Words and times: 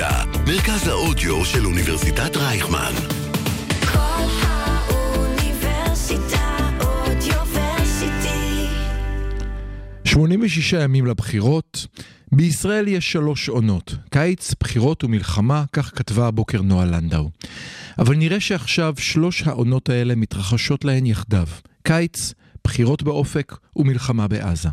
האוניברסיטה, 0.00 0.40
מרכז 0.46 0.88
האודיו 0.88 1.44
של 1.44 1.66
אוניברסיטת 1.66 2.36
רייכמן. 2.36 2.92
כל 3.92 4.24
האוניברסיטה 4.42 5.58
אודיוורסיטי. 6.80 8.66
86 10.04 10.72
ימים 10.72 11.06
לבחירות. 11.06 11.86
בישראל 12.32 12.88
יש 12.88 13.12
שלוש 13.12 13.48
עונות, 13.48 13.94
קיץ, 14.10 14.54
בחירות 14.60 15.04
ומלחמה, 15.04 15.64
כך 15.72 15.98
כתבה 15.98 16.26
הבוקר 16.26 16.62
נועה 16.62 16.84
לנדאו. 16.84 17.30
אבל 17.98 18.16
נראה 18.16 18.40
שעכשיו 18.40 18.94
שלוש 18.98 19.42
העונות 19.42 19.88
האלה 19.88 20.14
מתרחשות 20.14 20.84
להן 20.84 21.06
יחדיו. 21.06 21.46
קיץ, 21.82 22.32
בחירות 22.64 23.02
באופק 23.02 23.56
ומלחמה 23.76 24.28
בעזה. 24.28 24.68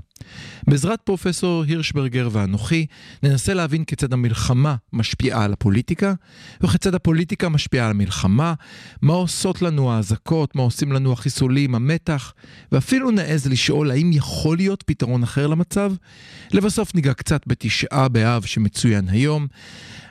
בעזרת 0.68 1.02
פרופסור 1.02 1.64
הירשברגר 1.64 2.30
ואנוכי, 2.32 2.86
ננסה 3.24 3.54
להבין 3.54 3.84
כיצד 3.84 4.14
המלחמה 4.14 4.76
משפיעה 4.94 5.46
על 5.46 5.54
הפוליטיקה, 5.54 6.14
וכיצד 6.62 6.96
הפוליטיקה 6.96 7.50
משפיעה 7.50 7.86
על 7.86 7.92
המלחמה, 7.92 8.54
מה 9.02 9.14
עושות 9.14 9.62
לנו 9.62 9.92
האזעקות, 9.92 10.56
מה 10.56 10.62
עושים 10.62 10.92
לנו 10.92 11.14
החיסולים, 11.14 11.76
המתח, 11.76 12.34
ואפילו 12.72 13.12
נעז 13.12 13.48
לשאול 13.48 13.92
האם 13.92 14.12
יכול 14.14 14.58
להיות 14.58 14.84
פתרון 14.84 15.24
אחר 15.24 15.48
למצב. 15.48 15.94
לבסוף 16.52 16.96
ניגע 16.96 17.14
קצת 17.14 17.42
בתשעה 17.48 18.08
באב 18.08 18.46
שמצוין 18.46 19.10
היום. 19.10 19.48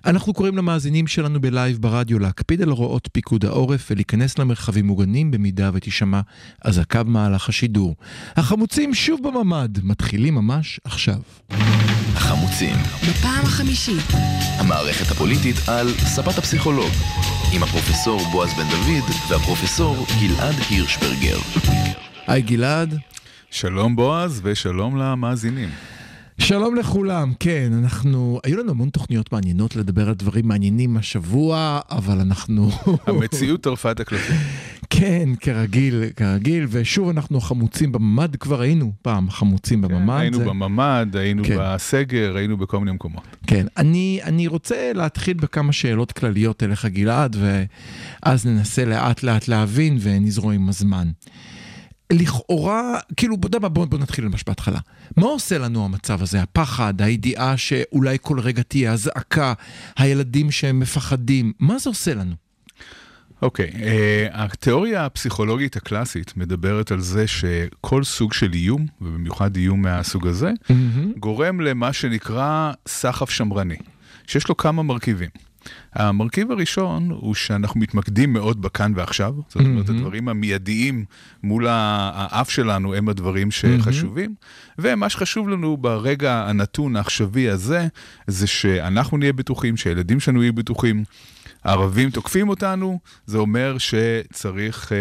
אנחנו 0.06 0.34
קוראים 0.34 0.56
למאזינים 0.56 1.06
שלנו 1.06 1.40
בלייב 1.40 1.78
ברדיו 1.80 2.18
להקפיד 2.18 2.62
על 2.62 2.68
הוראות 2.68 3.08
פיקוד 3.12 3.44
העורף 3.44 3.88
ולהיכנס 3.90 4.38
למרחבים 4.38 4.86
מוגנים 4.86 5.30
במידה 5.30 5.70
ותישמע 5.74 6.20
אזעקה 6.60 7.02
במהלך 7.02 7.48
השידור. 7.48 7.96
החמוצים 8.36 8.94
שוב 8.94 9.20
בממ"ד, 9.22 9.78
מתחילים 9.94 10.34
ממש 10.34 10.80
עכשיו. 10.84 11.18
החמוצים, 12.14 12.76
בפעם 13.08 13.44
החמישית. 13.44 14.04
המערכת 14.58 15.10
הפוליטית 15.10 15.56
על 15.68 15.88
ספת 15.98 16.38
הפסיכולוג, 16.38 16.90
עם 17.52 17.62
הפרופסור 17.62 18.20
בועז 18.32 18.50
בן 18.54 18.68
דוד 18.70 19.10
והפרופסור 19.28 20.06
גלעד 20.20 20.54
הירשברגר. 20.70 21.38
היי 22.26 22.42
גלעד. 22.42 22.98
שלום 23.50 23.96
בועז 23.96 24.40
ושלום 24.44 24.96
למאזינים. 24.96 25.70
שלום 26.38 26.76
לכולם, 26.76 27.32
כן, 27.40 27.72
אנחנו, 27.78 28.40
היו 28.44 28.56
לנו 28.58 28.70
המון 28.70 28.88
תוכניות 28.88 29.32
מעניינות 29.32 29.76
לדבר 29.76 30.08
על 30.08 30.14
דברים 30.14 30.48
מעניינים 30.48 30.96
השבוע, 30.96 31.80
אבל 31.90 32.20
אנחנו... 32.20 32.70
המציאות 33.06 33.60
טרפה 33.60 33.90
את 33.90 34.00
הקלפים. 34.00 34.36
כן, 34.90 35.28
כרגיל, 35.40 36.04
כרגיל, 36.16 36.66
ושוב 36.70 37.08
אנחנו 37.08 37.40
חמוצים 37.40 37.92
בממ"ד, 37.92 38.36
כבר 38.36 38.60
היינו 38.60 38.92
פעם 39.02 39.30
חמוצים 39.30 39.80
בממ"ד. 39.80 40.20
היינו 40.20 40.38
זה- 40.38 40.44
בממ"ד, 40.44 41.16
היינו 41.16 41.42
כן. 41.44 41.56
בסגר, 41.60 42.36
היינו 42.36 42.56
בכל 42.56 42.78
מיני 42.78 42.92
מקומות. 42.92 43.22
כן, 43.46 43.66
אני, 43.76 44.20
אני 44.22 44.46
רוצה 44.46 44.90
להתחיל 44.94 45.36
בכמה 45.36 45.72
שאלות 45.72 46.12
כלליות 46.12 46.62
אליך 46.62 46.84
גלעד, 46.86 47.36
ואז 47.40 48.46
ננסה 48.46 48.84
לאט 48.84 49.22
לאט 49.22 49.48
להבין 49.48 49.98
ונזרום 50.00 50.52
עם 50.52 50.68
הזמן. 50.68 51.08
לכאורה, 52.12 52.98
כאילו, 53.16 53.36
בוא, 53.36 53.50
בוא, 53.50 53.68
בוא, 53.68 53.84
בוא 53.84 53.98
נתחיל 53.98 54.28
ממש 54.28 54.44
בהתחלה. 54.46 54.78
מה 55.16 55.26
עושה 55.26 55.58
לנו 55.58 55.84
המצב 55.84 56.22
הזה? 56.22 56.42
הפחד, 56.42 57.02
הידיעה 57.02 57.56
שאולי 57.56 58.16
כל 58.22 58.40
רגע 58.40 58.62
תהיה 58.62 58.92
אזעקה, 58.92 59.52
הילדים 59.96 60.50
שהם 60.50 60.80
מפחדים, 60.80 61.52
מה 61.58 61.78
זה 61.78 61.90
עושה 61.90 62.14
לנו? 62.14 62.34
אוקיי, 63.42 63.70
אה, 63.82 64.26
התיאוריה 64.32 65.06
הפסיכולוגית 65.06 65.76
הקלאסית 65.76 66.36
מדברת 66.36 66.90
על 66.90 67.00
זה 67.00 67.26
שכל 67.26 68.04
סוג 68.04 68.32
של 68.32 68.52
איום, 68.52 68.86
ובמיוחד 69.00 69.56
איום 69.56 69.82
מהסוג 69.82 70.26
הזה, 70.26 70.50
גורם 71.18 71.60
למה 71.60 71.92
שנקרא 71.92 72.72
סחף 72.88 73.30
שמרני, 73.30 73.76
שיש 74.26 74.48
לו 74.48 74.56
כמה 74.56 74.82
מרכיבים. 74.82 75.28
המרכיב 75.94 76.50
הראשון 76.50 77.10
הוא 77.10 77.34
שאנחנו 77.34 77.80
מתמקדים 77.80 78.32
מאוד 78.32 78.62
בכאן 78.62 78.92
ועכשיו, 78.96 79.34
זאת 79.48 79.56
אומרת, 79.56 79.88
הדברים 79.88 80.28
המיידיים 80.28 81.04
מול 81.42 81.66
האף 81.68 82.50
שלנו 82.50 82.94
הם 82.94 83.08
הדברים 83.08 83.50
שחשובים, 83.50 84.34
ומה 84.78 85.08
שחשוב 85.08 85.48
לנו 85.48 85.76
ברגע 85.76 86.44
הנתון 86.48 86.96
העכשווי 86.96 87.48
הזה, 87.50 87.88
זה 88.26 88.46
שאנחנו 88.46 89.18
נהיה 89.18 89.32
בטוחים, 89.32 89.76
שהילדים 89.76 90.20
שלנו 90.20 90.42
יהיו 90.42 90.52
בטוחים. 90.52 91.04
הערבים 91.64 92.10
תוקפים 92.10 92.48
אותנו, 92.48 92.98
זה 93.26 93.38
אומר 93.38 93.76
שצריך 93.78 94.92
אה, 94.92 94.96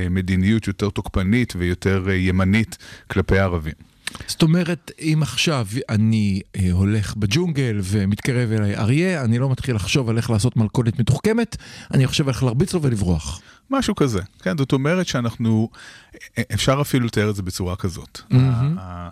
אה, 0.00 0.08
מדיניות 0.08 0.66
יותר 0.66 0.90
תוקפנית 0.90 1.52
ויותר 1.56 2.04
אה, 2.08 2.14
ימנית 2.14 2.78
כלפי 3.10 3.38
הערבים. 3.38 3.87
זאת 4.26 4.42
אומרת, 4.42 4.90
אם 5.00 5.18
עכשיו 5.22 5.66
אני 5.88 6.40
אה, 6.56 6.68
הולך 6.72 7.14
בג'ונגל 7.16 7.80
ומתקרב 7.82 8.52
אליי 8.52 8.76
אריה, 8.76 9.24
אני 9.24 9.38
לא 9.38 9.50
מתחיל 9.50 9.74
לחשוב 9.74 10.08
על 10.08 10.16
איך 10.16 10.30
לעשות 10.30 10.56
מלכודת 10.56 10.98
מתוחכמת, 10.98 11.56
אני 11.94 12.06
חושב 12.06 12.24
על 12.24 12.34
איך 12.34 12.42
להרביץ 12.42 12.74
לו 12.74 12.82
ולברוח. 12.82 13.40
משהו 13.70 13.94
כזה, 13.94 14.20
כן? 14.42 14.58
זאת 14.58 14.72
אומרת 14.72 15.06
שאנחנו, 15.06 15.68
אפשר 16.54 16.78
אפילו 16.80 17.06
לתאר 17.06 17.30
את 17.30 17.36
זה 17.36 17.42
בצורה 17.42 17.76
כזאת. 17.76 18.20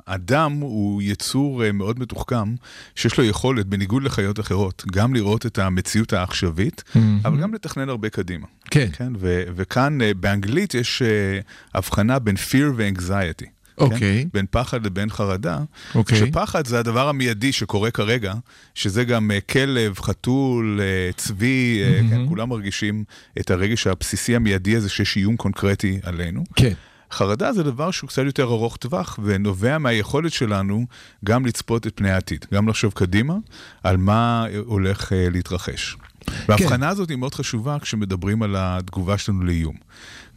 האדם 0.07 0.53
הוא 0.53 1.03
יצור 1.03 1.65
אה, 1.65 1.73
מאוד 1.73 1.99
מתוחכם, 2.01 2.55
שיש 2.95 3.19
לו 3.19 3.25
יכולת, 3.25 3.67
בניגוד 3.67 4.03
לחיות 4.03 4.41
אחרות, 4.41 4.85
גם 4.93 5.15
לראות 5.15 5.47
את 5.47 5.59
המציאות 5.59 6.13
העכשווית, 6.13 6.85
אבל 7.25 7.41
גם 7.41 7.55
לתכנן 7.55 7.89
הרבה 7.89 8.09
קדימה. 8.09 8.47
כן. 8.71 8.89
כן? 8.93 9.13
ו- 9.19 9.43
וכאן 9.57 10.01
אה, 10.03 10.15
באנגלית 10.15 10.75
יש 10.75 11.03
אה, 11.03 11.41
הבחנה 11.75 12.19
בין 12.19 12.37
fear 12.37 12.73
ו-anxiety. 12.77 13.56
אוקיי. 13.79 13.99
כן? 13.99 14.29
בין 14.35 14.47
פחד 14.51 14.87
לבין 14.87 15.11
חרדה. 15.11 15.59
אוקיי. 15.95 16.19
שפחד 16.19 16.67
זה 16.67 16.79
הדבר 16.79 17.09
המיידי 17.09 17.53
שקורה 17.53 17.91
כרגע, 17.91 18.35
שזה 18.75 19.05
גם 19.05 19.31
אה, 19.31 19.41
כלב, 19.41 19.99
חתול, 19.99 20.81
אה, 20.83 21.13
צבי, 21.13 21.83
אה, 21.85 22.01
כן? 22.11 22.29
כולם 22.29 22.49
מרגישים 22.49 23.05
את 23.41 23.51
הרגש 23.51 23.87
הבסיסי 23.87 24.37
המיידי 24.37 24.77
הזה 24.77 24.89
שיש 24.89 25.17
איום 25.17 25.37
קונקרטי 25.37 25.99
עלינו. 26.03 26.45
כן. 26.57 26.73
חרדה 27.13 27.53
זה 27.53 27.63
דבר 27.63 27.91
שהוא 27.91 28.09
קצת 28.09 28.23
יותר 28.27 28.45
ארוך 28.45 28.77
טווח, 28.77 29.19
ונובע 29.23 29.79
מהיכולת 29.79 30.33
שלנו 30.33 30.87
גם 31.25 31.47
לצפות 31.47 31.87
את 31.87 31.93
פני 31.95 32.11
העתיד, 32.11 32.47
גם 32.55 32.69
לחשוב 32.69 32.93
קדימה 32.93 33.35
על 33.83 33.97
מה 33.97 34.47
הולך 34.65 35.13
להתרחש. 35.15 35.97
וההבחנה 36.49 36.89
הזאת 36.89 37.11
היא 37.11 37.17
מאוד 37.17 37.35
חשובה 37.35 37.79
כשמדברים 37.79 38.43
על 38.43 38.55
התגובה 38.59 39.19
שלנו 39.19 39.45
לאיום. 39.45 39.75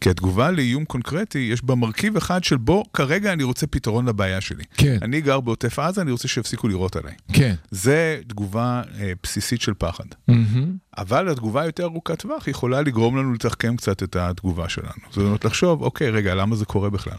כי 0.02 0.10
התגובה 0.10 0.52
לאיום 0.52 0.86
קונקרטי, 0.86 1.40
יש 1.40 1.64
בה 1.64 1.76
מרכיב 1.76 2.18
אחד 2.18 2.44
של 2.44 2.58
בוא, 2.58 2.84
כרגע 2.94 3.34
אני 3.34 3.44
רוצה 3.44 3.68
פתרון 3.68 4.06
לבעיה 4.10 4.42
שלי. 4.42 4.64
כן. 4.74 4.98
אני 5.02 5.22
גר 5.22 5.40
בעוטף 5.40 5.80
עזה, 5.80 6.02
אני 6.02 6.12
רוצה 6.12 6.28
שיפסיקו 6.28 6.68
לירות 6.68 6.96
עליי. 6.96 7.14
כן. 7.34 7.56
זה 7.72 8.20
תגובה 8.28 8.82
אה, 9.00 9.12
בסיסית 9.24 9.62
של 9.62 9.74
פחד. 9.78 10.04
מהמם. 10.28 10.76
אבל 10.98 11.30
התגובה 11.30 11.62
היותר 11.62 11.84
ארוכת 11.84 12.20
טווח 12.20 12.48
יכולה 12.48 12.82
לגרום 12.82 13.18
לנו 13.18 13.34
לתחכם 13.34 13.76
קצת 13.76 14.04
את 14.04 14.16
התגובה 14.16 14.70
שלנו. 14.70 14.92
זאת 15.10 15.18
אומרת, 15.18 15.46
לחשוב, 15.46 15.82
אוקיי, 15.82 16.10
רגע, 16.10 16.36
למה 16.36 16.56
זה 16.56 16.66
קורה 16.66 16.90
בכלל? 16.90 17.18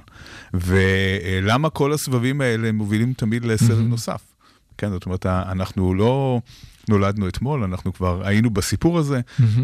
ולמה 0.55 1.71
כל 1.71 1.93
הסבבים 1.93 2.41
האלה 2.41 2.73
מובילים 2.73 3.13
תמיד 3.13 3.45
לסבב 3.45 3.81
נוסף? 3.81 4.23
כן, 4.79 4.91
זאת 4.91 5.07
אומרת, 5.07 5.27
אנחנו 5.27 5.95
לא 5.95 6.41
נולדנו 6.91 7.29
אתמול, 7.29 7.65
אנחנו 7.65 7.93
כבר 7.93 8.27
היינו 8.27 8.51
בסיפור 8.51 8.99
הזה. 8.99 9.21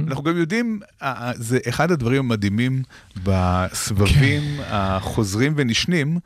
אנחנו 0.06 0.24
גם 0.24 0.36
יודעים, 0.36 0.80
זה 1.34 1.58
אחד 1.68 1.90
הדברים 1.90 2.18
המדהימים 2.18 2.82
בסבבים 3.24 4.42
החוזרים 4.66 5.52
ונשנים. 5.56 6.18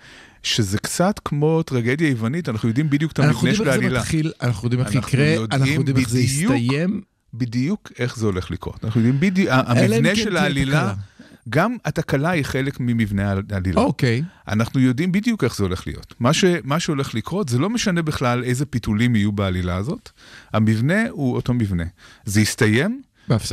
שזה 0.43 0.79
קצת 0.79 1.21
כמו 1.25 1.63
טרגדיה 1.63 2.09
יוונית, 2.09 2.49
אנחנו 2.49 2.69
יודעים 2.69 2.91
בדיוק 2.91 3.13
את 3.13 3.21
אנחנו 3.21 3.49
המבנה 3.49 3.51
יודעים 3.51 3.65
של 3.65 3.69
איך 3.69 3.77
זה 3.77 3.83
העלילה. 3.83 4.01
מתחיל, 4.01 4.33
אנחנו 4.43 4.67
יודעים 4.67 4.81
איך 4.81 4.97
אנחנו 4.97 5.09
יקרה, 5.09 5.27
יודעים 5.27 5.63
אנחנו 5.63 5.75
יודעים 5.75 5.97
איך 5.97 6.09
זה 6.09 6.19
בדיוק 6.19 6.51
יסתיים. 6.51 7.01
בדיוק 7.35 7.93
איך 7.99 8.17
זה 8.17 8.27
הולך 8.27 8.51
לקרות. 8.51 8.85
אנחנו 8.85 9.01
יודעים 9.01 9.21
בדיוק, 9.21 9.49
המבנה 9.53 10.09
כן 10.09 10.17
של 10.17 10.37
העלילה. 10.37 10.95
גם 11.49 11.77
התקלה 11.85 12.31
היא 12.31 12.45
חלק 12.45 12.81
ממבנה 12.81 13.35
העלילה. 13.51 13.81
אוקיי. 13.81 14.23
אנחנו 14.49 14.81
יודעים 14.81 15.13
בדיוק 15.13 15.45
איך 15.45 15.57
זה 15.57 15.63
הולך 15.65 15.87
להיות. 15.87 16.15
מה, 16.21 16.33
ש, 16.33 16.45
מה 16.65 16.81
שהולך 16.81 17.15
לקרות, 17.15 17.49
זה 17.49 17.59
לא 17.59 17.71
משנה 17.71 18.03
בכלל 18.03 18.45
איזה 18.45 18.67
פיתולים 18.67 19.17
יהיו 19.17 19.33
בעלילה 19.33 19.77
הזאת, 19.77 20.11
המבנה 20.53 21.09
הוא 21.11 21.35
אותו 21.37 21.55
מבנה. 21.55 21.85
זה 22.25 22.41
יסתיים 22.41 23.03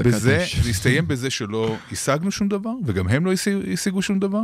בזה, 0.06 0.44
אש. 0.44 0.56
זה 0.59 0.69
יסתיים 0.69 1.07
בזה 1.07 1.29
שלא 1.29 1.75
השגנו 1.91 2.31
שום 2.31 2.47
דבר, 2.47 2.74
וגם 2.85 3.07
הם 3.07 3.25
לא 3.25 3.33
השיג- 3.33 3.71
השיגו 3.74 4.01
שום 4.01 4.19
דבר, 4.19 4.41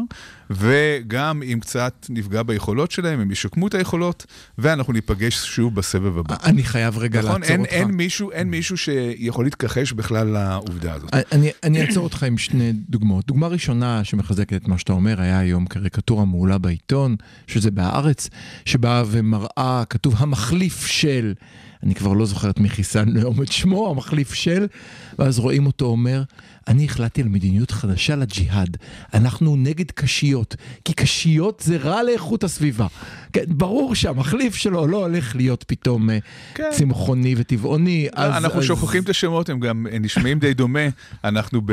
וגם 0.49 1.43
אם 1.43 1.59
קצת 1.61 2.05
נפגע 2.09 2.43
ביכולות 2.43 2.91
שלהם, 2.91 3.19
הם 3.19 3.31
ישקמו 3.31 3.67
את 3.67 3.73
היכולות, 3.73 4.25
ואנחנו 4.57 4.93
ניפגש 4.93 5.35
שוב 5.35 5.75
בסבב 5.75 6.17
הבא. 6.17 6.35
אני 6.43 6.63
חייב 6.63 6.97
רגע 6.97 7.19
נכון? 7.21 7.41
לעצור 7.41 7.53
אין, 7.53 7.61
אותך. 7.61 7.73
אין, 7.73 7.87
מישהו, 7.91 8.31
אין 8.31 8.49
מישהו 8.49 8.77
שיכול 8.77 9.45
להתכחש 9.45 9.91
בכלל 9.91 10.27
לעובדה 10.27 10.93
הזאת. 10.93 11.13
אני, 11.31 11.51
אני 11.63 11.81
אעצור 11.81 12.03
אותך 12.03 12.23
עם 12.23 12.37
שני 12.37 12.73
דוגמאות. 12.89 13.25
דוגמה 13.27 13.47
ראשונה 13.47 14.03
שמחזקת 14.03 14.53
את 14.53 14.67
מה 14.67 14.77
שאתה 14.77 14.93
אומר, 14.93 15.21
היה 15.21 15.39
היום 15.39 15.65
קריקטורה 15.65 16.25
מעולה 16.25 16.57
בעיתון, 16.57 17.15
שזה 17.47 17.71
בהארץ, 17.71 18.29
שבאה 18.65 19.03
ומראה, 19.07 19.83
כתוב 19.89 20.15
המחליף 20.17 20.85
של, 20.85 21.33
אני 21.83 21.95
כבר 21.95 22.13
לא 22.13 22.25
זוכר 22.25 22.49
את 22.49 22.59
מי 22.59 22.69
חיסלנו 22.69 23.19
היום 23.19 23.41
את 23.41 23.51
שמו, 23.51 23.89
המחליף 23.89 24.33
של, 24.33 24.67
ואז 25.19 25.39
רואים 25.39 25.65
אותו 25.65 25.85
אומר, 25.85 26.23
אני 26.67 26.85
החלטתי 26.85 27.21
על 27.21 27.27
מדיניות 27.27 27.71
חדשה 27.71 28.15
לג'יהאד. 28.15 28.77
אנחנו 29.13 29.55
נגד 29.55 29.91
קשיות, 29.91 30.55
כי 30.85 30.93
קשיות 30.93 31.61
זה 31.65 31.77
רע 31.77 32.03
לאיכות 32.03 32.43
הסביבה. 32.43 32.87
כן, 33.33 33.43
ברור 33.47 33.95
שהמחליף 33.95 34.55
שלו 34.55 34.87
לא 34.87 34.97
הולך 34.97 35.35
להיות 35.35 35.63
פתאום 35.67 36.09
אה, 36.09 36.17
כן. 36.55 36.69
צמחוני 36.73 37.35
וטבעוני. 37.37 38.07
אז- 38.13 38.43
אנחנו 38.43 38.59
אז- 38.59 38.65
שוכחים 38.65 39.03
את 39.03 39.09
השמות, 39.09 39.49
הם 39.49 39.59
גם 39.59 39.87
נשמעים 40.01 40.39
די 40.39 40.53
דומה. 40.53 40.79
אנחנו 41.23 41.61
ב... 41.65 41.71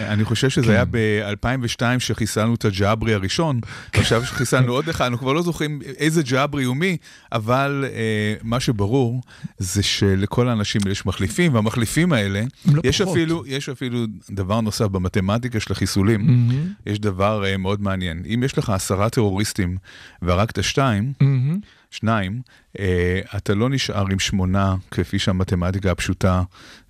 אני 0.00 0.24
חושב 0.24 0.48
שזה 0.50 0.66
כן. 0.66 0.72
היה 0.72 0.84
ב-2002 0.90 1.82
שחיסלנו 1.98 2.54
את 2.54 2.64
הג'אברי 2.64 3.14
הראשון, 3.14 3.60
ועכשיו 3.94 4.24
שחיסלנו 4.26 4.72
עוד 4.72 4.88
אחד, 4.88 5.04
אנחנו 5.04 5.18
כבר 5.18 5.32
לא 5.32 5.42
זוכרים 5.42 5.80
איזה 5.98 6.22
ג'אברי 6.22 6.64
הוא 6.64 6.76
מי, 6.76 6.96
אבל 7.32 7.84
אה, 7.92 8.34
מה 8.42 8.60
שברור 8.60 9.20
זה 9.58 9.82
שלכל 9.82 10.48
האנשים 10.48 10.80
יש 10.90 11.06
מחליפים, 11.06 11.54
והמחליפים 11.54 12.12
האלה, 12.12 12.42
לא 12.72 12.80
יש 12.84 13.02
פחות. 13.02 13.16
אפילו, 13.16 13.42
יש 13.46 13.68
אפילו 13.68 13.98
דבר 14.30 14.60
נוסף 14.60 14.84
במתמטיקה 14.84 15.60
של 15.60 15.72
החיסולים, 15.72 16.20
מהמם, 16.26 16.72
יש 16.86 16.98
דבר 16.98 17.44
אה, 17.44 17.56
מאוד 17.56 17.82
מעניין. 17.82 18.22
אם 18.34 18.42
יש 18.44 18.58
לך 18.58 18.70
עשרה 18.70 19.10
טרוריסטים 19.10 19.76
והרגת 20.22 20.64
שתיים, 20.64 21.12
מהמם. 21.20 21.58
שניים, 21.90 22.40
אה, 22.78 23.20
אתה 23.36 23.54
לא 23.54 23.68
נשאר 23.68 24.04
עם 24.10 24.18
שמונה, 24.18 24.74
כפי 24.90 25.18
שהמתמטיקה 25.18 25.90
הפשוטה 25.90 26.42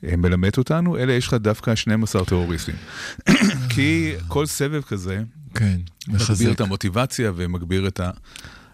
אה, 0.05 0.17
מלמדת 0.17 0.59
אותנו, 0.59 0.99
אלא 0.99 1.13
יש 1.13 1.27
לך 1.27 1.35
דווקא 1.35 1.75
12 1.75 2.25
טרוריסטים. 2.25 2.75
כי 3.75 4.13
כל 4.29 4.47
סבב 4.47 4.83
כזה 4.83 5.23
כן, 5.55 5.79
מגביר 6.09 6.23
מחזק. 6.23 6.47
את 6.51 6.61
המוטיבציה 6.61 7.33
ומגביר 7.37 7.89
את 7.89 8.01
ה... 8.01 8.11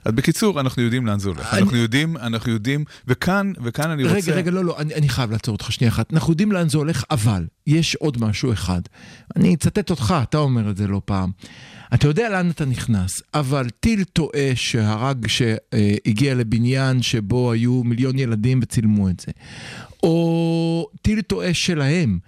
אז 0.05 0.13
בקיצור, 0.13 0.61
אנחנו 0.61 0.83
יודעים 0.83 1.07
לאן 1.07 1.19
זה 1.19 1.29
הולך. 1.29 1.53
אני- 1.55 1.63
אנחנו 1.63 1.77
יודעים, 1.77 2.17
אנחנו 2.17 2.53
יודעים, 2.53 2.85
וכאן, 3.07 3.53
וכאן 3.65 3.91
אני 3.91 4.03
רוצה... 4.03 4.15
רגע, 4.15 4.35
רגע, 4.35 4.51
לא, 4.51 4.65
לא, 4.65 4.79
אני, 4.79 4.95
אני 4.95 5.09
חייב 5.09 5.31
לעצור 5.31 5.53
אותך 5.53 5.73
שנייה 5.73 5.93
אחת. 5.93 6.13
אנחנו 6.13 6.33
יודעים 6.33 6.53
לאן 6.53 6.69
זה 6.69 6.79
הולך, 6.79 7.05
אבל 7.11 7.47
יש 7.67 7.95
עוד 7.95 8.21
משהו 8.21 8.53
אחד. 8.53 8.81
אני 9.37 9.55
אצטט 9.55 9.91
אותך, 9.91 10.15
אתה 10.23 10.39
אומר 10.39 10.71
את 10.71 10.77
זה 10.77 10.87
לא 10.87 11.01
פעם. 11.05 11.31
אתה 11.95 12.07
יודע 12.07 12.29
לאן 12.31 12.51
אתה 12.51 12.65
נכנס, 12.65 13.23
אבל 13.35 13.67
טיל 13.81 14.05
טועה 14.05 14.51
שהרג, 14.55 15.27
שהגיע 15.27 16.35
לבניין 16.35 17.03
שבו 17.03 17.53
היו 17.53 17.85
מיליון 17.85 18.19
ילדים 18.19 18.61
וצילמו 18.63 19.09
את 19.09 19.21
זה. 19.21 19.33
או 20.03 20.89
טיל 21.03 21.21
טועה 21.21 21.55
שלהם, 21.55 22.19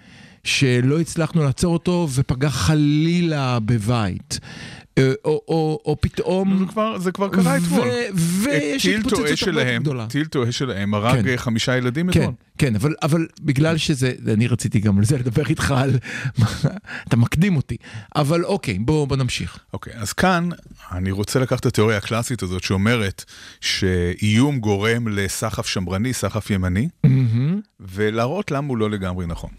שלא 0.44 1.00
הצלחנו 1.00 1.42
לעצור 1.44 1.72
אותו 1.72 2.08
ופגע 2.14 2.50
חלילה 2.50 3.58
בבית. 3.60 4.40
אה, 4.98 5.12
או, 5.24 5.42
או, 5.48 5.80
או 5.84 5.96
פתאום... 6.00 6.58
זה 6.58 6.64
כבר, 6.72 6.98
זה 6.98 7.12
כבר 7.12 7.28
קרה 7.28 7.56
אתמול. 7.56 7.88
ו- 7.88 8.16
ויש 8.44 8.82
טיל 8.82 8.96
התפוצצות 8.96 9.18
טועה 9.18 9.20
הרבה 9.20 9.30
יותר 9.30 9.46
שלהם, 9.46 9.82
גדולה. 9.82 10.06
טיל 10.06 10.26
טועה 10.26 10.52
שלהם 10.52 10.94
הרג 10.94 11.24
כן. 11.24 11.36
חמישה 11.36 11.76
ילדים 11.76 12.12
כן, 12.12 12.20
אתמול. 12.20 12.34
כן, 12.58 12.74
אבל, 12.74 12.94
אבל 13.02 13.26
בגלל 13.40 13.76
שזה, 13.76 14.12
אני 14.32 14.46
רציתי 14.46 14.80
גם 14.80 14.98
על 14.98 15.04
זה 15.04 15.18
לדבר 15.18 15.42
איתך 15.48 15.70
על, 15.70 15.98
אתה 17.08 17.16
מקדים 17.16 17.56
אותי, 17.56 17.76
אבל 18.16 18.44
אוקיי, 18.44 18.78
בוא, 18.78 19.08
בוא 19.08 19.16
נמשיך. 19.16 19.58
אוקיי, 19.72 19.92
אז 19.96 20.12
כאן 20.12 20.48
אני 20.92 21.10
רוצה 21.10 21.38
לקחת 21.38 21.60
את 21.60 21.66
התיאוריה 21.66 21.96
הקלאסית 21.96 22.42
הזאת 22.42 22.62
שאומרת 22.62 23.24
שאיום 23.60 24.58
גורם 24.58 25.08
לסחף 25.08 25.66
שמרני, 25.66 26.12
סחף 26.12 26.50
ימני, 26.50 26.88
ולהראות 27.80 28.50
למה 28.50 28.68
הוא 28.68 28.76
לא 28.76 28.90
לגמרי 28.90 29.26
נכון. 29.26 29.50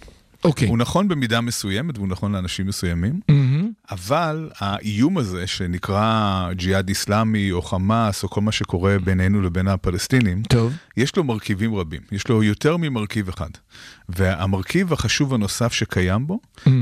אוקיי. 0.44 0.68
הוא 0.68 0.78
נכון 0.78 1.08
במידה 1.08 1.42
מסוימת 1.42 1.98
והוא 1.98 2.08
נכון 2.08 2.32
לאנשים 2.32 2.68
מסוימים, 2.68 3.20
מהמם. 3.30 3.63
אבל 3.92 4.50
האיום 4.58 5.18
הזה 5.18 5.48
שנקרא 5.48 6.50
ג'יהאד 6.54 6.90
איסלאמי 6.90 7.52
או 7.52 7.62
חמאס 7.62 8.24
או 8.24 8.30
כל 8.30 8.42
מה 8.42 8.52
שקורה 8.52 9.00
בינינו 9.00 9.42
לבין 9.42 9.68
הפלסטינים, 9.68 10.44
טוב. 10.44 10.74
יש 10.98 11.16
לו 11.16 11.24
מרכיבים 11.24 11.76
רבים, 11.76 12.02
יש 12.12 12.28
לו 12.28 12.44
יותר 12.44 12.78
ממרכיב 12.78 13.30
אחד. 13.30 13.50
והמרכיב 14.10 14.94
החשוב 14.94 15.34
הנוסף 15.34 15.74
שקיים 15.74 16.28
בו, 16.28 16.40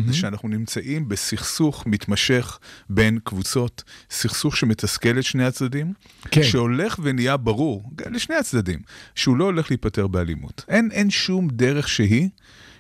זה 0.08 0.14
שאנחנו 0.14 0.50
נמצאים 0.50 1.10
בסכסוך 1.10 1.88
מתמשך 1.88 2.60
בין 2.90 3.20
קבוצות, 3.24 3.84
סכסוך 4.12 4.58
שמתסכל 4.58 5.20
את 5.20 5.24
שני 5.24 5.46
הצדדים, 5.46 5.94
כן. 6.32 6.44
שהולך 6.44 7.00
ונהיה 7.02 7.38
ברור, 7.38 7.92
לשני 8.12 8.36
הצדדים, 8.36 8.80
שהוא 9.16 9.38
לא 9.38 9.44
הולך 9.44 9.72
להיפטר 9.72 10.08
באלימות. 10.08 10.66
אין, 10.68 10.90
אין 10.92 11.10
שום 11.10 11.48
דרך 11.52 11.88
שהיא. 11.88 12.30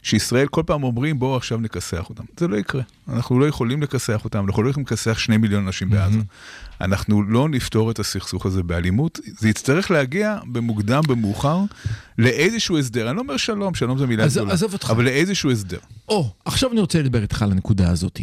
שישראל 0.03 0.47
כל 0.47 0.63
פעם 0.65 0.83
אומרים 0.83 1.19
בואו 1.19 1.35
עכשיו 1.35 1.57
נכסח 1.57 2.05
אותם. 2.09 2.23
זה 2.37 2.47
לא 2.47 2.55
יקרה. 2.57 2.81
אנחנו 3.09 3.39
לא 3.39 3.45
יכולים 3.47 3.81
לכסח 3.83 4.21
אותם, 4.25 4.45
אנחנו 4.45 4.63
לא 4.63 4.69
יכולים 4.69 4.85
לכסח 4.87 5.17
שני 5.17 5.37
מיליון 5.37 5.65
אנשים 5.65 5.89
בעזה. 5.89 6.19
אנחנו 6.81 7.23
לא 7.23 7.49
נפתור 7.49 7.91
את 7.91 7.99
הסכסוך 7.99 8.45
הזה 8.45 8.63
באלימות, 8.63 9.19
זה 9.39 9.49
יצטרך 9.49 9.91
להגיע 9.91 10.37
במוקדם, 10.51 11.01
במאוחר, 11.07 11.57
לאיזשהו 12.17 12.77
הסדר. 12.77 13.07
אני 13.09 13.15
לא 13.15 13.21
אומר 13.21 13.37
שלום, 13.37 13.73
שלום 13.73 13.97
זו 13.97 14.07
מילה 14.07 14.23
אז- 14.23 14.35
גדולה, 14.37 14.53
עזוב 14.53 14.73
אותך. 14.73 14.89
אבל 14.91 15.03
לאיזשהו 15.03 15.51
הסדר. 15.51 15.77
או, 16.09 16.33
עכשיו 16.45 16.71
אני 16.71 16.79
רוצה 16.81 16.99
לדבר 17.01 17.21
איתך 17.21 17.41
על 17.41 17.51
הנקודה 17.51 17.89
הזאת. 17.89 18.19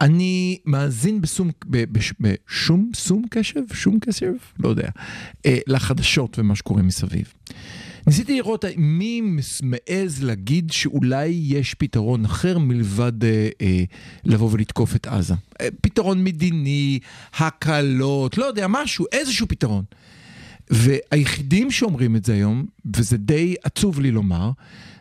אני 0.00 0.58
מאזין 0.66 1.20
בשום, 1.20 1.50
בש- 1.66 2.12
בשום, 2.20 2.90
שום 2.96 3.24
קשב? 3.30 3.60
שום 3.72 3.98
קשב? 4.00 4.32
לא 4.58 4.68
יודע. 4.68 4.88
אה, 5.46 5.58
לחדשות 5.66 6.38
ומה 6.38 6.54
שקורה 6.56 6.82
מסביב. 6.82 7.32
ניסיתי 8.10 8.36
לראות 8.36 8.64
מי 8.76 9.22
מעז 9.62 10.22
להגיד 10.22 10.72
שאולי 10.72 11.40
יש 11.44 11.74
פתרון 11.74 12.24
אחר 12.24 12.58
מלבד 12.58 13.24
אה, 13.24 13.48
אה, 13.62 13.84
לבוא 14.24 14.48
ולתקוף 14.52 14.96
את 14.96 15.06
עזה. 15.06 15.34
אה, 15.60 15.68
פתרון 15.80 16.24
מדיני, 16.24 16.98
הקלות, 17.38 18.38
לא 18.38 18.44
יודע, 18.44 18.66
משהו, 18.68 19.06
איזשהו 19.12 19.48
פתרון. 19.48 19.84
והיחידים 20.70 21.70
שאומרים 21.70 22.16
את 22.16 22.24
זה 22.24 22.32
היום, 22.34 22.66
וזה 22.96 23.16
די 23.16 23.54
עצוב 23.64 24.00
לי 24.00 24.10
לומר, 24.10 24.50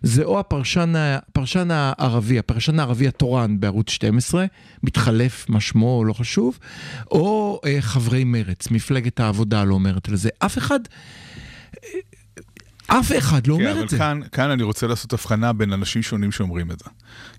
זה 0.02 0.24
או 0.24 0.40
הפרשן, 0.40 0.94
הפרשן 0.96 1.72
הערבי, 1.72 2.40
הפרשן 2.40 2.80
הערבי 2.80 3.08
התורן 3.08 3.60
בערוץ 3.60 3.90
12, 3.90 4.46
מתחלף 4.84 5.50
מה 5.50 5.60
שמו, 5.60 6.04
לא 6.06 6.14
חשוב, 6.14 6.60
או 7.12 7.60
אה, 7.66 7.78
חברי 7.80 8.24
מרץ, 8.24 8.72
מפלגת 8.72 9.20
העבודה 9.20 9.64
לא 9.64 9.74
אומרת 9.74 10.10
על 10.10 10.16
זה. 10.16 10.30
אף 10.40 10.58
אחד, 10.58 10.80
אה, 11.84 11.90
אף 12.90 13.12
אחד 13.18 13.48
לא 13.48 13.56
כן, 13.56 13.62
אומר 13.62 13.72
אבל 13.72 13.84
את 13.84 13.90
זה. 13.90 13.98
כאן, 13.98 14.20
כאן 14.32 14.50
אני 14.50 14.64
רוצה 14.64 14.88
לעשות 14.88 15.14
הבחנה 15.14 15.54
בין 15.54 15.74
אנשים 15.74 16.02
שונים 16.02 16.32
שאומרים 16.32 16.72
את 16.72 16.80
זה. 16.80 16.90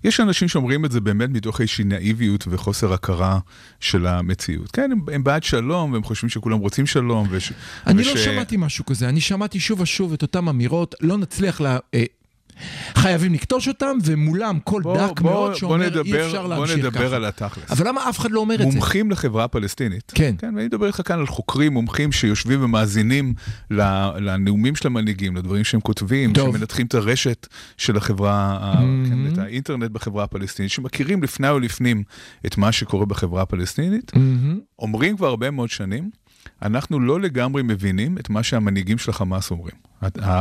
יש 0.03 0.19
אנשים 0.19 0.47
שאומרים 0.47 0.85
את 0.85 0.91
זה 0.91 1.01
באמת 1.01 1.29
מתוך 1.29 1.61
איזושהי 1.61 1.83
נאיביות 1.83 2.45
וחוסר 2.49 2.93
הכרה 2.93 3.39
של 3.79 4.07
המציאות. 4.07 4.71
כן, 4.71 4.91
הם, 4.91 4.99
הם 5.13 5.23
בעד 5.23 5.43
שלום, 5.43 5.93
והם 5.93 6.03
חושבים 6.03 6.29
שכולם 6.29 6.57
רוצים 6.57 6.87
שלום. 6.87 7.27
וש, 7.29 7.51
אני 7.87 8.01
וש... 8.01 8.07
לא 8.07 8.17
שמעתי 8.17 8.57
משהו 8.57 8.85
כזה, 8.85 9.09
אני 9.09 9.21
שמעתי 9.21 9.59
שוב 9.59 9.81
ושוב 9.81 10.13
את 10.13 10.21
אותן 10.21 10.47
אמירות, 10.47 10.95
לא 11.01 11.17
נצליח 11.17 11.61
לה... 11.61 11.77
אה, 11.93 12.03
חייבים 12.95 13.33
לקטוש 13.33 13.67
אותם, 13.67 13.97
ומולם 14.05 14.59
קול 14.63 14.83
בוא, 14.83 14.97
דק 15.07 15.21
בוא, 15.21 15.31
מאוד 15.31 15.49
בוא 15.51 15.59
שאומר 15.59 15.81
אי 15.83 15.89
נדבר, 15.89 16.25
אפשר 16.27 16.41
בוא 16.41 16.49
להמשיך 16.55 16.77
נדבר 16.77 17.07
ככה. 17.07 17.15
על 17.15 17.25
התכלס. 17.25 17.71
אבל 17.71 17.87
למה 17.87 18.09
אף 18.09 18.19
אחד 18.19 18.31
לא 18.31 18.39
אומר 18.39 18.55
את 18.55 18.59
זה? 18.59 18.65
מומחים 18.65 19.11
לחברה 19.11 19.43
הפלסטינית. 19.43 20.11
כן. 20.15 20.35
כן, 20.37 20.53
ואני 20.55 20.65
מדבר 20.65 20.87
איתך 20.87 21.01
כאן 21.05 21.19
על 21.19 21.27
חוקרים, 21.27 21.73
מומחים 21.73 22.11
שיושבים 22.11 22.63
ומאזינים 22.63 23.33
לנאומים 24.19 24.75
של 24.75 24.87
המנהיגים, 24.87 25.35
לדברים 25.35 25.63
שהם 25.63 25.81
כותבים, 25.81 26.33
טוב. 26.33 26.57
שמנתחים 26.57 26.85
את 26.85 26.95
הרשת 26.95 27.47
של 27.77 27.97
החברה, 27.97 28.57
ה- 28.61 28.75
כן, 29.09 29.33
את 29.33 29.37
האינטרנט 29.37 29.91
בחברה 29.91 30.23
הפלסטינית, 30.23 30.71
שמכירים 30.71 31.23
לפני 31.23 31.49
ולפנים 31.49 32.03
את 32.45 32.57
מה 32.57 32.71
שקורה 32.71 33.05
בחברה 33.05 33.41
הפלסטינית, 33.41 34.11
מהמם. 34.15 34.59
אומרים 34.79 35.17
כבר 35.17 35.27
הרבה 35.27 35.51
מאוד 35.51 35.69
שנים, 35.69 36.09
אנחנו 36.61 36.99
לא 36.99 37.19
לגמרי 37.19 37.63
מבינים 37.63 38.17
את 38.17 38.29
מה 38.29 38.43
שהמנהיגים 38.43 38.97
של 38.97 39.09
החמאס 39.09 39.51
אומרים. 39.51 39.75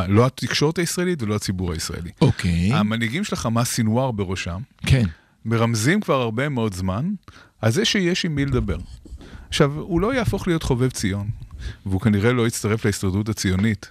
לא 0.09 0.27
התקשורת 0.27 0.79
הישראלית 0.79 1.23
ולא 1.23 1.35
הציבור 1.35 1.73
הישראלי. 1.73 2.11
אוקיי, 2.21 2.73
המנהיגים 2.73 3.25
של 3.25 3.35
החמאס, 3.35 3.69
סינואר 3.69 4.11
בראשם, 4.11 4.61
כן. 4.87 5.05
מרמזים 5.45 6.01
כבר 6.01 6.21
הרבה 6.21 6.49
מאוד 6.49 6.75
זמן 6.75 7.11
על 7.61 7.71
זה 7.71 7.85
שיש 7.85 8.25
עם 8.25 8.35
מי 8.35 8.45
לדבר. 8.45 8.79
עכשיו, 9.49 9.73
הוא 9.73 10.01
לא 10.01 10.15
יהפוך 10.15 10.49
להיות 10.49 10.63
חובב 10.63 10.91
ציון, 10.91 11.29
והוא 11.87 12.01
כנראה 12.01 12.33
לא 12.33 12.47
יצטרף 12.47 12.85
להסתדרות 12.85 13.29
הציונית, 13.29 13.91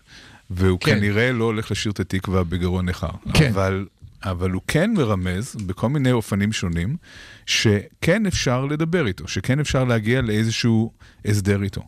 והוא 0.50 0.80
כן. 0.80 0.92
כן. 0.92 0.98
כנראה 0.98 1.32
לא 1.32 1.44
הולך 1.44 1.72
לשיר 1.72 1.92
את 1.92 2.00
התקווה 2.00 2.44
בגרון 2.44 2.86
ניכר. 2.86 3.10
כן. 3.34 3.50
אבל, 3.50 3.86
אבל 4.24 4.52
הוא 4.52 4.62
כן 4.68 4.94
מרמז, 4.94 5.56
בכל 5.66 5.90
מיני 5.90 6.12
אופנים 6.12 6.52
שונים, 6.52 6.98
שכן 7.46 8.26
אפשר 8.26 8.66
לדבר 8.66 9.08
איתו, 9.08 9.28
שכן 9.28 9.60
אפשר 9.60 9.84
להגיע 9.84 10.22
לאיזשהו 10.22 10.94
הסדר 11.26 11.64
איתו. 11.64 11.82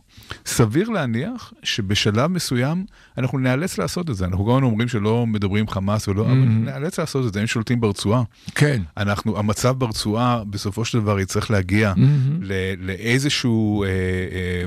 סביר 0.46 0.88
להניח 0.88 1.52
שבשלב 1.62 2.30
מסוים 2.30 2.84
אנחנו 3.18 3.38
ניאלץ 3.38 3.78
לעשות 3.78 4.10
את 4.10 4.16
זה. 4.16 4.24
אנחנו 4.24 4.44
גם 4.44 4.64
אומרים 4.64 4.88
שלא 4.88 5.26
מדברים 5.26 5.68
חמאס 5.68 6.08
ולא, 6.08 6.22
אבל 6.22 6.34
ניאלץ 6.34 6.98
לעשות 6.98 7.26
את 7.26 7.32
זה, 7.34 7.40
הם 7.40 7.46
שולטים 7.46 7.80
ברצועה. 7.80 8.22
כן. 8.54 8.82
אנחנו, 8.96 9.38
המצב 9.38 9.78
ברצועה, 9.78 10.44
בסופו 10.50 10.84
של 10.84 11.00
דבר 11.00 11.20
יצטרך 11.20 11.50
להגיע 11.50 11.92
ל- 12.40 12.52
לאיזשהו, 12.86 13.84
אה, 13.84 13.88
אה, 13.88 14.64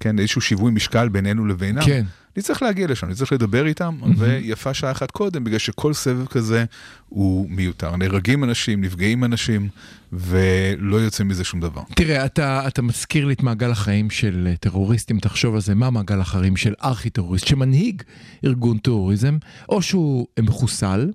כן, 0.00 0.18
איזשהו 0.18 0.40
שיווי 0.40 0.72
משקל 0.72 1.08
בינינו 1.08 1.46
לבינם. 1.46 1.82
כן. 1.84 2.04
נצטרך 2.36 2.62
להגיע 2.62 2.86
לשם, 2.86 3.08
נצטרך 3.08 3.32
לדבר 3.32 3.66
איתם, 3.66 3.98
ויפה 4.16 4.74
שעה 4.74 4.90
אחת 4.90 5.10
קודם, 5.10 5.44
בגלל 5.44 5.58
שכל 5.58 5.92
סבב 5.92 6.26
כזה 6.26 6.64
הוא 7.08 7.50
מיותר. 7.50 7.96
נהרגים 7.96 8.44
אנשים, 8.44 8.80
נפגעים 8.80 9.24
אנשים, 9.24 9.68
ולא 10.12 10.96
יוצא 10.96 11.24
מזה 11.24 11.44
שום 11.44 11.60
דבר. 11.60 11.82
תראה, 11.94 12.24
אתה, 12.24 12.66
אתה 12.66 12.82
מזכיר 12.82 13.24
לי 13.24 13.34
את 13.34 13.42
מעגל 13.42 13.70
החיים 13.70 14.10
של 14.10 14.48
אה, 14.50 14.56
טרוריסטים, 14.56 15.18
תחשוב 15.18 15.54
על 15.54 15.60
זה, 15.60 15.74
מה 15.74 15.90
מעגל 15.90 16.20
החיים 16.20 16.56
של 16.56 16.74
ארכי-טרוריסט, 16.84 17.46
שמנהיג 17.46 18.02
ארגון 18.44 18.78
טרוריזם, 18.78 19.38
או 19.68 19.82
שהוא 19.82 20.26
מחוסל, 20.40 21.10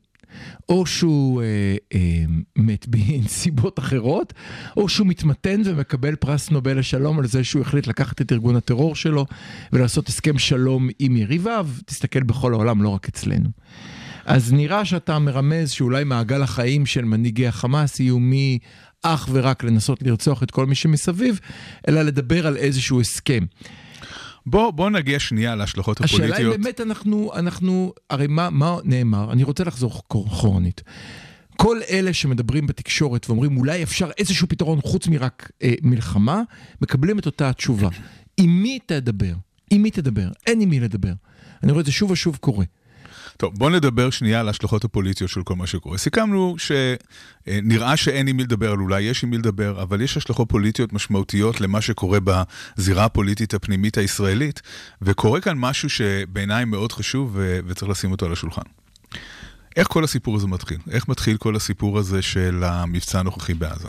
או 0.70 0.86
שהוא 0.86 1.42
אה, 1.42 1.76
אה, 1.94 2.24
מת 2.56 2.88
בנסיבות 2.88 3.80
אחרות, 3.80 4.34
או 4.78 4.90
שהוא 4.90 5.08
מתמתן 5.08 5.62
ומקבל 5.66 6.16
פרס 6.16 6.50
נובל 6.50 6.80
לשלום 6.80 7.20
על 7.20 7.28
זה 7.28 7.44
שהוא 7.44 7.62
החליט 7.62 7.88
לקחת 7.88 8.22
את 8.22 8.32
ארגון 8.32 8.56
הטרור 8.56 8.96
שלו 8.96 9.26
ולעשות 9.74 10.10
הסכם 10.10 10.38
שלום 10.38 10.90
עם 11.00 11.18
יריביו, 11.18 11.68
תסתכל 11.86 12.24
בכל 12.24 12.54
העולם, 12.54 12.84
לא 12.84 12.90
רק 12.90 13.08
אצלנו. 13.08 13.50
אז 14.26 14.54
נראה 14.54 14.86
שאתה 14.86 15.20
מרמז 15.20 15.70
שאולי 15.72 16.04
מעגל 16.04 16.42
החיים 16.42 16.86
של 16.86 17.06
מנהיגי 17.06 17.48
החמאס 17.48 18.00
יהיו 18.00 18.20
מי 18.20 18.60
אך 19.04 19.30
ורק 19.32 19.64
לנסות 19.64 20.02
לרצוח 20.02 20.44
את 20.44 20.52
כל 20.52 20.66
מי 20.66 20.76
שמסביב, 20.76 21.40
אלא 21.88 22.02
לדבר 22.02 22.48
על 22.48 22.58
איזשהו 22.58 23.02
הסכם. 23.02 23.44
בוא, 24.46 24.72
בוא 24.72 24.90
נגיע 24.90 25.20
שנייה 25.20 25.56
להשלכות 25.56 26.02
השאלה 26.02 26.26
הפוליטיות. 26.26 26.56
אם 26.56 26.62
באמת 26.62 26.82
אנחנו, 26.82 27.32
אנחנו, 27.36 27.94
הרי 28.10 28.28
מה, 28.28 28.50
מה 28.50 28.78
נאמר? 28.84 29.32
אני 29.32 29.44
רוצה 29.44 29.64
לחזור 29.64 30.02
אחורנית. 30.28 30.82
כל 31.58 31.80
אלה 31.90 32.14
שמדברים 32.14 32.68
בתקשורת 32.68 33.30
ואומרים 33.30 33.58
אולי 33.58 33.84
אפשר 33.84 34.10
איזשהו 34.18 34.48
פתרון 34.48 34.82
חוץ 34.82 35.08
מרק 35.08 35.52
אה, 35.64 35.74
מלחמה, 35.82 36.42
מקבלים 36.82 37.20
את 37.20 37.26
אותה 37.26 37.50
התשובה. 37.50 37.90
עם 38.38 38.64
מי 38.64 38.80
תדבר? 38.86 39.34
עם 39.72 39.82
מי 39.82 39.92
תדבר? 39.92 40.28
אין 40.48 40.62
עם 40.62 40.70
מי 40.70 40.80
לדבר. 40.80 41.14
אני 41.64 41.72
רואה 41.72 41.82
את 41.82 41.86
זה 41.86 41.92
שוב 41.92 42.12
ושוב 42.12 42.36
קורה. 42.36 42.66
טוב, 43.42 43.54
בוא 43.58 43.70
נדבר 43.70 44.10
שנייה 44.10 44.40
על 44.40 44.48
ההשלכות 44.48 44.84
הפוליטיות 44.84 45.30
של 45.30 45.44
כל 45.44 45.56
מה 45.56 45.68
שקורה. 45.68 45.98
סיכמנו 45.98 46.56
שנראה 46.58 47.98
שאין 47.98 48.28
עם 48.28 48.38
מי 48.38 48.44
לדבר, 48.44 48.72
אולי 48.72 49.02
יש 49.02 49.24
עם 49.24 49.30
מי 49.30 49.38
לדבר, 49.38 49.82
אבל 49.82 50.02
יש 50.02 50.18
השלכות 50.18 50.50
פוליטיות 50.50 50.94
משמעותיות 50.94 51.62
למה 51.62 51.82
שקורה 51.82 52.20
בזירה 52.24 53.06
הפוליטית 53.06 53.54
הפנימית 53.54 53.98
הישראלית, 53.98 54.62
וקורה 55.02 55.42
כאן 55.42 55.58
משהו 55.58 55.90
שבעיניי 55.90 56.66
מאוד 56.66 56.92
חשוב 56.92 57.32
ו- 57.34 57.60
וצריך 57.68 57.92
לשים 57.92 58.12
אותו 58.12 58.26
על 58.26 58.32
השולחן. 58.32 58.62
איך 59.76 59.88
כל 59.88 60.04
הסיפור 60.04 60.36
הזה 60.36 60.48
מתחיל? 60.48 60.78
איך 60.92 61.08
מתחיל 61.08 61.38
כל 61.38 61.56
הסיפור 61.56 62.00
הזה 62.00 62.22
של 62.22 62.64
המבצע 62.64 63.20
הנוכחי 63.20 63.54
בעזה? 63.54 63.88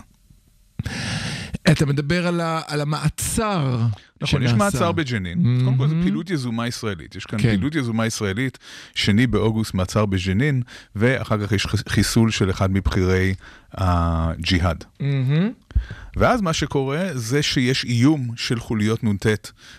אתה 1.70 1.86
מדבר 1.86 2.26
על, 2.26 2.40
ה, 2.40 2.60
על 2.66 2.80
המעצר 2.80 3.80
נכון, 4.20 4.42
יש 4.42 4.50
שנעשה. 4.50 4.64
מעצר 4.64 4.92
בג'נין. 4.92 5.38
Mhm. 5.38 5.64
קודם 5.64 5.76
כל 5.76 5.88
זו 5.88 5.94
פעילות 6.02 6.30
יזומה 6.30 6.66
ישראלית. 6.68 7.16
יש 7.16 7.26
כאן 7.26 7.38
כן. 7.38 7.48
פעילות 7.48 7.74
יזומה 7.74 8.06
ישראלית, 8.06 8.58
שני 8.94 9.26
באוגוסט 9.26 9.74
מעצר 9.74 10.06
בג'נין, 10.06 10.62
ואחר 10.96 11.46
כך 11.46 11.52
יש 11.52 11.66
חיסול 11.66 12.30
של 12.30 12.50
אחד 12.50 12.70
מבכירי 12.70 13.34
הג'יהאד. 13.74 14.84
מהמם. 15.00 15.50
ואז 16.16 16.40
מה 16.40 16.52
שקורה 16.52 17.08
זה 17.14 17.42
שיש 17.42 17.84
איום 17.84 18.30
של 18.36 18.60
חוליות 18.60 19.04
נ"ט 19.04 19.26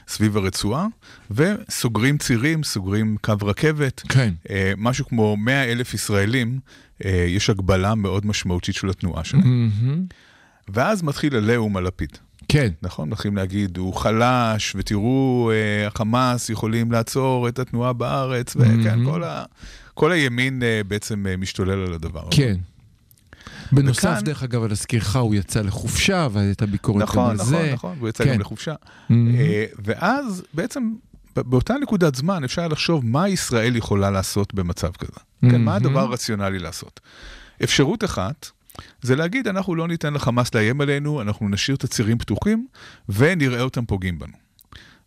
סביב 0.08 0.38
הרצועה, 0.38 0.88
וסוגרים 1.32 2.18
צירים, 2.18 2.64
סוגרים 2.64 3.18
קו 3.22 3.34
רכבת. 3.42 4.02
כן. 4.10 4.34
אה, 4.50 4.74
משהו 4.78 5.06
כמו 5.06 5.38
100 5.38 5.72
אלף 5.72 5.94
ישראלים, 5.94 6.60
אה, 7.06 7.26
יש 7.30 7.50
הגבלה 7.50 7.96
מאוד 7.96 8.26
משמעותית 8.26 8.76
של 8.76 8.90
התנועה 8.90 9.24
שלהם. 9.24 9.44
מהמם. 9.44 10.06
ואז 10.70 11.04
מתחיל 11.04 11.36
עליהום 11.36 11.78
על 11.78 11.84
לפיד. 11.88 12.18
כן. 12.48 12.72
נכון? 12.82 13.10
מתחילים 13.10 13.38
להגיד, 13.38 13.78
הוא 13.78 13.94
חלש, 13.96 14.76
ותראו, 14.76 15.52
אה, 15.54 15.88
החמאס 15.88 16.50
יכולים 16.50 16.92
לעצור 16.92 17.48
את 17.48 17.60
התנועה 17.60 17.94
בארץ, 17.94 18.56
וכן, 18.56 19.04
Mhm. 19.04 19.10
כל, 19.10 19.24
ה, 19.24 19.44
כל 19.94 20.12
הימין 20.12 20.64
אה, 20.64 20.82
בעצם 20.88 21.26
אה, 21.28 21.38
משתולל 21.38 21.88
על 21.88 21.94
הדבר 21.94 22.20
הזה. 22.22 22.30
כן. 22.38 22.56
בנוסף, 23.72 24.00
וכאן- 24.04 24.24
דרך 24.24 24.44
אגב, 24.44 24.64
להזכירך, 24.64 25.16
הוא 25.16 25.36
יצא 25.36 25.62
לחופשה, 25.62 26.28
והייתה 26.32 26.66
ביקורת 26.66 26.98
גם 27.02 27.04
נכון, 27.08 27.30
על 27.30 27.36
נכון, 27.36 27.46
זה. 27.48 27.72
נכון, 27.74 27.96
והוא 27.98 28.10
יצא 28.10 28.24
כן. 28.24 28.34
גם 28.34 28.40
לחופשה. 28.40 28.74
מהמם. 29.10 29.36
אה, 29.36 29.66
ואז 29.86 30.44
בעצם, 30.54 30.94
באותה 31.36 31.74
נקודת 31.82 32.16
זמן 32.16 32.44
אפשר 32.44 32.68
לחשוב 32.68 33.06
מה 33.06 33.30
ישראל 33.30 33.76
יכולה 33.76 34.12
לעשות 34.12 34.54
במצב 34.54 34.92
כזה. 34.92 35.20
כן, 35.42 35.62
מה. 35.62 35.76
הדבר 35.76 36.00
הרציונלי 36.00 36.60
לעשות? 36.60 37.00
אפשרות 37.64 38.04
אחת, 38.04 38.50
זה 39.02 39.16
להגיד, 39.16 39.48
אנחנו 39.48 39.76
לא 39.76 39.88
ניתן 39.88 40.14
לחמאס 40.14 40.56
לאיים 40.56 40.82
עלינו, 40.82 41.22
אנחנו 41.22 41.50
נשאיר 41.50 41.78
את 41.78 41.84
הצירים 41.84 42.18
פתוחים, 42.18 42.68
ונראה 43.10 43.62
אותם 43.62 43.86
פוגעים 43.86 44.20
בנו. 44.20 44.34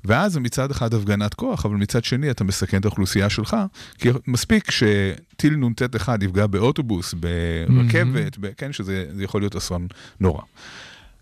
ואז 0.05 0.33
זה 0.33 0.41
מצד 0.41 0.71
אחד 0.71 0.95
הפגנת 0.95 1.35
כוח, 1.35 1.67
אבל 1.67 1.75
מצד 1.75 2.05
שני 2.05 2.31
אתה 2.31 2.45
מסכן 2.45 2.81
את 2.81 2.85
האוכלוסייה 2.85 3.31
שלך, 3.31 3.57
כי 3.99 4.09
מספיק 4.27 4.71
שטיל 4.71 5.57
נ"ט 5.57 5.97
אחד 5.97 6.23
יפגע 6.23 6.47
באוטובוס, 6.47 7.15
ברכבת, 7.15 8.39
ב- 8.41 8.53
כן, 8.57 8.73
שזה 8.73 9.07
זה 9.13 9.25
יכול 9.25 9.41
להיות 9.41 9.57
אסון 9.57 9.87
נורא. 10.21 10.43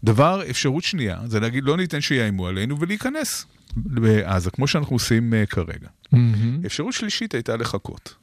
דבר, 0.04 0.42
אפשרות 0.50 0.84
שנייה, 0.84 1.18
זה 1.26 1.40
להגיד, 1.40 1.64
לא 1.64 1.76
ניתן 1.76 2.00
שיאיימו 2.00 2.46
עלינו 2.46 2.80
ולהיכנס 2.80 3.46
בעזה, 3.76 4.50
כמו 4.50 4.66
שאנחנו 4.66 4.96
עושים 4.96 5.32
uh, 5.32 5.46
כרגע. 5.46 5.88
מהמם. 6.12 6.60
אפשרות 6.66 6.92
שלישית 6.92 7.34
הייתה 7.34 7.56
לחכות. 7.56 8.14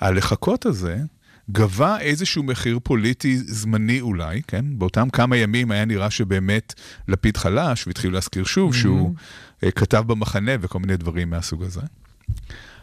הלחכות 0.00 0.66
הזה 0.66 0.98
גבה 1.50 2.00
איזשהו 2.00 2.42
מחיר 2.42 2.78
פוליטי 2.82 3.36
זמני 3.36 4.00
אולי, 4.00 4.42
כן? 4.46 4.64
באותם 4.78 5.10
כמה 5.10 5.36
ימים 5.36 5.70
היה 5.70 5.84
נראה 5.84 6.10
שבאמת 6.10 6.74
לפיד 7.08 7.36
חלש, 7.36 7.86
והתחילו 7.86 8.12
להזכיר 8.12 8.44
שוב 8.44 8.74
שהוא 8.74 9.14
אה, 9.64 9.70
כתב 9.70 10.04
במחנה 10.06 10.52
וכל 10.60 10.78
מיני 10.78 10.96
דברים 10.96 11.30
מהסוג 11.30 11.62
הזה. 11.62 11.80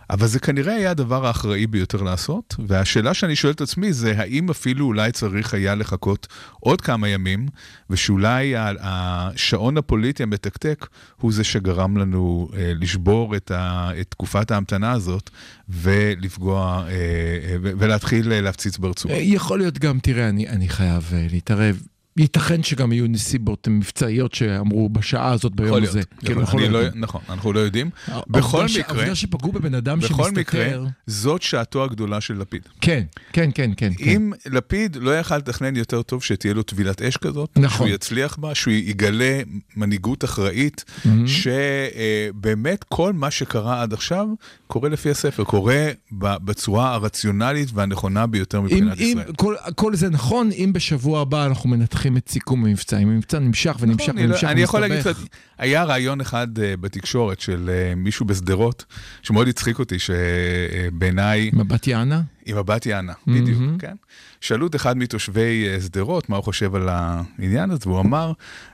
אבל 0.09 0.27
זה 0.27 0.39
כנראה 0.39 0.75
היה 0.75 0.91
הדבר 0.91 1.25
האחראי 1.25 1.67
ביותר 1.67 2.01
לעשות, 2.01 2.55
והשאלה 2.67 3.13
שאני 3.13 3.35
שואל 3.35 3.53
את 3.53 3.61
עצמי 3.61 3.93
זה 3.93 4.13
האם 4.17 4.49
אפילו 4.49 4.85
אולי 4.85 5.11
צריך 5.11 5.53
היה 5.53 5.75
לחכות 5.75 6.27
עוד 6.59 6.81
כמה 6.81 7.07
ימים, 7.07 7.47
ושאולי 7.89 8.53
השעון 8.57 9.77
הפוליטי 9.77 10.23
המתקתק 10.23 10.87
הוא 11.21 11.33
זה 11.33 11.43
שגרם 11.43 11.97
לנו 11.97 12.49
אה, 12.53 12.71
לשבור 12.75 13.35
את, 13.35 13.51
ה, 13.51 13.91
את 14.01 14.07
תקופת 14.09 14.51
ההמתנה 14.51 14.91
הזאת, 14.91 15.29
ולפגוע, 15.69 16.83
אה, 16.87 16.91
אה, 16.91 17.55
ולהתחיל 17.61 18.31
אה, 18.31 18.41
להפציץ 18.41 18.77
ברצועה. 18.77 19.15
אה, 19.15 19.19
יכול 19.21 19.59
להיות 19.59 19.79
גם, 19.79 19.99
תראה, 19.99 20.29
אני, 20.29 20.49
אני 20.49 20.69
חייב 20.69 21.11
להתערב. 21.31 21.81
ייתכן 22.17 22.63
שגם 22.63 22.91
יהיו 22.91 23.07
נסיבות 23.07 23.67
מבצעיות 23.67 24.33
שאמרו 24.33 24.89
בשעה 24.89 25.31
הזאת 25.31 25.55
ביום 25.55 25.67
יכול 25.69 25.83
הזה. 25.83 25.97
להיות, 25.99 26.09
כן, 26.19 26.31
יכול- 26.31 26.41
אנחנו 26.41 26.59
אני 26.59 26.69
לא 26.69 26.77
יודעים. 26.77 27.03
נכון, 27.03 27.21
אנחנו 27.29 27.53
לא 27.53 27.59
יודעים. 27.59 27.89
העובדה 28.07 28.39
בכל 28.39 28.67
ש- 28.67 28.77
מקרה, 28.77 28.95
העובדה 28.95 29.15
שפגעו 29.15 29.51
בבן 29.51 29.75
אדם 29.75 29.99
בכל 29.99 30.07
שמסתתר. 30.07 30.39
מקרה, 30.39 30.77
זאת 31.07 31.41
שעתו 31.41 31.83
הגדולה 31.83 32.21
של 32.21 32.37
לפיד. 32.39 32.61
כן, 32.81 33.03
כן, 33.33 33.49
כן, 33.55 33.71
כן. 33.77 33.91
כן. 33.97 34.03
אם 34.09 34.31
לפיד 34.51 34.95
לא 34.95 35.19
יכל 35.19 35.37
לתכנן 35.37 35.75
יותר 35.75 36.01
טוב 36.01 36.23
שתהיה 36.23 36.53
לו 36.53 36.63
טבילת 36.63 37.01
אש 37.01 37.17
כזאת, 37.17 37.49
נכון. 37.57 37.87
שהוא 37.87 37.95
יצליח 37.95 38.35
בה, 38.37 38.55
שהוא 38.55 38.73
יגלה 38.73 39.41
מנהיגות 39.77 40.23
אחראית, 40.23 40.83
מהמם. 41.05 41.25
שבאמת 41.27 42.83
כל 42.89 43.13
מה 43.13 43.31
שקרה 43.31 43.81
עד 43.81 43.93
עכשיו 43.93 44.27
קורה 44.67 44.89
לפי 44.89 45.09
הספר, 45.09 45.43
קורה 45.43 45.87
בצורה 46.11 46.93
הרציונלית 46.93 47.69
והנכונה 47.73 48.27
ביותר 48.27 48.57
אם, 48.57 48.63
מבחינת 48.63 48.97
אם 48.99 49.03
ישראל. 49.19 49.33
כל, 49.37 49.55
כל 49.75 49.95
זה 49.95 50.09
נכון, 50.09 50.49
אם 50.51 50.69
בשבוע 50.73 51.21
הבא 51.21 51.45
אנחנו 51.45 51.69
מנתחים 51.69 52.02
את 52.17 52.29
סיכום 52.29 52.65
המבצע, 52.65 52.97
אם 52.97 53.09
המבצע 53.09 53.39
נמשך 53.39 53.75
ונמשך 53.79 54.03
נכון, 54.03 54.17
אני 54.17 54.27
לא- 54.27 54.31
ונמשך 54.31 54.47
אני 54.47 54.61
יכול 54.61 54.79
להגיד. 54.79 54.97
לך, 55.07 55.23
היה 55.57 55.83
רעיון 55.83 56.21
אחד 56.21 56.59
אה, 56.59 56.77
בתקשורת 56.77 57.39
של 57.39 57.69
אה, 57.73 57.95
מישהו 57.95 58.25
בשדרות, 58.25 58.85
שמאוד 59.21 59.47
הצחיק 59.47 59.79
אותי, 59.79 59.95
שבעיניי, 59.99 61.49
מבט 61.53 61.87
יענה? 61.87 62.21
עם 62.45 62.57
הבת 62.57 62.85
יענה, 62.85 63.13
מהמם. 63.25 63.41
בדיוק, 63.41 63.61
כן? 63.79 63.95
שאלו 64.41 64.67
את 64.67 64.75
אחד 64.75 64.97
מתושבי 64.97 65.67
אה, 65.67 65.81
שדרות 65.81 66.29
מה 66.29 66.35
הוא 66.35 66.43
חושב 66.43 66.75
על 66.75 66.89
העניין 66.89 67.71
הזה, 67.71 67.79
והוא 67.85 67.99
אמר, 67.99 68.31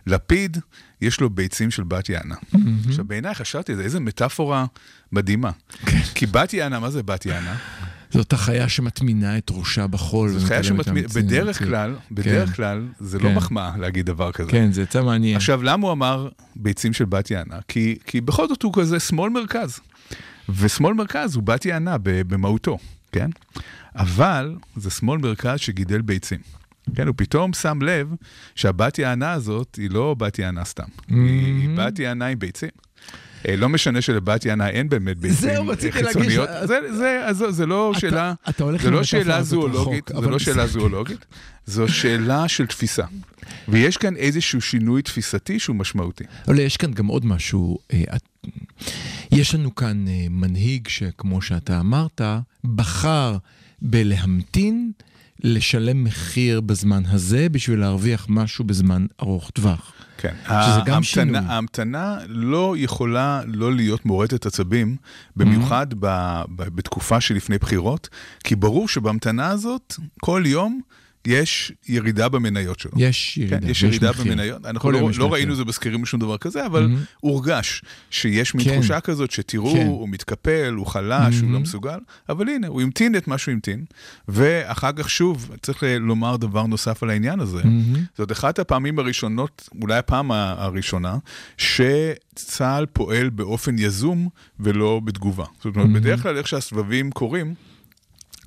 לפיד, 0.08 0.58
יש 1.02 1.22
לו 1.22 1.30
ביצים 1.30 1.72
של 1.72 1.84
בת 1.84 2.10
יענה. 2.10 2.36
עכשיו, 2.88 3.06
בעיניי 3.06 3.36
חשבתי, 3.36 3.76
זה 3.76 3.84
איזה 3.84 4.00
מטאפורה 4.00 4.66
מדהימה. 5.12 5.52
כן. 5.86 6.00
כי 6.16 6.26
בת 6.26 6.54
יענה, 6.54 6.80
מה 6.80 6.90
זה 6.90 7.04
בת 7.04 7.26
יענה? 7.26 7.56
זאת 8.10 8.34
החיה 8.34 8.70
שמטמינה 8.70 9.38
את 9.38 9.52
ראשה 9.52 9.88
בחול. 9.88 10.30
זאת 10.30 10.48
חיה 10.48 10.62
מהמציאות. 10.74 11.12
בדרך 11.14 11.64
כלל, 11.64 11.96
בדרך 12.12 12.56
כלל, 12.56 12.88
זה 13.00 13.20
לא 13.20 13.24
כן. 13.24 13.36
מחמאה 13.36 13.78
להגיד 13.78 14.06
דבר 14.06 14.32
כזה. 14.32 14.52
כן, 14.52 14.72
זה 14.72 14.82
יצא 14.82 15.04
מעניין. 15.04 15.36
עכשיו, 15.36 15.64
למה 15.64 15.86
הוא 15.86 15.92
אמר 15.92 16.30
ביצים 16.56 16.94
של 16.94 17.06
בת 17.06 17.32
יענה? 17.32 17.58
כי, 17.68 18.22
בכל 18.26 18.48
זאת 18.48 18.64
הוא 18.64 18.74
כזה 18.74 19.00
שמאל 19.00 19.30
מרכז. 19.30 19.80
ושמאל 20.56 20.94
מרכז 20.94 21.36
הוא 21.36 21.44
בת 21.44 21.66
יענה 21.66 21.96
במהותו, 22.04 22.78
כן? 23.12 23.30
אבל 23.96 24.56
זה 24.76 24.90
שמאל 24.90 25.20
מרכז 25.20 25.60
שגידל 25.60 26.02
ביצים. 26.02 26.40
כן, 26.96 27.08
הוא 27.08 27.14
פתאום 27.18 27.54
שם 27.54 27.82
לב 27.82 28.14
שהבת 28.56 29.00
יענה 29.00 29.32
הזאת 29.32 29.76
היא 29.76 29.90
לא 29.90 30.16
בת 30.18 30.40
יענה 30.40 30.66
סתם. 30.66 30.88
היא, 31.08 31.18
היא 31.46 31.70
בת 31.78 32.00
יענה 32.00 32.26
עם 32.26 32.40
ביצים. 32.40 32.70
אה, 33.48 33.56
לא 33.56 33.70
משנה 33.70 34.02
שלבת 34.02 34.46
יענה 34.46 34.70
אין 34.70 34.90
באמת 34.90 35.18
זהו, 35.30 35.68
אה, 35.68 35.72
רציתי 35.74 36.02
להגיד 36.02 36.22
חיצוניות. 36.22 36.50
ש- 36.64 36.68
זה, 36.68 36.80
זה, 36.98 37.22
אז 37.26 37.38
זה, 37.38 37.52
זה 37.52 37.66
לא 37.66 37.94
שאלה, 38.00 38.34
זה 38.80 38.90
לא 38.92 39.04
שאלה 39.04 39.44
זואולוגית, 39.44 40.12
זה 40.22 40.30
לא 40.30 40.40
שאלה. 40.40 40.68
זואולוגית, 40.68 41.26
זו 41.66 41.88
שאלה 41.88 42.48
של 42.48 42.66
תפיסה. 42.66 43.04
ויש 43.68 43.98
כאן 43.98 44.16
איזשהו 44.16 44.62
שינוי 44.62 45.02
תפיסתי 45.02 45.60
שהוא 45.60 45.76
משמעותי. 45.76 46.24
אבל 46.48 46.60
יש 46.60 46.78
כאן 46.78 46.92
גם 46.92 47.08
עוד 47.08 47.26
משהו. 47.26 47.78
אה, 47.94 48.04
יש 49.32 49.56
לנו 49.56 49.76
כאן 49.76 50.06
מנהיג 50.30 50.88
שכמו 50.88 51.42
שאתה 51.42 51.80
אמרת, 51.80 52.22
בחר 52.64 53.38
בלהמתין 53.82 54.92
לשלם 55.44 56.04
מחיר 56.04 56.62
בזמן 56.62 57.04
הזה 57.06 57.50
בשביל 57.50 57.80
להרוויח 57.80 58.26
משהו 58.30 58.66
בזמן 58.66 59.06
ארוך 59.22 59.50
טווח. 59.50 59.94
כן. 60.22 60.34
שזה 60.46 60.80
גם 60.86 61.04
שינוי. 61.04 61.38
ההמתנה 61.48 62.18
לא 62.28 62.76
יכולה 62.78 63.42
לא 63.46 63.74
להיות 63.74 64.06
מורטת 64.06 64.46
עצבים, 64.46 64.96
במיוחד 65.36 65.88
ב, 65.94 66.06
ב, 66.56 66.64
בתקופה 66.76 67.22
שלפני 67.22 67.58
בחירות, 67.58 68.10
כי 68.44 68.56
ברור 68.56 68.88
שבהמתנה 68.88 69.48
הזאת, 69.48 69.96
כל 70.22 70.44
יום 70.46 70.82
יש 71.28 71.72
ירידה 71.88 72.30
במניות 72.30 72.80
שלו. 72.80 72.92
יש 72.98 73.38
ירידה, 73.38 73.60
כן, 73.60 73.70
יש 73.70 73.84
ירידה 73.84 74.10
מחיר. 74.10 74.32
במניות. 74.34 74.66
אנחנו 74.66 74.92
לא, 74.92 75.10
לא. 75.18 75.34
ראינו 75.34 75.56
זה 75.56 75.66
בסקרים 75.66 76.04
ושום 76.04 76.20
דבר 76.20 76.38
כזה, 76.38 76.66
אבל 76.66 76.90
הורגש 77.20 77.82
שיש 78.10 78.56
מין 78.56 78.66
כן. 78.66 78.76
תחושה 78.76 79.00
כזאת 79.00 79.32
שתראו, 79.32 79.74
כן. 79.74 79.88
הוא 79.88 80.10
מתקפל, 80.10 80.74
הוא 80.78 80.86
חלש, 80.86 81.40
הוא 81.42 81.52
לא 81.52 81.60
מסוגל, 81.60 82.00
אבל 82.30 82.50
הנה, 82.50 82.68
הוא 82.68 82.82
המתין 82.82 83.16
את 83.16 83.28
מה 83.28 83.38
שהוא 83.38 83.52
המתין, 83.54 83.86
ואחר 84.28 84.92
כך 84.92 85.10
שוב, 85.10 85.50
צריך 85.62 85.84
לומר 86.00 86.38
דבר 86.38 86.66
נוסף 86.66 87.04
על 87.04 87.10
העניין 87.10 87.40
הזה. 87.40 87.62
זאת 88.18 88.32
אחת 88.32 88.60
הפעמים 88.60 89.00
הראשונות, 89.00 89.70
אולי 89.82 89.98
הפעם 89.98 90.32
הראשונה, 90.32 91.18
שצה"ל 91.58 92.86
פועל 92.94 93.30
באופן 93.30 93.80
יזום 93.80 94.30
ולא 94.60 95.02
בתגובה. 95.04 95.46
זאת 95.64 95.76
אומרת, 95.76 95.90
בדרך 95.90 96.24
כלל 96.24 96.38
איך 96.38 96.48
שהסבבים 96.48 97.12
קורים, 97.12 97.54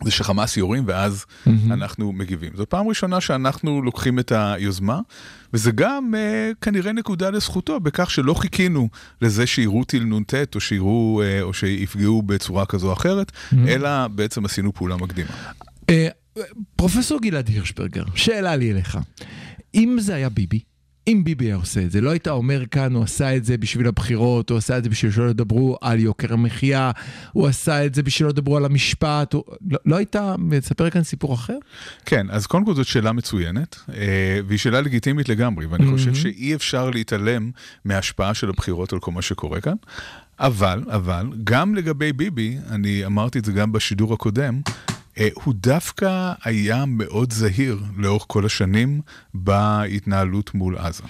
זה 0.04 0.10
שחמאס 0.10 0.56
יורים 0.56 0.84
ואז 0.86 1.24
אנחנו 1.70 2.12
מגיבים. 2.12 2.50
זו 2.56 2.66
פעם 2.68 2.88
ראשונה 2.88 3.20
שאנחנו 3.20 3.82
לוקחים 3.82 4.18
את 4.18 4.32
היוזמה, 4.34 5.00
וזה 5.52 5.70
גם 5.70 6.14
אה, 6.14 6.50
כנראה 6.60 6.92
נקודה 6.92 7.30
לזכותו, 7.30 7.80
בכך 7.80 8.10
שלא 8.10 8.34
חיכינו 8.34 8.88
לזה 9.22 9.46
שיראו 9.46 9.84
טיל 9.84 10.04
נ"ט 10.04 10.54
או 10.54 10.60
שיראו, 10.60 11.22
אה, 11.24 11.42
או 11.42 11.52
שיפגעו 11.52 12.22
בצורה 12.22 12.66
כזו 12.66 12.88
או 12.88 12.92
אחרת, 12.92 13.32
אלא 13.68 14.08
בעצם 14.08 14.44
עשינו 14.44 14.72
פעולה 14.72 14.96
מקדימה. 14.96 15.30
אה, 15.90 16.08
פרופסור 16.76 17.20
גלעד 17.20 17.48
הירשברגר, 17.48 18.04
שאלה 18.14 18.56
לי 18.56 18.72
אליך. 18.72 18.98
אם 19.74 19.96
זה 20.00 20.14
היה 20.14 20.28
ביבי, 20.28 20.60
אם 21.08 21.20
ביבי 21.24 21.44
היה 21.44 21.56
עושה 21.56 21.82
את 21.82 21.90
זה, 21.90 22.00
לא 22.00 22.10
היית 22.10 22.28
אומר 22.28 22.66
כאן, 22.66 22.94
הוא 22.94 23.04
עשה 23.04 23.36
את 23.36 23.44
זה 23.44 23.58
בשביל 23.58 23.86
הבחירות, 23.86 24.50
הוא 24.50 24.58
עשה 24.58 24.78
את 24.78 24.84
זה 24.84 24.90
בשביל 24.90 25.12
שלא 25.12 25.30
ידברו 25.30 25.76
על 25.80 26.00
יוקר 26.00 26.32
המחיה, 26.32 26.90
הוא 27.32 27.46
עשה 27.46 27.86
את 27.86 27.94
זה 27.94 28.02
בשביל 28.02 28.18
שלא 28.18 28.30
ידברו 28.30 28.56
על 28.56 28.64
המשפט, 28.64 29.32
הוא... 29.32 29.44
לא, 29.70 29.78
לא 29.86 29.96
היית 29.96 30.16
מספר 30.38 30.90
כאן 30.90 31.02
סיפור 31.02 31.34
אחר? 31.34 31.56
כן, 32.06 32.26
אז 32.30 32.46
קודם 32.46 32.64
כל 32.64 32.74
זאת 32.74 32.86
שאלה 32.86 33.12
מצוינת, 33.12 33.76
אה, 33.94 34.40
והיא 34.46 34.58
שאלה 34.58 34.80
לגיטימית 34.80 35.28
לגמרי, 35.28 35.66
ואני 35.66 35.86
חושב 35.86 36.14
שאי 36.14 36.54
אפשר 36.54 36.90
להתעלם 36.90 37.50
מההשפעה 37.84 38.34
של 38.34 38.48
הבחירות 38.48 38.92
על 38.92 38.98
כל 38.98 39.12
מה 39.12 39.22
שקורה 39.22 39.60
כאן. 39.60 39.76
אבל, 40.40 40.82
אבל, 40.88 41.26
גם 41.44 41.74
לגבי 41.74 42.12
ביבי, 42.12 42.58
אני 42.70 43.06
אמרתי 43.06 43.38
את 43.38 43.44
זה 43.44 43.52
גם 43.52 43.72
בשידור 43.72 44.14
הקודם, 44.14 44.60
הוא 45.34 45.54
דווקא 45.56 46.32
היה 46.44 46.84
מאוד 46.86 47.32
זהיר 47.32 47.82
לאורך 47.96 48.24
כל 48.26 48.46
השנים 48.46 49.00
בהתנהלות 49.34 50.54
מול 50.54 50.78
עזה. 50.78 51.02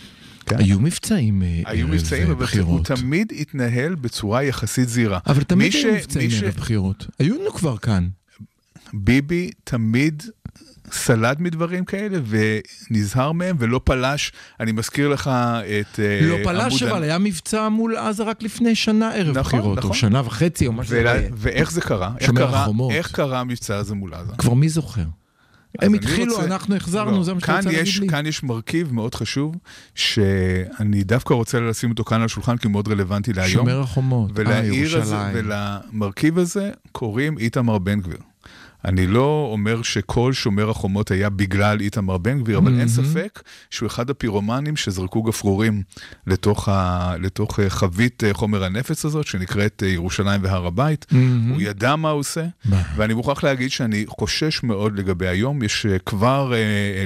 כן? 0.46 0.58
היו 0.58 0.80
מבצעים 0.80 1.42
אה, 1.42 1.62
היו 1.66 1.86
ערב, 1.86 1.94
מבצעים, 1.94 2.26
אה, 2.26 2.32
אבל 2.32 2.46
הוא. 2.60 2.84
תמיד 2.84 3.32
התנהל 3.40 3.94
בצורה 3.94 4.42
יחסית 4.44 4.88
זהירה. 4.88 5.18
אבל 5.26 5.42
תמיד 5.42 5.72
מי 5.74 5.78
היו 5.78 5.94
ש- 5.94 6.00
מבצעים 6.00 6.30
מי 6.30 6.36
ש- 6.36 6.42
ערב 6.42 6.54
בחירות. 6.54 7.06
היו 7.18 7.34
לנו 7.40 7.52
כבר 7.52 7.76
כאן. 7.76 8.08
ביבי 8.94 9.50
תמיד 9.64 10.22
סלד 10.92 11.40
מדברים 11.40 11.84
כאלה 11.84 12.18
ונזהר 12.90 13.32
מהם 13.32 13.56
ולא 13.58 13.80
פלש. 13.84 14.32
אני 14.60 14.72
מזכיר 14.72 15.08
לך 15.08 15.28
את 15.80 16.00
אה, 16.00 16.20
לא 16.22 16.36
פלש, 16.44 16.82
עמוד 16.82 16.92
אבל 16.92 17.02
היה 17.02 17.18
מבצע 17.18 17.68
מול 17.68 17.96
עזה 17.96 18.22
רק 18.22 18.42
לפני 18.42 18.74
שנה 18.74 19.10
ערב 19.14 19.38
נכון, 19.38 19.58
בחירות, 19.60 19.78
או 19.78 19.82
נכון. 19.84 19.96
שנה 19.96 20.22
וחצי, 20.24 20.66
או 20.66 20.72
לא 20.72 20.82
ולה- 20.88 21.10
יהיה. 21.10 21.28
ואיך 21.36 21.72
זה 21.72 21.80
קרה? 21.80 22.12
איך 22.18 22.26
שומר 22.26 22.40
קרה- 22.46 22.62
החומות. 22.62 22.90
איך 22.92 23.12
קרה 23.12 23.40
המבצע 23.40 23.76
הזה 23.76 23.94
מול 23.94 24.14
עזה? 24.14 24.32
כבר 24.38 24.54
מי 24.54 24.68
זוכר? 24.68 25.02
הם 25.78 25.94
התחילו, 25.94 26.34
רוצה- 26.34 26.46
אנחנו 26.46 26.76
החזרנו, 26.76 27.16
לא, 27.18 27.22
זה 27.24 27.34
מה 27.34 27.40
שאתה 27.40 27.56
רוצה 27.56 27.68
להגיד 27.70 27.82
יש- 27.86 28.00
לי? 28.00 28.08
כאן 28.08 28.26
יש 28.26 28.42
מרכיב 28.42 28.92
מאוד 28.92 29.14
חשוב, 29.14 29.56
שאני 29.94 31.04
דווקא 31.04 31.34
רוצה 31.34 31.60
לשים 31.60 31.90
אותו 31.90 32.04
כאן 32.04 32.18
על 32.20 32.24
השולחן, 32.24 32.56
כי 32.56 32.66
הוא 32.66 32.72
מאוד 32.72 32.88
רלוונטי 32.88 33.32
להיום. 33.32 33.52
שומר 33.52 33.80
החומות, 33.80 34.38
אה, 34.38 34.64
ירושלים. 34.64 35.32
ולמרכיב 35.34 36.38
הזה 36.38 36.70
קוראים 36.92 37.38
איתמר 37.38 37.78
בן 37.78 38.00
גביר. 38.00 38.18
אני 38.84 39.06
לא 39.06 39.48
אומר 39.52 39.82
שכל 39.82 40.32
שומר 40.32 40.70
החומות 40.70 41.10
היה 41.10 41.30
בגלל 41.30 41.80
איתמר 41.80 42.18
בן 42.18 42.40
גביר, 42.40 42.58
אבל 42.58 42.80
אין 42.80 42.88
ספק 42.88 43.42
שהוא 43.70 43.86
אחד 43.86 44.10
הפירומנים 44.10 44.76
שזרקו 44.76 45.22
גפרורים 45.22 45.82
לתוך, 46.26 46.68
ה, 46.68 47.14
לתוך 47.18 47.60
אה, 47.60 47.70
חבית 47.70 48.24
אה, 48.24 48.34
חומר 48.34 48.64
הנפץ 48.64 49.04
הזאת, 49.04 49.26
שנקראת 49.26 49.82
אה, 49.82 49.88
ירושלים 49.88 50.44
והר 50.44 50.66
הבית. 50.66 51.06
הוא 51.50 51.60
ידע 51.60 51.96
מה 51.96 52.10
הוא 52.10 52.20
עושה? 52.20 52.44
ואני 52.96 53.14
מוכרח 53.14 53.44
להגיד 53.44 53.70
שאני 53.70 54.04
חושש 54.08 54.62
מאוד 54.62 54.98
לגבי 54.98 55.28
היום. 55.28 55.62
יש 55.62 55.86
כבר, 56.06 56.52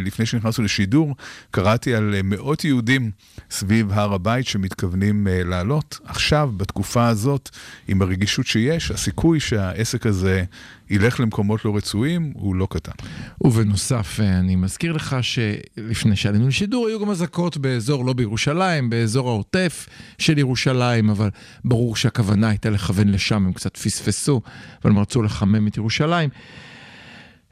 לפני 0.00 0.26
שנכנסנו 0.26 0.64
לשידור, 0.64 1.14
קראתי 1.50 1.94
על 1.94 2.14
מאות 2.24 2.64
יהודים 2.64 3.10
סביב 3.50 3.92
הר 3.92 4.12
הבית 4.14 4.46
שמתכוונים 4.46 5.26
לעלות. 5.30 5.98
עכשיו, 6.04 6.50
בתקופה 6.56 7.08
הזאת, 7.08 7.50
עם 7.88 8.02
הרגישות 8.02 8.46
שיש, 8.46 8.90
הסיכוי 8.90 9.40
שהעסק 9.40 10.06
הזה 10.06 10.44
ילך 10.90 11.20
למקומות 11.20 11.64
לא 11.64 11.76
רצויים 11.76 12.32
הוא 12.34 12.54
לא 12.54 12.66
קטן. 12.70 12.92
ובנוסף, 13.40 14.20
אה, 14.20 14.38
אני 14.38 14.56
מזכיר 14.56 14.92
לך 14.92 15.16
שלפני 15.22 16.16
שעלינו 16.16 16.48
לשידור, 16.48 16.86
היו 16.86 17.00
גם 17.00 17.10
אזעקות 17.10 17.56
באזור, 17.56 18.04
לא 18.04 18.12
בירושלים, 18.12 18.90
באזור 18.90 19.28
העוטף 19.28 19.88
של 20.18 20.38
ירושלים, 20.38 21.10
אבל 21.10 21.30
ברור 21.64 21.96
שהכוונה 21.96 22.48
הייתה 22.48 22.70
לכוון 22.70 23.08
לשם, 23.08 23.46
הם 23.46 23.52
קצת 23.52 23.76
פספסו, 23.76 24.40
אבל 24.82 24.90
הם 24.90 24.98
רצו 24.98 25.22
לחמם 25.22 25.66
את 25.66 25.76
ירושלים. 25.76 26.30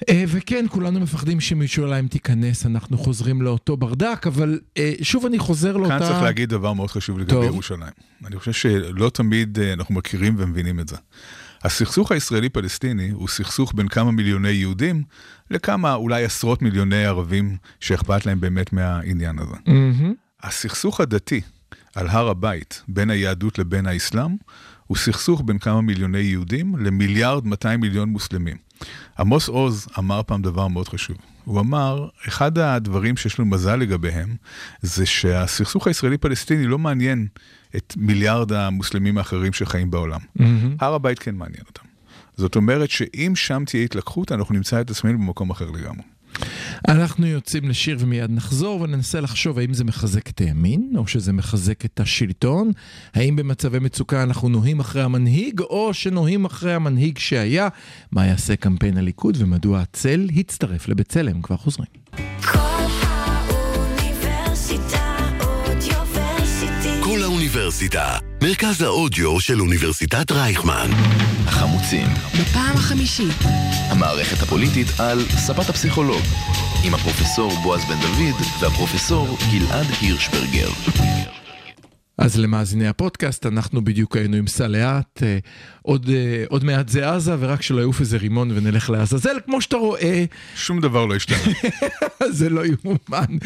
אה, 0.08 0.24
וכן, 0.28 0.64
כולנו 0.68 1.00
מפחדים 1.00 1.40
שמירושלים 1.40 2.08
תיכנס, 2.08 2.66
אנחנו 2.66 2.98
חוזרים 2.98 3.42
לאותו 3.42 3.76
ברדק, 3.76 4.26
אבל 4.26 4.60
אה, 4.76 4.92
שוב 5.02 5.26
אני 5.26 5.38
חוזר 5.38 5.76
לאותה... 5.76 5.98
כאן 5.98 6.08
צריך 6.08 6.22
להגיד 6.22 6.48
דבר 6.48 6.72
מאוד 6.72 6.90
חשוב 6.90 7.18
לגבי 7.18 7.30
טוב. 7.30 7.44
ירושלים. 7.44 7.92
אני 8.26 8.36
חושב 8.36 8.52
שלא 8.52 9.10
תמיד 9.10 9.58
אנחנו 9.58 9.94
מכירים 9.94 10.34
ומבינים 10.38 10.80
את 10.80 10.88
זה. 10.88 10.96
הסכסוך 11.64 12.12
הישראלי-פלסטיני 12.12 13.11
הוא 13.11 13.29
סכסוך 13.29 13.72
בין 13.74 13.88
כמה 13.88 14.11
מיליוני 14.11 14.48
יהודים 14.48 15.03
לכמה 15.50 15.94
אולי 15.94 16.24
עשרות 16.24 16.62
מיליוני 16.62 17.07
ערבים 17.07 17.57
שאכפת 17.81 18.27
להם 18.27 18.40
באמת 18.40 18.72
מהעניין 18.72 19.38
הזה. 19.38 19.57
מהמם. 19.66 20.14
הסכסוך 20.42 21.00
הדתי 21.00 21.40
על 21.94 22.09
הר 22.09 22.29
הבית 22.29 22.83
בין 22.88 23.11
היהדות 23.11 23.59
לבין 23.59 23.87
האסלאם 23.87 24.37
הוא 24.87 24.96
סכסוך 24.96 25.42
בין 25.44 25.59
כמה 25.59 25.81
מיליוני 25.81 26.18
יהודים 26.18 26.77
למיליארד 26.77 27.46
200 27.46 27.81
מיליון 27.81 28.09
מוסלמים. 28.09 28.57
עמוס 29.18 29.48
עוז 29.48 29.88
אמר 29.98 30.22
פעם 30.27 30.42
דבר 30.42 30.68
מאוד 30.68 30.88
חשוב. 30.88 31.16
הוא 31.44 31.61
אמר, 31.61 32.09
אחד 32.28 32.59
הדברים 32.59 33.16
שיש 33.16 33.38
לנו 33.38 33.48
מזל 33.48 33.76
לגביהם, 33.76 34.37
זה 34.83 35.07
שהסכסוך 35.07 35.87
הישראלי-פלסטיני 35.87 36.66
לא 36.66 36.78
מעניין 36.78 37.26
את 37.76 37.94
מיליארד 37.96 38.52
המוסלמים 38.52 39.18
האחרים 39.18 39.52
שחיים 39.52 39.90
בעולם. 39.90 40.20
הר 40.80 40.94
הבית 40.94 41.18
כן 41.18 41.35
מעניין 41.35 41.62
אותם. 41.68 41.85
זאת 42.37 42.57
אומרת 42.57 42.90
שאם 42.90 43.33
שם 43.37 43.62
תהיה 43.66 43.85
התלקחות, 43.85 44.33
אנחנו 44.33 44.54
נמצא 44.54 44.80
את 44.80 44.90
עצמנו 44.90 45.18
במקום 45.18 45.50
אחר 45.50 45.70
לגמרי. 45.70 46.02
אנחנו 46.88 47.26
יוצאים 47.26 47.68
לשיר 47.68 47.96
ומיד 48.00 48.30
נחזור 48.30 48.80
וננסה 48.80 49.20
לחשוב 49.20 49.58
האם 49.58 49.74
זה 49.74 49.84
מחזק 49.84 50.28
את 50.28 50.38
הימין 50.38 50.92
או 50.96 51.06
שזה 51.06 51.32
מחזק 51.32 51.84
את 51.84 52.00
השלטון, 52.00 52.70
האם 53.14 53.36
במצבי 53.36 53.78
מצוקה 53.78 54.22
אנחנו 54.22 54.48
נוהים 54.48 54.80
אחרי 54.80 55.02
המנהיג 55.02 55.60
או 55.60 55.94
שנוהים 55.94 56.44
אחרי 56.44 56.74
המנהיג 56.74 57.18
שהיה, 57.18 57.68
מה 58.12 58.26
יעשה 58.26 58.56
קמפיין 58.56 58.96
הליכוד 58.96 59.36
ומדוע 59.38 59.80
הצל 59.80 60.28
הצטרף 60.36 60.88
לבצלם, 60.88 61.42
כבר 61.42 61.56
חוזרים. 61.56 61.88
כל 62.52 62.73
האוניברסיטה, 67.54 68.18
מרכז 68.42 68.82
האודיו 68.82 69.40
של 69.40 69.60
אוניברסיטת 69.60 70.32
רייכמן. 70.32 70.90
החמוצים, 71.46 72.06
בפעם 72.40 72.76
החמישית. 72.76 73.36
המערכת 73.90 74.42
הפוליטית 74.42 74.86
על 74.98 75.18
ספת 75.28 75.68
הפסיכולוג, 75.68 76.22
עם 76.84 76.94
הפרופסור 76.94 77.52
בועז 77.62 77.84
בן 77.84 78.00
דוד 78.00 78.46
והפרופסור 78.60 79.38
גלעד 79.52 79.86
הירשברגר. 80.00 80.68
אז 82.18 82.38
למאזיני 82.38 82.88
הפודקאסט, 82.88 83.46
אנחנו 83.46 83.85
בדיוק 83.85 84.16
היינו 84.16 84.37
עם 84.37 84.46
סלעת, 84.46 85.22
אה, 85.22 85.38
עוד, 85.83 86.09
אה, 86.09 86.44
עוד 86.48 86.64
מעט 86.64 86.88
זה 86.88 87.11
עזה, 87.11 87.37
ורק 87.38 87.62
שלא 87.62 87.81
יעוף 87.81 88.00
איזה 88.00 88.16
רימון 88.16 88.50
ונלך 88.55 88.90
לעזאזל, 88.90 89.37
כמו 89.44 89.61
שאתה 89.61 89.77
רואה, 89.77 90.24
שום 90.57 90.81
דבר 90.81 91.07
לא 91.07 91.16
השתנה. 91.16 91.38
זה 92.38 92.48
לא 92.50 92.62
יאומן. 92.66 93.37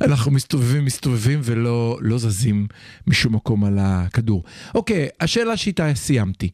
אנחנו 0.00 0.30
מסתובבים, 0.30 0.84
מסתובבים 0.84 1.40
ולא 1.42 1.98
לא 2.00 2.18
זזים 2.18 2.66
משום 3.06 3.34
מקום 3.34 3.64
על 3.64 3.78
הכדור. 3.80 4.44
אוקיי, 4.74 5.08
השאלה 5.20 5.56
שאיתה 5.56 5.94
סיימתי. 5.94 6.50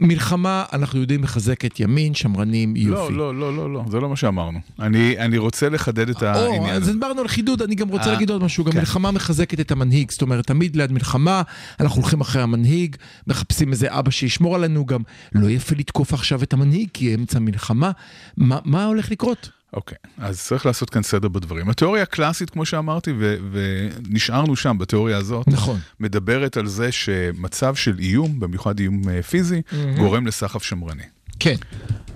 מלחמה, 0.00 0.64
אנחנו 0.72 1.00
יודעים, 1.00 1.20
מחזקת 1.20 1.80
ימין, 1.80 2.14
שמרנים, 2.14 2.76
יופי. 2.76 3.12
לא, 3.12 3.34
לא, 3.34 3.40
לא, 3.40 3.56
לא, 3.56 3.72
לא, 3.72 3.84
זה 3.90 4.00
לא 4.00 4.08
מה 4.08 4.16
שאמרנו. 4.16 4.58
אני, 4.78 5.18
אני 5.18 5.38
רוצה 5.38 5.68
לחדד 5.68 6.08
את 6.08 6.22
או, 6.22 6.28
העניין 6.28 6.74
אז 6.76 6.82
הזה. 6.82 6.92
דיברנו 6.92 7.20
על 7.20 7.28
חידוד, 7.28 7.62
אני 7.62 7.74
גם 7.74 7.88
רוצה 7.88 8.04
אה, 8.04 8.12
להגיד 8.12 8.30
עוד 8.30 8.42
משהו, 8.42 8.64
גם 8.64 8.72
כן. 8.72 8.78
מלחמה 8.78 9.10
מחזקת 9.10 9.60
את 9.60 9.70
המנהיג, 9.70 10.10
זאת 10.10 10.22
אומרת, 10.22 10.46
תמיד 10.46 10.76
ליד 10.76 10.92
מלחמה, 10.92 11.42
אנחנו 11.80 12.00
הולכים 12.00 12.20
אחרי 12.20 12.42
המנהיג, 12.42 12.96
מחפשים 13.26 13.72
איזה 13.72 13.98
אבא 13.98 14.10
שישמור 14.10 14.54
עלינו, 14.54 14.86
גם 14.86 15.00
לא 15.32 15.50
יפה 15.50 15.74
לתקוף 15.78 16.14
עכשיו 16.14 16.42
את 16.42 16.52
המנהיג, 16.52 16.88
כי 16.92 17.14
אמצע 17.14 17.38
מלחמה, 17.38 17.90
מה, 18.36 18.58
מה 18.64 18.84
הולך 18.84 19.10
לקרות? 19.10 19.59
אוקיי, 19.72 19.98
אז 20.18 20.42
צריך 20.42 20.66
לעשות 20.66 20.90
כאן 20.90 21.02
סדר 21.02 21.28
בדברים. 21.28 21.68
התיאוריה 21.68 22.02
הקלאסית, 22.02 22.50
כמו 22.50 22.64
שאמרתי, 22.66 23.12
ו- 23.18 23.36
ונשארנו 23.52 24.56
שם 24.56 24.76
בתיאוריה 24.78 25.16
הזאת, 25.16 25.48
נכון. 25.48 25.78
מדברת 26.00 26.56
על 26.56 26.66
זה 26.66 26.92
שמצב 26.92 27.74
של 27.74 27.98
איום, 27.98 28.40
במיוחד 28.40 28.78
איום 28.78 29.08
אה, 29.08 29.22
פיזי, 29.22 29.62
גורם 29.96 30.26
לסחף 30.26 30.62
שמרני. 30.62 31.02
כן. 31.40 31.56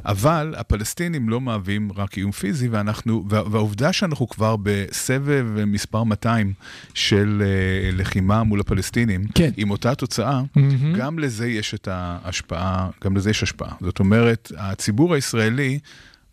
אבל 0.06 0.54
הפלסטינים 0.56 1.28
לא 1.28 1.40
מהווים 1.40 1.90
רק 1.96 2.16
איום 2.18 2.32
פיזי, 2.32 2.68
ואנחנו, 2.68 3.24
וה, 3.28 3.50
והעובדה 3.50 3.92
שאנחנו 3.92 4.28
כבר 4.28 4.56
בסבב 4.62 5.46
מספר 5.66 6.04
200 6.04 6.52
של 6.94 7.42
uh, 7.42 7.96
לחימה 7.96 8.42
מול 8.42 8.60
הפלסטינים, 8.60 9.26
כן. 9.34 9.50
עם 9.56 9.70
אותה 9.70 9.94
תוצאה, 9.94 10.42
מהמם. 10.56 10.94
גם 10.96 11.18
לזה 11.18 11.48
יש 11.48 11.74
את 11.74 11.88
ההשפעה, 11.90 12.90
גם 13.04 13.16
לזה 13.16 13.30
יש 13.30 13.42
השפעה. 13.42 13.72
זאת 13.80 13.98
אומרת, 13.98 14.52
הציבור 14.56 15.14
הישראלי 15.14 15.78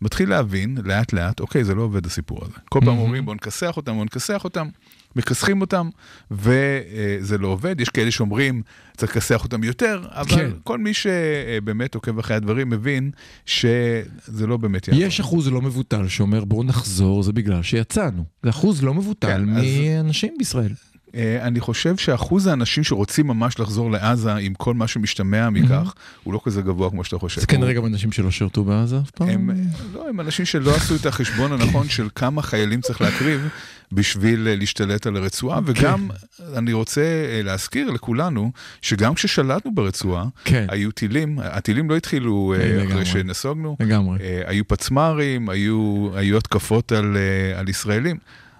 מתחיל 0.02 0.28
להבין 0.30 0.78
לאט 0.84 1.12
לאט, 1.12 1.40
אוקיי, 1.40 1.64
זה 1.64 1.74
לא 1.74 1.82
עובד 1.82 2.06
הסיפור 2.06 2.38
הזה. 2.44 2.54
כל 2.68 2.80
פעם 2.84 2.98
אומרים 2.98 3.24
בואו 3.24 3.36
נכסח 3.36 3.76
אותם, 3.76 3.92
בואו 3.92 4.04
נכסח 4.04 4.44
אותם, 4.44 4.68
מכסחים 5.16 5.60
אותם, 5.60 5.88
וזה 6.30 7.38
לא 7.38 7.48
עובד. 7.48 7.80
יש 7.80 7.88
כאלה 7.88 8.10
שאומרים, 8.10 8.62
צריך 8.96 9.16
לכסח 9.16 9.44
אותם 9.44 9.64
יותר, 9.64 10.02
אבל 10.10 10.30
כן. 10.30 10.50
כל 10.64 10.78
מי 10.78 10.94
שבאמת 10.94 11.94
עוקב 11.94 12.18
אחרי 12.18 12.36
הדברים 12.36 12.70
מבין 12.70 13.10
שזה 13.46 14.02
לא 14.46 14.56
באמת 14.56 14.88
יעבור. 14.88 15.02
יש 15.04 15.20
אחוז 15.20 15.48
לא 15.48 15.62
מבוטל 15.62 16.08
שאומר 16.08 16.44
בואו 16.44 16.64
נחזור, 16.64 17.22
זה 17.22 17.32
בגלל 17.32 17.62
שיצאנו. 17.62 18.24
זה 18.42 18.50
אחוז 18.50 18.82
לא 18.82 18.94
מבוטל 18.94 19.26
כן, 19.28 19.56
אז- 19.56 19.64
מאנשים 19.84 20.34
בישראל. 20.38 20.72
אה, 21.14 21.46
אני 21.46 21.60
חושב 21.60 21.96
שאחוז 21.96 22.46
האנשים 22.46 22.84
שרוצים 22.84 23.26
ממש 23.26 23.60
לחזור 23.60 23.90
לעזה 23.90 24.34
עם 24.34 24.54
כל 24.54 24.74
מה 24.74 24.88
שמשתמע 24.88 25.50
מכך, 25.50 25.94
הוא 26.22 26.34
לא 26.34 26.40
כזה 26.44 26.62
גבוה 26.62 26.90
כמו 26.90 27.04
שאתה 27.04 27.18
חושב. 27.18 27.40
זה 27.40 27.46
כנראה 27.46 27.72
גם 27.72 27.86
אנשים 27.86 28.12
שלא 28.12 28.30
שירתו 28.30 28.64
בעזה 28.64 28.98
אף 28.98 29.10
פעם. 29.10 29.28
הם, 29.28 29.50
לא, 29.94 30.08
הם 30.08 30.20
אנשים 30.20 30.44
שלא 30.44 30.76
עשו 30.76 30.96
את 30.96 31.06
החשבון 31.06 31.52
הנכון 31.52 31.88
של 31.88 32.08
כמה 32.14 32.42
חיילים 32.42 32.80
צריך 32.80 33.00
להקריב 33.00 33.48
בשביל 33.92 34.48
אה, 34.48 34.56
להשתלט 34.56 35.06
על 35.06 35.16
הרצועה, 35.16 35.60
וגם 35.64 36.08
אני 36.56 36.72
רוצה 36.72 37.00
אה, 37.00 37.40
להזכיר 37.42 37.90
לכולנו, 37.90 38.52
שגם 38.82 39.14
כששלטנו 39.14 39.74
ברצועה, 39.74 40.24
כן. 40.44 40.66
היו 40.68 40.90
טילים, 40.90 41.38
הטילים 41.42 41.90
לא 41.90 41.96
התחילו. 41.96 42.54
אחרי 42.88 43.04
שנסוגנו, 43.04 43.76
היו 44.46 44.68
פצמ"רים, 44.68 45.48
היו, 45.48 46.36
התקפות 46.36 46.92
על, 46.92 47.16
על 47.56 47.68
ישראלים. 47.68 48.16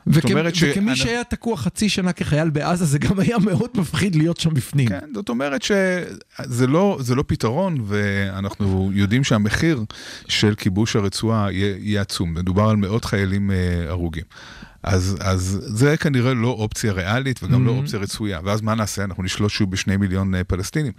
זאת 0.07 0.25
וכ- 0.25 0.31
אומרת 0.31 0.53
וכמי 0.57 0.71
שאנחנו- 0.73 0.97
שהיה 0.97 1.25
תקוע 1.25 1.57
חצי 1.57 1.89
שנה 1.89 2.13
כחייל 2.13 2.51
בעזה, 2.51 2.85
זה 2.85 2.99
גם 2.99 3.21
היה 3.21 3.39
מאוד 3.39 3.71
מפחיד 3.75 4.17
להיות 4.17 4.41
שם 4.41 4.55
בפנים. 4.55 4.89
כן, 4.89 5.01
זאת 5.15 5.29
אומרת 5.29 5.63
שזה 5.63 6.67
לא, 6.67 6.99
זה 7.01 7.15
לא 7.15 7.25
פתרון, 7.27 7.77
ואנחנו 7.87 8.91
יודעים 8.95 9.25
שהמחיר 9.25 9.85
של 10.29 10.55
כיבוש 10.55 10.97
הרצועה 10.97 11.53
יהיה, 11.53 11.77
יהיה 11.79 12.01
עצום. 12.01 12.35
מדובר 12.35 12.63
על 12.69 12.77
מאות 12.77 13.05
חיילים 13.05 13.51
אה, 13.51 13.57
הרוגים. 13.89 14.25
אז, 14.83 15.17
אז 15.21 15.61
זה 15.67 15.97
כנראה 15.97 16.35
לא 16.35 16.49
אופציה 16.49 16.93
ריאלית 16.93 17.41
וגם 17.43 17.63
mm-hmm. 17.63 17.67
לא 17.67 17.71
אופציה 17.73 17.99
רצויה. 17.99 18.41
ואז 18.45 18.61
מה 18.61 18.75
נעשה? 18.75 19.05
אנחנו 19.05 19.23
נשלוט 19.23 19.51
שוב 19.51 19.71
בשני 19.71 19.97
מיליון 19.97 20.35
אה, 20.35 20.45
פלסטינים. 20.45 20.93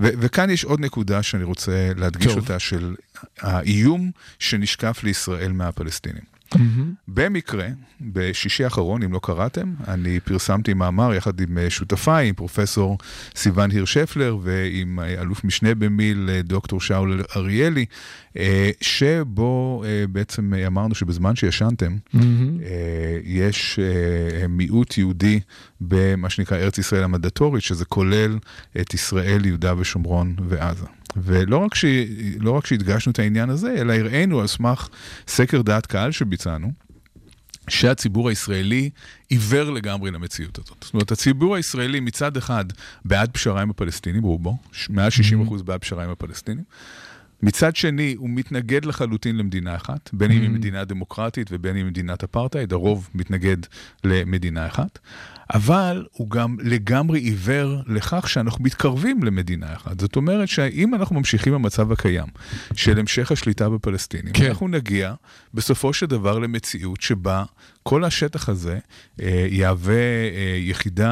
ו- 0.00 0.08
וכאן 0.18 0.50
יש 0.50 0.64
עוד 0.64 0.80
נקודה 0.80 1.22
שאני 1.22 1.44
רוצה 1.44 1.90
להדגיש 1.96 2.26
טוב. 2.32 2.38
אותה, 2.38 2.58
של 2.58 2.94
האיום 3.40 4.10
שנשקף 4.38 5.00
לישראל 5.02 5.52
מהפלסטינים. 5.52 6.33
מהמם. 6.56 6.92
במקרה, 7.08 7.68
בשישי 8.00 8.64
האחרון, 8.64 9.02
אם 9.02 9.12
לא 9.12 9.20
קראתם, 9.22 9.74
אני 9.88 10.20
פרסמתי 10.20 10.74
מאמר 10.74 11.14
יחד 11.14 11.40
עם 11.40 11.58
אה, 11.58 11.70
שותפיי, 11.70 12.28
עם 12.28 12.34
פרופסור 12.34 12.98
סיון 13.36 13.70
הירשפלר 13.70 14.38
ועם 14.42 15.00
אה, 15.00 15.20
אלוף 15.20 15.44
משנה 15.44 15.74
במיל 15.74 16.30
אה, 16.32 16.42
דוקטור 16.42 16.80
שאול 16.80 17.22
אריאלי, 17.36 17.84
שבו 18.80 19.84
בעצם 20.08 20.54
אמרנו 20.66 20.94
שבזמן 20.94 21.36
שישנתם. 21.36 21.96
אה, 22.14 22.20
יש 23.24 23.78
מיעוט 24.48 24.98
יהודי 24.98 25.40
במה 25.80 26.30
שנקרא 26.30 26.58
ארץ 26.58 26.78
ישראל 26.78 27.02
המנדטורית, 27.04 27.62
שזה 27.62 27.84
כולל 27.84 28.38
את 28.80 28.94
ישראל, 28.94 29.46
יהודה 29.46 29.74
ושומרון 29.78 30.36
ועזה. 30.48 30.86
ולא 31.16 31.56
רק, 31.56 31.74
ש... 31.74 31.84
לא 32.40 32.50
רק 32.50 32.66
שהדגשנו 32.66 33.12
את 33.12 33.18
העניין 33.18 33.50
הזה, 33.50 33.74
אלא 33.78 33.92
הראינו 33.92 34.40
על 34.40 34.46
סמך 34.46 34.88
סקר 35.28 35.62
דעת 35.62 35.86
קהל 35.86 36.10
שביצענו, 36.10 36.72
שהציבור 37.68 38.28
הישראלי 38.28 38.90
עיוור 39.28 39.70
לגמרי 39.70 40.10
למציאות 40.10 40.58
הזאת. 40.58 40.76
זאת 40.80 40.94
אומרת, 40.94 41.12
הציבור 41.12 41.56
הישראלי 41.56 42.00
מצד 42.00 42.36
אחד 42.36 42.64
בעד 43.04 43.30
פשרה 43.30 43.62
עם 43.62 43.70
הפלסטינים, 43.70 44.22
רובו, 44.22 44.56
מעל 44.88 45.10
60% 45.58 45.62
בעד 45.62 45.80
פשרה 45.80 46.04
עם 46.04 46.10
הפלסטינים. 46.10 46.64
מצד 47.42 47.76
שני, 47.76 48.14
הוא 48.18 48.30
מתנגד 48.30 48.84
לחלוטין 48.84 49.36
למדינה 49.36 49.76
אחת, 49.76 50.10
בין 50.12 50.30
אם 50.30 50.42
היא 50.42 50.50
מדינה 50.50 50.84
דמוקרטית 50.84 51.48
ובין 51.52 51.70
אם 51.70 51.76
היא 51.76 51.84
מדינת 51.84 52.24
אפרטהייד, 52.24 52.72
הרוב 52.72 53.08
מתנגד 53.14 53.56
למדינה 54.04 54.66
אחת, 54.66 54.98
אבל 55.54 56.04
הוא 56.12 56.30
גם 56.30 56.56
לגמרי 56.62 57.20
עיוור 57.20 57.76
לכך 57.86 58.28
שאנחנו 58.28 58.64
מתקרבים 58.64 59.22
למדינה 59.22 59.74
אחת. 59.74 60.00
זאת 60.00 60.16
אומרת 60.16 60.48
שאם 60.48 60.94
אנחנו 60.94 61.16
ממשיכים 61.16 61.52
במצב 61.52 61.92
הקיים 61.92 62.26
של 62.74 62.98
המשך 62.98 63.32
השליטה 63.32 63.68
בפלסטינים, 63.68 64.32
כן. 64.32 64.46
אנחנו 64.46 64.68
נגיע 64.68 65.14
בסופו 65.54 65.92
של 65.92 66.06
דבר 66.06 66.38
למציאות 66.38 67.00
שבה 67.00 67.44
כל 67.88 68.04
השטח 68.04 68.48
הזה 68.48 68.78
אה, 69.22 69.46
יהווה 69.50 69.94
אה, 69.94 70.56
יחידה 70.58 71.10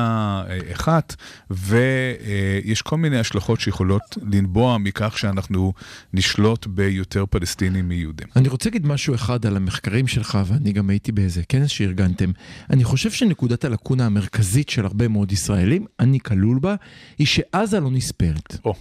אה, 0.48 0.58
אחת, 0.72 1.14
ויש 1.50 2.82
כל 2.82 2.96
מיני 2.96 3.18
השלכות 3.18 3.60
שיכולות 3.60 4.18
לנבוע 4.22 4.78
מכך 4.78 5.18
שאנחנו 5.18 5.72
נשלוט 6.12 6.66
ביותר 6.66 7.26
פלסטינים 7.26 7.88
מיהודים. 7.88 8.28
אני 8.36 8.48
רוצה 8.48 8.68
להגיד 8.68 8.86
משהו 8.86 9.14
אחד 9.14 9.46
על 9.46 9.56
המחקרים 9.56 10.06
שלך, 10.06 10.38
ואני 10.46 10.72
גם 10.72 10.90
הייתי 10.90 11.12
באיזה 11.12 11.42
כנס 11.48 11.70
שארגנתם. 11.70 12.30
אני 12.70 12.84
חושב 12.84 13.10
שנקודת 13.10 13.64
הלקונה 13.64 14.06
המרכזית 14.06 14.68
של 14.68 14.84
הרבה 14.84 15.08
מאוד 15.08 15.32
ישראלים, 15.32 15.86
אני 16.00 16.20
כלול 16.20 16.58
בה, 16.58 16.74
היא 17.18 17.26
שעזה 17.26 17.80
לא 17.80 17.90
נספרת. 17.90 18.56
או, 18.64 18.74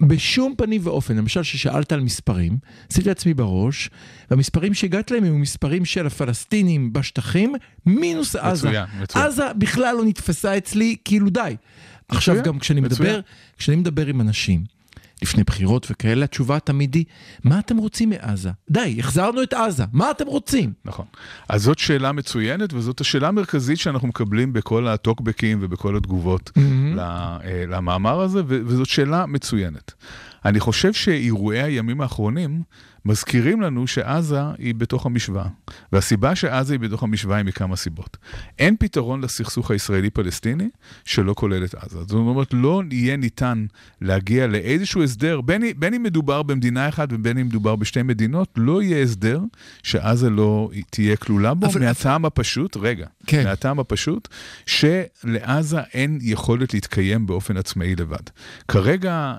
בשום 0.00 0.54
פנים 0.56 0.80
ואופן, 0.84 1.16
למשל 1.16 1.42
ששאלת 1.42 1.92
על 1.92 2.00
מספרים, 2.00 2.58
עשיתי 2.90 3.08
לעצמי 3.08 3.34
בראש, 3.34 3.90
והמספרים 4.30 4.74
שהגעת 4.74 5.10
להם 5.10 5.24
הם 5.24 5.40
מספרים 5.40 5.84
של 5.84 6.06
הפלסטינים 6.06 6.92
בשטחים, 6.92 7.54
מינוס 7.86 8.36
עזה. 8.36 8.68
מצוין, 8.68 8.86
מצוין. 9.00 9.24
עזה 9.24 9.52
בכלל 9.58 9.96
לא 9.96 10.04
נתפסה 10.04 10.56
אצלי, 10.58 10.96
כאילו 11.04 11.30
די. 11.30 11.56
עכשיו 12.08 12.36
גם 12.44 12.58
כשאני 12.58 12.80
מצוין. 12.80 13.08
מדבר, 13.08 13.20
כשאני 13.58 13.76
מדבר 13.76 14.06
עם 14.06 14.20
אנשים, 14.20 14.64
לפני 15.24 15.44
בחירות 15.44 15.86
וכאלה, 15.90 16.24
התשובה 16.24 16.58
תמיד 16.60 16.94
היא, 16.94 17.04
מה 17.44 17.58
אתם 17.58 17.76
רוצים 17.76 18.10
מעזה? 18.10 18.50
די, 18.70 18.96
החזרנו 18.98 19.42
את 19.42 19.52
עזה, 19.52 19.84
מה 19.92 20.10
אתם 20.10 20.26
רוצים? 20.26 20.72
נכון. 20.84 21.06
אז 21.48 21.62
זאת 21.62 21.78
שאלה 21.78 22.12
מצוינת, 22.12 22.72
וזאת 22.72 23.00
השאלה 23.00 23.28
המרכזית 23.28 23.78
שאנחנו 23.78 24.08
מקבלים 24.08 24.52
בכל 24.52 24.88
הטוקבקים 24.88 25.58
ובכל 25.60 25.96
התגובות 25.96 26.50
ל- 26.56 26.98
אה, 27.00 27.38
למאמר 27.68 28.20
הזה, 28.20 28.42
וזאת 28.46 28.86
שאלה 28.86 29.26
מצוינת. 29.26 29.92
אני 30.44 30.60
חושב 30.60 30.92
שאירועי 30.92 31.62
הימים 31.62 32.00
האחרונים 32.00 32.62
מזכירים 33.06 33.60
לנו 33.60 33.86
שעזה 33.86 34.40
היא 34.58 34.74
בתוך 34.74 35.06
המשוואה. 35.06 35.46
והסיבה 35.92 36.34
שעזה 36.34 36.72
היא 36.74 36.80
בתוך 36.80 37.02
המשוואה 37.02 37.36
היא 37.36 37.44
מכמה 37.44 37.76
סיבות. 37.76 38.16
אין 38.58 38.76
פתרון 38.78 39.20
לסכסוך 39.24 39.70
הישראלי-פלסטיני 39.70 40.68
שלא 41.04 41.34
כולל 41.36 41.64
את 41.64 41.74
עזה. 41.74 41.98
זאת 41.98 42.10
אומרת, 42.12 42.48
לא 42.52 42.82
יהיה 42.90 43.16
ניתן 43.16 43.66
להגיע 44.00 44.46
לאיזשהו 44.46 45.02
הסדר, 45.02 45.40
בין, 45.40 45.62
בין 45.76 45.94
אם 45.94 46.02
מדובר 46.02 46.42
במדינה 46.42 46.88
אחת 46.88 47.08
ובין 47.12 47.38
אם 47.38 47.46
מדובר 47.46 47.76
בשתי 47.76 48.02
מדינות, 48.02 48.48
לא 48.56 48.82
יהיה 48.82 49.02
הסדר 49.02 49.40
שעזה 49.82 50.30
לא 50.30 50.70
תהיה 50.90 51.16
כלולה 51.16 51.54
בו, 51.54 51.66
אבל- 51.66 51.80
מהטעם 51.80 52.24
הפשוט, 52.24 52.76
רגע, 52.76 53.06
כן. 53.26 53.44
מהטעם 53.44 53.78
הפשוט, 53.80 54.28
שלעזה 54.66 55.80
אין 55.94 56.18
יכולת 56.22 56.74
להתקיים 56.74 57.26
באופן 57.26 57.56
עצמאי 57.56 57.96
לבד. 57.96 58.16
כרגע 58.68 59.34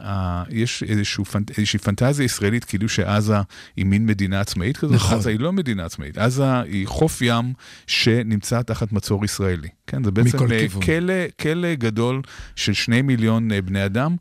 יש 0.49 0.83
איזשהו, 0.83 1.25
פנט- 1.25 1.51
איזושהי 1.57 1.79
פנטזיה 1.79 2.23
ישראלית 2.23 2.63
כאילו 2.63 2.89
שעזה 2.89 3.35
היא 3.75 3.85
מין 3.85 4.05
מדינה 4.05 4.39
עצמאית 4.41 4.77
כזאת, 4.77 4.95
נכון. 4.95 5.17
עזה 5.17 5.29
היא 5.29 5.39
לא 5.39 5.53
מדינה 5.53 5.85
עצמאית, 5.85 6.17
עזה 6.17 6.59
היא 6.61 6.87
חוף 6.87 7.21
ים 7.21 7.53
שנמצא 7.87 8.61
תחת 8.61 8.91
מצור 8.91 9.25
ישראלי. 9.25 9.67
כן, 9.87 10.03
זה 10.03 10.11
בעצם 10.11 10.37
אה. 10.51 10.67
כלא, 10.85 11.13
כלא 11.39 11.73
גדול 11.73 12.21
של 12.55 12.73
שני 12.73 13.01
מיליון 13.01 13.51
אה, 13.51 13.61
בני 13.61 13.85
אדם. 13.85 14.15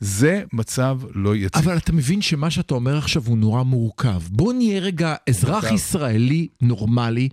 זה 0.00 0.42
מצב 0.52 1.00
לא 1.14 1.36
יציב. 1.36 1.62
אבל 1.62 1.76
אתה 1.76 1.92
מבין 1.92 2.22
שמה 2.22 2.50
שאתה 2.50 2.74
אומר 2.74 2.98
עכשיו 2.98 3.22
הוא 3.26 3.38
נורא 3.38 3.62
מורכב. 3.62 4.22
בוא 4.30 4.52
נהיה 4.52 4.80
רגע 4.80 5.14
אזרח 5.28 5.50
מורכב. 5.50 5.74
ישראלי 5.74 6.48
נורמלי, 6.60 7.28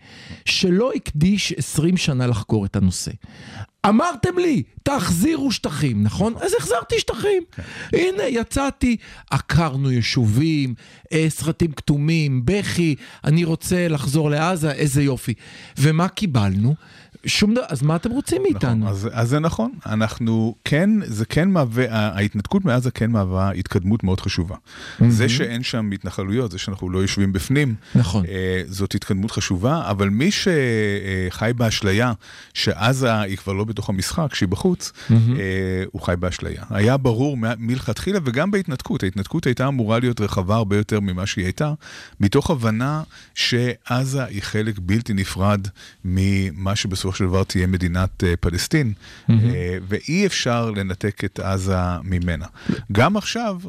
שלא 0.45 0.91
הקדיש 0.95 1.53
20 1.57 1.97
שנה 1.97 2.27
לחקור 2.27 2.65
את 2.65 2.75
הנושא. 2.75 3.11
אמרתם 3.89 4.38
לי, 4.38 4.63
תחזירו 4.84 5.52
שטחים, 5.52 6.04
נכון? 6.04 6.34
אז 6.41 6.54
החזרתי 6.60 7.00
שטחים. 7.00 7.43
הנה, 7.93 8.24
יצאתי, 8.24 8.98
עקרנו 9.32 9.91
יישובים, 9.91 10.74
אה, 11.13 11.26
סרטים 11.30 11.72
כתומים, 11.72 12.41
בכי, 12.46 12.96
אני 13.24 13.43
רוצה 13.43 13.88
לחזור 13.88 14.30
לעזה, 14.30 14.72
איזה 14.72 15.04
יופי. 15.04 15.34
ומה 15.78 16.08
קיבלנו? 16.08 16.76
שום 17.25 17.53
דבר, 17.53 17.63
אז 17.69 17.81
מה 17.81 17.95
אתם 17.95 18.12
רוצים 18.12 18.41
נכון, 18.41 18.53
מאיתנו? 18.53 18.89
אז, 18.89 19.09
אז 19.12 19.29
זה 19.29 19.39
נכון, 19.39 19.71
אנחנו 19.86 20.55
כן, 20.65 20.89
זה 21.05 21.25
כן 21.25 21.49
מהווה, 21.49 21.86
ההתנתקות 21.89 22.65
מעזה 22.65 22.91
כן 22.91 23.12
מהווה 23.12 23.51
התקדמות 23.51 24.03
מאוד 24.03 24.19
חשובה. 24.19 24.55
זה 25.07 25.29
שאין 25.29 25.63
שם 25.63 25.89
התנחלויות, 25.93 26.51
זה 26.51 26.59
שאנחנו 26.59 26.89
לא 26.89 26.99
יושבים 26.99 27.33
בפנים, 27.33 27.75
נכון. 27.95 28.25
אה, 28.25 28.62
זאת 28.67 28.95
התקדמות 28.95 29.31
חשובה, 29.31 29.89
אבל 29.89 30.09
מי 30.09 30.29
שחי 30.31 31.51
באשליה 31.55 32.13
שעזה 32.53 33.19
היא 33.19 33.38
כבר 33.38 33.53
לא 33.53 33.63
בתוך 33.63 33.89
המשחק, 33.89 34.36
שהיא 34.36 34.49
בחוץ, 34.49 34.91
אה, 35.12 35.15
הוא 35.91 36.01
חי 36.01 36.15
באשליה. 36.19 36.63
היה 36.69 36.97
ברור 36.97 37.38
מלכתחילה 37.57 38.19
וגם 38.25 38.51
בהתנתקות, 38.51 39.03
ההתנתקות 39.03 39.45
הייתה 39.45 39.67
אמורה 39.67 39.99
להיות 39.99 40.21
רחבה 40.21 40.55
הרבה 40.55 40.77
יותר 40.77 40.99
ממה 40.99 41.25
שהיא 41.25 41.45
הייתה, 41.45 41.73
מתוך 42.19 42.51
הבנה 42.51 43.03
שעזה 43.36 44.23
היא 44.23 44.41
חלק 44.41 44.75
בלתי 44.79 45.13
נפרד 45.13 45.67
ממה 46.05 46.75
שבסופו 46.75 47.12
של 47.15 47.26
דבר 47.26 47.43
תהיה 47.43 47.67
מדינת 47.67 48.23
אה, 48.23 48.36
פלסטין, 48.39 48.93
אה, 49.30 49.36
ואי 49.88 50.26
אפשר 50.26 50.71
לנתק 50.71 51.23
את 51.23 51.39
עזה 51.39 51.78
ממנה. 52.04 52.45
גם 52.91 53.17
עכשיו, 53.17 53.60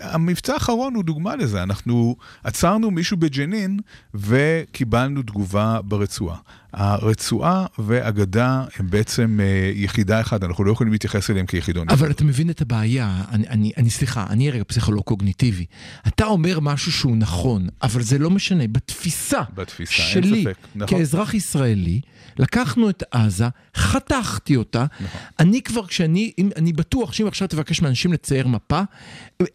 המבצע 0.00 0.54
האחרון 0.54 0.94
הוא 0.94 1.04
דוגמה 1.04 1.36
לזה, 1.36 1.62
אנחנו 1.62 2.16
עצרנו 2.44 2.90
מישהו 2.90 3.16
בג'נין 3.16 3.80
וקיבלנו 4.14 5.22
תגובה 5.22 5.80
ברצועה. 5.84 6.36
הרצועה 6.72 7.66
והגדה 7.78 8.64
הם 8.76 8.90
בעצם 8.90 9.40
אה, 9.42 9.72
יחידה 9.74 10.20
אחת, 10.20 10.44
אנחנו 10.44 10.64
לא 10.64 10.72
יכולים 10.72 10.92
להתייחס 10.92 11.30
אליהם 11.30 11.46
כיחידון. 11.46 11.88
אבל 11.88 12.10
אתה 12.10 12.24
מבין 12.24 12.50
את 12.50 12.60
הבעיה, 12.60 13.22
אני, 13.30 13.48
אני, 13.48 13.72
אני 13.76 13.90
סליחה, 13.90 14.26
אני 14.30 14.50
רגע 14.50 14.64
פסיכולוג 14.66 15.04
קוגניטיבי. 15.04 15.64
אתה 16.08 16.24
אומר 16.24 16.60
משהו 16.60 16.92
שהוא 16.92 17.16
נכון, 17.16 17.68
אבל 17.82 18.02
זה 18.02 18.18
לא 18.18 18.30
משנה. 18.30 18.64
בתפיסה, 18.68 19.40
בתפיסה, 19.54 19.92
שלי, 19.92 20.44
ספק, 20.44 20.56
נכון. 20.74 20.98
כאזרח 20.98 21.34
ישראלי, 21.34 22.00
לקחנו 22.38 22.90
את 22.90 23.02
עזה, 23.10 23.48
חתכתי 23.76 24.56
אותה. 24.56 24.84
נכון. 25.00 25.20
אני 25.38 25.62
כבר, 25.62 25.86
כשאני, 25.86 26.32
אם- 26.38 26.50
אני 26.56 26.72
בטוח 26.72 27.12
שאם 27.12 27.26
עכשיו 27.26 27.48
תבקש 27.48 27.82
מאנשים 27.82 28.12
לצייר 28.12 28.46
מפה, 28.48 28.80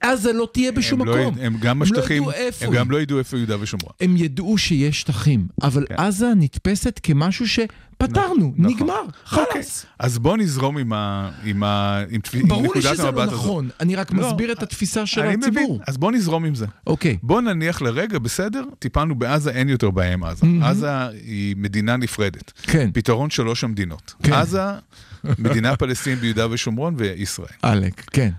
עזה 0.01 0.34
לא 0.34 0.47
תהיה 0.54 0.71
בשום 0.71 1.01
הם 1.01 1.08
לא 1.08 1.15
מקום. 1.17 1.34
יד- 1.38 1.43
הם 1.45 1.58
גם 1.60 1.82
הם 1.82 1.88
לא 1.93 2.01
הם. 2.67 2.73
גם 2.73 2.91
לא 2.91 3.01
ידעו 3.01 3.19
איפה 3.19 3.38
יהודה 3.38 3.56
ושומרון. 3.60 3.91
הם 4.01 4.17
ידעו 4.17 4.58
שיש 4.58 5.01
שטחים, 5.01 5.47
אבל 5.63 5.86
כן. 5.89 5.95
עזה 5.97 6.28
נתפסת 6.36 6.99
כמשהו 7.04 7.47
שפתרנו, 8.04 8.54
נכון. 8.58 8.76
נגמר, 8.76 9.02
אוקיי. 9.02 9.46
חלאס. 9.54 9.86
אז 10.00 10.18
בוא 10.20 10.38
נזרום 10.38 10.78
עם 10.78 10.94
ה- 10.94 11.32
עם 11.44 11.64
ה- 11.64 12.04
עם 12.10 12.22
תפי- 12.22 12.40
עם 12.40 12.48
ברור 12.48 12.62
לי 12.62 12.68
נקודת 12.70 12.84
שזה 12.94 13.04
לא 13.04 13.08
המבט 13.08 13.22
הזאת. 13.28 13.34
נכון, 13.34 13.70
אני 13.80 13.96
רק 13.96 14.12
לא, 14.14 14.28
מסביר 14.28 14.52
את 14.52 14.64
התפיסה 14.64 15.06
של 15.06 15.22
אני 15.22 15.36
מבין, 15.36 15.50
הציבור. 15.58 15.80
אז 15.88 15.98
בוא 15.98 16.12
נזרום 16.12 16.46
עם 16.46 16.56
זה. 16.56 16.66
אוקיי. 16.88 17.18
בוא 17.24 17.42
נניח 17.42 17.82
לרגע, 17.82 18.20
בסדר, 18.20 18.64
טיפלנו 18.80 19.16
בעזה, 19.16 19.50
אין 19.52 19.70
יותר 19.70 19.90
בעיה 19.92 20.14
עם 20.14 20.24
עזה. 20.24 20.46
עזה 20.64 21.08
היא 21.08 21.56
מדינה 21.58 21.98
נפרדת. 21.98 22.52
כן. 22.64 22.90
פתרון 22.94 23.30
שלוש 23.30 23.64
המדינות. 23.64 24.14
כן. 24.24 24.34
עזה, 24.34 24.62
מדינה 25.40 25.76
פלסטינית 25.80 26.20
ביהודה 26.20 26.48
ושומרון 26.52 26.96
וישראל. 26.98 27.48
עלק, 27.62 28.02
כן. 28.12 28.30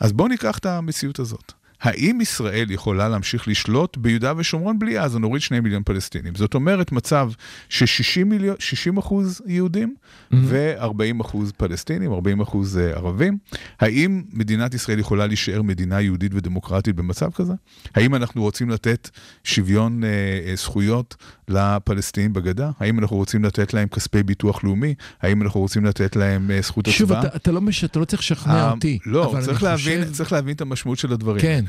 אז 0.00 0.12
בואו 0.12 0.28
ניקח 0.28 0.58
את 0.58 0.66
המציאות 0.66 1.18
הזאת. 1.18 1.52
האם 1.82 2.20
ישראל 2.20 2.70
יכולה 2.70 3.08
להמשיך 3.08 3.48
לשלוט 3.48 3.96
ביהודה 3.96 4.32
ושומרון 4.36 4.78
בלי 4.78 4.98
עזה? 4.98 5.18
נוריד 5.18 5.42
שני 5.42 5.60
מיליון 5.60 5.82
פלסטינים. 5.82 6.34
זאת 6.34 6.54
אומרת 6.54 6.92
מצב 6.92 7.30
ש-60 7.68 8.24
מיליון, 8.24 8.56
60 8.58 8.98
אחוז 8.98 9.40
יהודים 9.46 9.94
ו-40 10.32 11.20
אחוז 11.20 11.52
פלסטינים, 11.56 12.12
40 12.12 12.40
אחוז 12.40 12.78
אה, 12.78 12.90
ערבים. 12.90 13.38
האם 13.80 14.22
מדינת 14.32 14.74
ישראל 14.74 14.98
יכולה 14.98 15.26
להישאר 15.26 15.62
מדינה 15.62 16.00
יהודית 16.00 16.32
ודמוקרטית 16.34 16.96
במצב 16.96 17.30
כזה? 17.32 17.52
האם 17.94 18.14
אנחנו 18.14 18.42
רוצים 18.42 18.70
לתת 18.70 19.10
שוויון 19.44 20.04
אה, 20.04 20.08
אה, 20.46 20.56
זכויות 20.56 21.16
לפלסטינים 21.48 22.32
בגדה? 22.32 22.70
האם 22.80 22.98
אנחנו 22.98 23.16
רוצים 23.16 23.44
לתת 23.44 23.74
להם 23.74 23.88
כספי 23.88 24.22
ביטוח 24.22 24.64
לאומי? 24.64 24.94
האם 25.22 25.42
אנחנו 25.42 25.60
רוצים 25.60 25.84
לתת 25.84 26.16
להם 26.16 26.50
אה, 26.50 26.60
זכות 26.62 26.86
שוב, 26.86 27.12
הצבעה? 27.12 27.26
אתה, 27.26 27.36
אתה, 27.36 27.52
לא 27.52 27.60
מש... 27.60 27.84
אתה 27.84 27.98
לא 27.98 28.04
צריך 28.04 28.22
לשכנע 28.22 28.54
אה, 28.54 28.70
אותי. 28.70 28.98
לא, 29.06 29.36
צריך 29.44 29.62
אני 29.62 29.70
להבין, 29.70 30.02
חושב... 30.02 30.14
צריך 30.14 30.32
להבין 30.32 30.54
את 30.54 30.60
המשמעות 30.60 30.98
של 30.98 31.12
הדברים. 31.12 31.40
כן, 31.40 31.64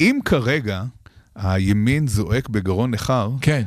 אם 0.00 0.18
כרגע 0.24 0.84
הימין 1.34 2.08
זועק 2.08 2.48
בגרון 2.48 2.90
ניחר, 2.90 3.30
כן, 3.40 3.62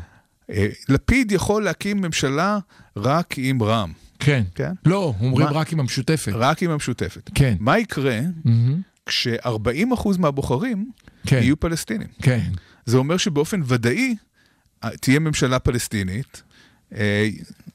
אה, 0.49 0.67
לפיד 0.89 1.31
יכול 1.31 1.63
להקים 1.63 2.01
ממשלה 2.01 2.57
רק 2.97 3.33
עם 3.37 3.63
רע"מ, 3.63 3.91
כן. 4.19 4.43
כן? 4.55 4.71
לא, 4.85 5.13
אומרים 5.19 5.47
מה? 5.47 5.51
רק 5.53 5.73
עם 5.73 5.79
המשותפת. 5.79 6.31
רק 6.35 6.63
עם 6.63 6.71
המשותפת. 6.71 7.29
כן. 7.35 7.55
מה 7.59 7.79
יקרה 7.79 8.19
מהמם, 8.45 8.81
כש-40% 9.05 10.17
מהבוחרים 10.19 10.91
כן, 11.27 11.39
יהיו 11.41 11.59
פלסטינים? 11.59 12.07
כן. 12.21 12.41
זה 12.85 12.97
אומר 12.97 13.17
שבאופן 13.17 13.61
ודאי 13.65 14.15
אה, 14.83 14.89
תהיה 15.01 15.19
ממשלה 15.19 15.59
פלסטינית, 15.59 16.43
אה, 16.95 17.29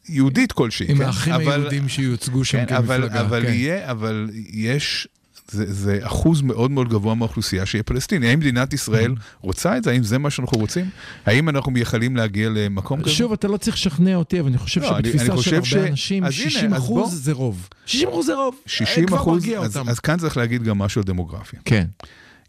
יהודית 0.08 0.52
כלשהי, 0.52 0.86
עם 0.90 0.98
כן? 0.98 1.04
האחים 1.04 1.32
אבל- 1.34 1.52
היהודים 1.52 1.88
שיוצגו 1.88 2.44
שם 2.44 2.66
כן, 2.66 2.74
אבל, 2.74 2.96
כמפלגה. 3.02 3.20
אבל, 3.20 3.42
כן. 3.46 3.52
יהיה, 3.52 3.90
אבל 3.90 4.30
יש, 4.50 5.08
זה, 5.50 5.72
זה 5.72 5.98
אחוז 6.02 6.42
מאוד 6.42 6.70
מאוד 6.70 6.88
גבוה 6.88 7.14
מהאוכלוסייה 7.14 7.66
שיהיה 7.66 7.82
פלסטיני. 7.82 8.28
האם 8.28 8.38
מדינת 8.38 8.72
ישראל 8.72 9.12
Mm-hmm. 9.12 9.36
רוצה 9.40 9.76
את 9.76 9.84
זה? 9.84 9.90
האם 9.90 10.02
זה 10.02 10.18
מה 10.18 10.30
שאנחנו 10.30 10.58
רוצים? 10.58 10.90
האם 11.26 11.48
אנחנו 11.48 11.72
מייחלים 11.72 12.16
להגיע 12.16 12.48
למקום 12.50 13.02
כזה? 13.02 13.10
שוב, 13.10 13.32
אתה 13.32 13.48
לא 13.48 13.56
צריך 13.56 13.76
לשכנע 13.76 14.14
אותי, 14.16 14.40
אבל 14.40 14.48
אני 14.48 14.58
חושב 14.58 14.80
לא, 14.80 14.88
שבתפיסה 14.88 15.32
אני 15.32 15.42
של 15.42 15.54
הרבה 15.54 15.66
ש- 15.66 15.74
אנשים, 15.74 16.24
אז 16.24 16.32
הנה, 16.40 16.50
60 16.50 16.74
אז 16.74 16.82
אחוז 16.82 17.10
בוא. 17.12 17.18
זה 17.20 17.32
רוב. 17.32 17.68
60 17.86 18.08
אחוז 18.08 18.26
זה 18.26 18.34
רוב. 18.34 18.54
60 18.66 19.06
כבר 19.06 19.16
אחוז. 19.16 19.44
אז 19.88 20.00
כאן 20.00 20.18
צריך 20.18 20.36
להגיד 20.36 20.62
גם 20.62 20.78
משהו 20.78 21.00
על 21.00 21.04
דמוגרפיה. 21.04 21.60
כן, 21.64 21.86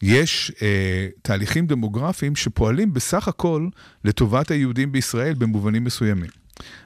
יש 0.02 0.52
אה, 0.62 0.68
תהליכים 1.22 1.68
דמוגרפיים 1.68 2.36
שפועלים 2.36 2.94
בסך 2.94 3.28
הכל 3.28 3.68
לטובת 4.06 4.52
היהודים 4.52 4.92
בישראל 4.92 5.34
במובנים 5.34 5.84
מסוימים. 5.84 6.30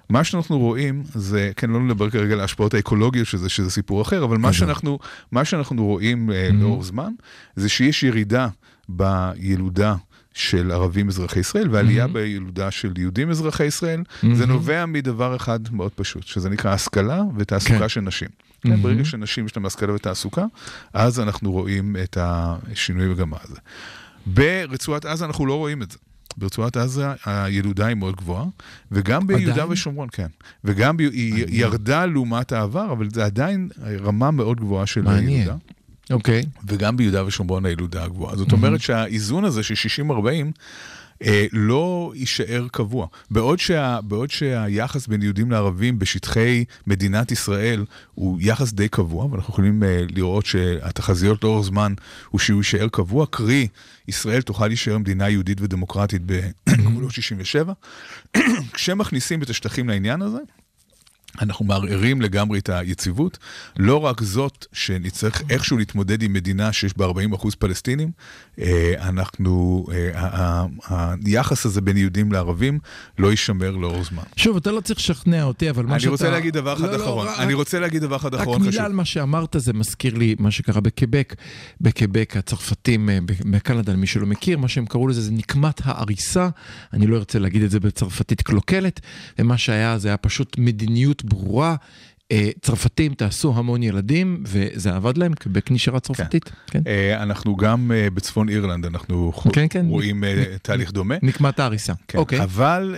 מה 0.09 0.23
שאנחנו 0.23 0.59
רואים 0.59 1.03
זה, 1.13 1.51
כן, 1.55 1.69
לא 1.69 1.79
נדבר 1.79 2.09
כרגע 2.09 2.33
על 2.33 2.39
ההשפעות 2.39 2.73
האקולוגיות 2.73 3.27
של 3.27 3.37
זה, 3.37 3.49
שזה 3.49 3.71
סיפור 3.71 4.01
אחר, 4.01 4.23
אבל 4.23 4.37
מה 4.37 4.49
עזוב. 4.49 4.59
שאנחנו, 4.59 4.99
מה 5.31 5.45
שאנחנו 5.45 5.85
רואים 5.85 6.31
אה, 6.31 6.49
לאורך 6.53 6.85
זמן, 6.85 7.11
זה 7.55 7.69
שיש 7.69 8.03
ירידה 8.03 8.47
בילודה 8.89 9.95
של 10.33 10.71
ערבים 10.71 11.07
אזרחי 11.07 11.39
ישראל 11.39 11.67
ועלייה 11.71 12.07
בילודה 12.07 12.71
של 12.71 12.93
יהודים 12.97 13.29
אזרחי 13.29 13.65
ישראל. 13.65 14.03
זה 14.33 14.45
נובע 14.45 14.85
מדבר 14.85 15.35
אחד 15.35 15.59
מאוד 15.71 15.91
פשוט, 15.91 16.23
שזה 16.23 16.49
נקרא 16.49 16.73
השכלה 16.73 17.21
ותעסוקה 17.37 17.79
כן. 17.79 17.89
של 17.89 18.01
נשים. 18.01 18.29
כן, 18.61 18.81
ברגע 18.81 19.05
שנשים 19.05 19.45
יש 19.45 19.57
להם 19.57 19.65
השכלה 19.65 19.93
ותעסוקה, 19.93 20.45
אז 20.93 21.19
אנחנו 21.19 21.51
רואים 21.51 21.95
את 22.03 22.17
השינוי 22.21 23.07
מגמה 23.07 23.37
הזה. 23.43 23.55
ברצועת 24.25 25.05
עזה 25.05 25.25
אנחנו 25.25 25.45
לא 25.45 25.53
רואים 25.53 25.81
את 25.81 25.91
זה. 25.91 25.97
ברצועת 26.37 26.77
עזה 26.77 27.07
הילודה 27.25 27.85
היא 27.85 27.95
מאוד 27.95 28.15
גבוהה, 28.15 28.45
וגם 28.91 29.27
ביהודה 29.27 29.51
עדיין? 29.51 29.67
ושומרון, 29.71 30.07
כן. 30.11 30.27
וגם 30.63 30.97
ב... 30.97 30.99
היא 30.99 31.45
ירדה 31.47 32.05
לעומת 32.05 32.51
העבר, 32.51 32.91
אבל 32.91 33.07
זה 33.13 33.25
עדיין 33.25 33.69
רמה 34.01 34.31
מאוד 34.31 34.59
גבוהה 34.59 34.85
של 34.85 35.01
מעניין. 35.01 35.41
ילודה. 35.41 35.57
אוקיי. 36.11 36.43
וגם 36.67 36.97
ביהודה 36.97 37.25
ושומרון 37.25 37.65
הילודה 37.65 38.03
הגבוהה. 38.03 38.35
זאת 38.35 38.51
אומרת 38.51 38.81
שהאיזון 38.81 39.45
הזה 39.45 39.63
של 39.63 40.01
60-40 40.03 40.11
אה, 40.11 40.43
לא 41.51 42.13
יישאר 42.15 42.67
קבוע. 42.71 43.07
בעוד, 43.31 43.59
שה, 43.59 43.99
בעוד 44.01 44.31
שהיחס 44.31 45.07
בין 45.07 45.21
יהודים 45.21 45.51
לערבים 45.51 45.99
בשטחי 45.99 46.65
מדינת 46.87 47.31
ישראל 47.31 47.85
הוא 48.13 48.37
יחס 48.41 48.73
די 48.73 48.87
קבוע, 48.87 49.25
ואנחנו 49.25 49.53
יכולים 49.53 49.83
אה, 49.83 50.03
לראות 50.09 50.45
שהתחזיות 50.45 51.43
לאורך 51.43 51.65
זמן 51.65 51.93
הוא 52.29 52.39
שהוא 52.39 52.57
יישאר 52.57 52.87
קבוע, 52.91 53.25
קרי, 53.29 53.67
ישראל 54.07 54.41
תוכל 54.41 54.67
להישאר 54.67 54.97
מדינה 54.97 55.29
יהודית 55.29 55.61
ודמוקרטית 55.61 56.21
בגבולות 56.25 57.11
67. 57.21 57.73
כשמכניסים 58.73 59.43
את 59.43 59.49
השטחים 59.49 59.89
לעניין 59.89 60.21
הזה, 60.21 60.39
אנחנו 61.41 61.65
מערערים 61.65 62.21
לגמרי 62.21 62.59
את 62.59 62.69
היציבות. 62.69 63.37
לא 63.77 64.05
רק 64.05 64.21
זאת 64.21 64.65
שנצטרך 64.73 65.41
איכשהו 65.49 65.77
להתמודד 65.77 66.23
עם 66.23 66.33
מדינה 66.33 66.73
שיש 66.73 66.97
בה 66.97 67.05
40 67.05 67.33
אחוז 67.33 67.55
פלסטינים, 67.55 68.11
אה, 68.59 68.93
אנחנו, 69.01 69.85
אה, 69.91 70.65
היחס 71.25 71.65
הזה 71.65 71.81
בין 71.81 71.97
יהודים 71.97 72.31
לערבים 72.31 72.79
לא 73.19 73.27
יישמר 73.31 73.71
לאורך 73.71 74.09
זמן. 74.09 74.23
שוב, 74.35 74.57
אתה 74.57 74.71
לא 74.71 74.81
צריך 74.81 74.99
לשכנע 74.99 75.43
אותי, 75.43 75.69
אבל 75.69 75.85
מה 75.85 75.91
אני 75.91 75.99
שאתה... 75.99 76.11
רוצה 76.11 76.29
להגיד 76.29 76.53
דבר 76.53 76.73
אחד 76.73 76.83
לא, 76.83 76.97
לא, 76.97 77.03
אחרון. 77.03 77.27
רק- 77.27 77.39
אני 77.39 77.53
רוצה 77.53 77.79
להגיד 77.79 78.01
דבר 78.01 78.15
אחד 78.15 78.33
רק 78.33 78.41
אחרון 78.41 78.59
מילה 78.61 78.71
חשוב. 78.71 78.85
על 78.85 78.91
מה 78.93 79.05
שאמרת, 79.05 79.55
זה 79.59 79.73
מזכיר 79.73 80.15
לי 80.15 80.35
מה 80.39 80.51
שקרה 80.51 80.81
בקבק. 80.81 81.35
בקבק 81.81 82.33
הצרפתים, 82.37 83.09
אה, 83.09 83.19
בקנדה, 83.51 83.93
למי 83.93 84.07
שלא 84.07 84.25
מכיר, 84.25 84.57
מה 84.57 84.67
שהם 84.67 84.85
קראו 84.85 85.07
לזה 85.07 85.21
זה 85.21 85.31
נקמת 85.31 85.81
העריסה. 85.83 86.49
אני 86.93 87.07
לא 87.07 87.17
ארצה 87.17 87.39
להגיד 87.39 87.63
את 87.63 87.71
זה 87.71 87.79
בצרפתית 87.79 88.41
קלוקלת, 88.41 88.99
ומה 89.39 89.57
שהיה 89.57 89.97
זה 89.97 90.07
היה 90.07 90.17
פשוט 90.17 90.55
מדיניות 90.57 91.18
ברורה. 91.25 91.75
אה, 92.31 92.49
צרפתים 92.61 93.13
תעשו 93.13 93.53
המון 93.55 93.83
ילדים, 93.83 94.43
וזה 94.47 94.95
עבד 94.95 95.17
להם, 95.17 95.33
קבק 95.33 95.71
נשארה 95.71 95.99
צרפתית. 95.99 96.51
כן. 96.67 96.81
אה, 96.87 97.23
אנחנו 97.23 97.55
גם 97.55 97.91
אה, 97.91 98.09
בצפון 98.09 98.49
אירלנד, 98.49 98.85
אנחנו 98.85 99.33
כן, 99.53 99.65
כן. 99.69 99.85
רואים 99.89 100.23
תהליך 100.61 100.91
דומה. 100.91 101.15
נקמת 101.21 101.59
העריסה. 101.59 101.93
כן, 102.07 102.17
אוקיי. 102.17 102.43
אבל 102.43 102.95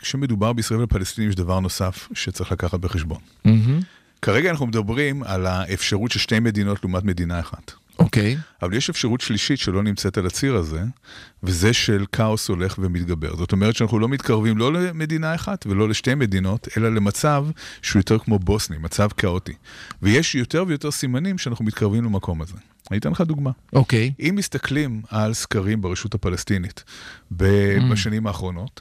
כשמדובר 0.00 0.52
בישראל 0.52 0.82
ופלסטינים 0.82 1.30
יש 1.30 1.36
דבר 1.36 1.60
נוסף 1.60 2.08
שצריך 2.14 2.52
לקחת 2.52 2.80
בחשבון. 2.80 3.18
מהמם. 3.44 3.80
כרגע 4.22 4.50
אנחנו 4.50 4.66
מדברים 4.66 5.22
על 5.22 5.46
האפשרות 5.46 6.10
של 6.10 6.18
שתי 6.18 6.40
מדינות 6.40 6.78
לעומת 6.82 7.04
מדינה 7.04 7.40
אחת. 7.40 7.72
אוקיי. 7.98 8.18
אוקיי. 8.22 8.36
אבל 8.62 8.74
יש 8.74 8.90
אפשרות 8.90 9.20
שלישית 9.20 9.58
שלא 9.58 9.82
נמצאת 9.82 10.18
על 10.18 10.26
הציר 10.26 10.54
הזה, 10.56 10.82
וזה 11.42 11.72
של 11.72 12.04
כאוס 12.12 12.48
הולך 12.48 12.74
ומתגבר. 12.78 13.36
זאת 13.36 13.52
אומרת 13.52 13.76
שאנחנו 13.76 13.98
לא 13.98 14.08
מתקרבים 14.08 14.58
לא 14.58 14.72
למדינה 14.72 15.34
אחת 15.34 15.66
ולא 15.66 15.88
לשתי 15.88 16.14
מדינות, 16.14 16.68
אלא 16.76 16.94
למצב 16.94 17.46
שהוא 17.82 18.00
יותר 18.00 18.18
כמו 18.18 18.38
בוסני, 18.38 18.78
מצב 18.78 19.08
כאוטי. 19.16 19.52
ויש 20.02 20.34
יותר 20.34 20.64
ויותר 20.68 20.90
סימנים 20.90 21.38
שאנחנו 21.38 21.64
מתקרבים 21.64 22.04
למקום 22.04 22.42
הזה. 22.42 22.54
אני 22.90 22.98
אתן 22.98 23.10
לך 23.10 23.20
דוגמה. 23.20 23.50
אוקיי. 23.72 24.12
אם 24.20 24.34
מסתכלים 24.36 25.02
על 25.10 25.34
סקרים 25.34 25.80
ברשות 25.80 26.14
הפלסטינית 26.14 26.84
ב- 27.36 27.78
בשנים 27.92 28.26
האחרונות, 28.26 28.80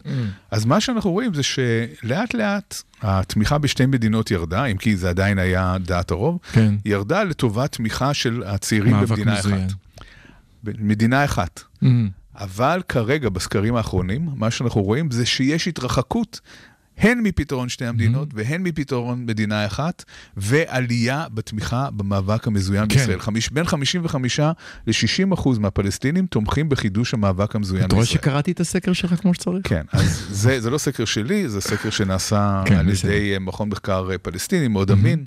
אז 0.51 0.65
מה 0.65 0.79
שאנחנו 0.81 1.11
רואים 1.11 1.33
זה 1.33 1.43
שלאט 1.43 2.33
לאט 2.33 2.81
התמיכה 3.01 3.57
בשתי 3.57 3.85
מדינות 3.85 4.31
ירדה, 4.31 4.65
אם 4.65 4.77
כי 4.77 4.97
זה 4.97 5.09
עדיין 5.09 5.39
היה 5.39 5.75
דעת 5.81 6.11
הרוב, 6.11 6.39
כן. 6.51 6.75
ירדה 6.85 7.23
לטובת 7.23 7.71
תמיכה 7.71 8.13
של 8.13 8.43
הצעירים 8.45 8.95
במדינה 9.07 9.39
מזוין. 9.39 9.65
אחת. 9.65 9.73
במדינה 10.63 11.25
אחת. 11.25 11.63
Mm. 11.83 11.87
אבל 12.35 12.81
כרגע, 12.89 13.29
בסקרים 13.29 13.75
האחרונים, 13.75 14.29
מה 14.35 14.51
שאנחנו 14.51 14.83
רואים 14.83 15.11
זה 15.11 15.25
שיש 15.25 15.67
התרחקות 15.67 16.39
הן 16.97 17.19
מפתרון 17.23 17.69
שתי 17.69 17.85
המדינות 17.85 18.29
והן 18.33 18.63
מפתרון 18.63 19.25
מדינה 19.25 19.65
אחת, 19.65 20.03
ועלייה 20.37 21.25
בתמיכה 21.33 21.89
במאבק 21.91 22.47
המזוין 22.47 22.85
כן. 22.89 22.95
בישראל. 22.95 23.19
חמיש, 23.19 23.51
בין 23.51 23.65
55 23.65 24.39
ל-60 24.87 25.33
אחוז 25.33 25.57
מהפלסטינים 25.57 26.27
תומכים 26.27 26.69
בחידוש 26.69 27.13
המאבק 27.13 27.55
המזוין 27.55 27.85
אתה 27.85 27.95
רואה 27.95 28.05
בישראל. 28.05 28.21
שקראתי 28.21 28.51
את 28.51 28.59
הסקר 28.59 28.93
שלך 28.93 29.13
כמו 29.13 29.33
שצריך? 29.33 29.67
כן, 29.67 29.85
אז 29.91 30.27
זה, 30.29 30.61
זה 30.61 30.69
לא 30.69 30.77
סקר 30.77 31.05
שלי, 31.05 31.49
זה 31.49 31.61
סקר 31.61 31.89
שנעשה 31.89 32.63
כן, 32.65 32.75
על. 32.75 32.89
ידי 32.89 33.33
אה, 33.33 33.39
מכון 33.39 33.69
מחקר 33.69 34.09
אה, 34.11 34.17
פלסטיני 34.17 34.67
מאוד 34.67 34.91
אמין, 34.91 35.19
אה, 35.19 35.25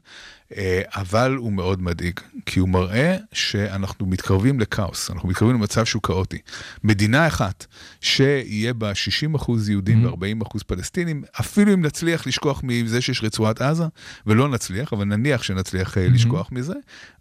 אבל 0.89 1.35
הוא 1.37 1.53
מאוד 1.53 1.83
מדאיג, 1.83 2.21
כי 2.47 2.61
הוא 2.61 2.69
מראה 2.69 3.17
שאנחנו 3.33 4.07
מתקרבים 4.07 4.61
לכאוס, 4.61 5.11
אנחנו 5.11 5.29
מתקרבים 5.29 5.55
למצב 5.55 5.85
שהוא 5.85 6.03
כאוטי. 6.03 6.39
מדינה 6.85 7.27
אחת 7.27 7.67
שיהיה 8.01 8.73
בה 8.73 8.95
60 8.95 9.35
אחוז 9.35 9.69
יהודים 9.69 10.07
ו-40 10.07 10.47
אחוז 10.47 10.63
פלסטינים, 10.63 11.23
אפילו 11.41 11.75
אם 11.75 11.83
נצליח 11.83 12.27
לשכוח 12.27 12.61
מזה 12.65 13.01
שיש 13.01 13.25
רצועת 13.25 13.63
עזה, 13.63 13.85
ולא 14.27 14.49
נצליח, 14.49 14.93
אבל 14.93 15.05
נניח 15.05 15.43
שנצליח 15.43 15.99
אה, 15.99 16.09
לשכוח 16.09 16.49
מזה, 16.53 16.75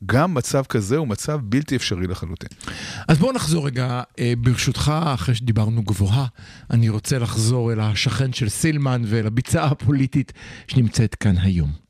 גם 0.06 0.34
מצב 0.34 0.64
כזה 0.70 0.98
הוא 0.98 1.08
מצב 1.08 1.40
בלתי 1.44 1.76
אפשרי 1.76 2.08
לחלוטין. 2.08 2.50
אז 3.08 3.18
בואו 3.18 3.32
נחזור 3.32 3.68
רגע, 3.68 4.02
אה, 4.20 4.34
ברשותך, 4.38 4.92
אחרי 5.14 5.36
שדיברנו 5.36 5.84
גבוהה, 5.84 6.26
אני 6.72 6.90
רוצה 6.90 7.20
לחזור 7.20 7.74
אל 7.74 7.80
השכן 7.80 8.34
של 8.34 8.50
סילמן 8.50 9.02
ואל 9.06 9.28
הביצה 9.28 9.64
הפוליטית 9.64 10.34
שנמצאת 10.68 11.16
כאן 11.16 11.38
היום. 11.38 11.89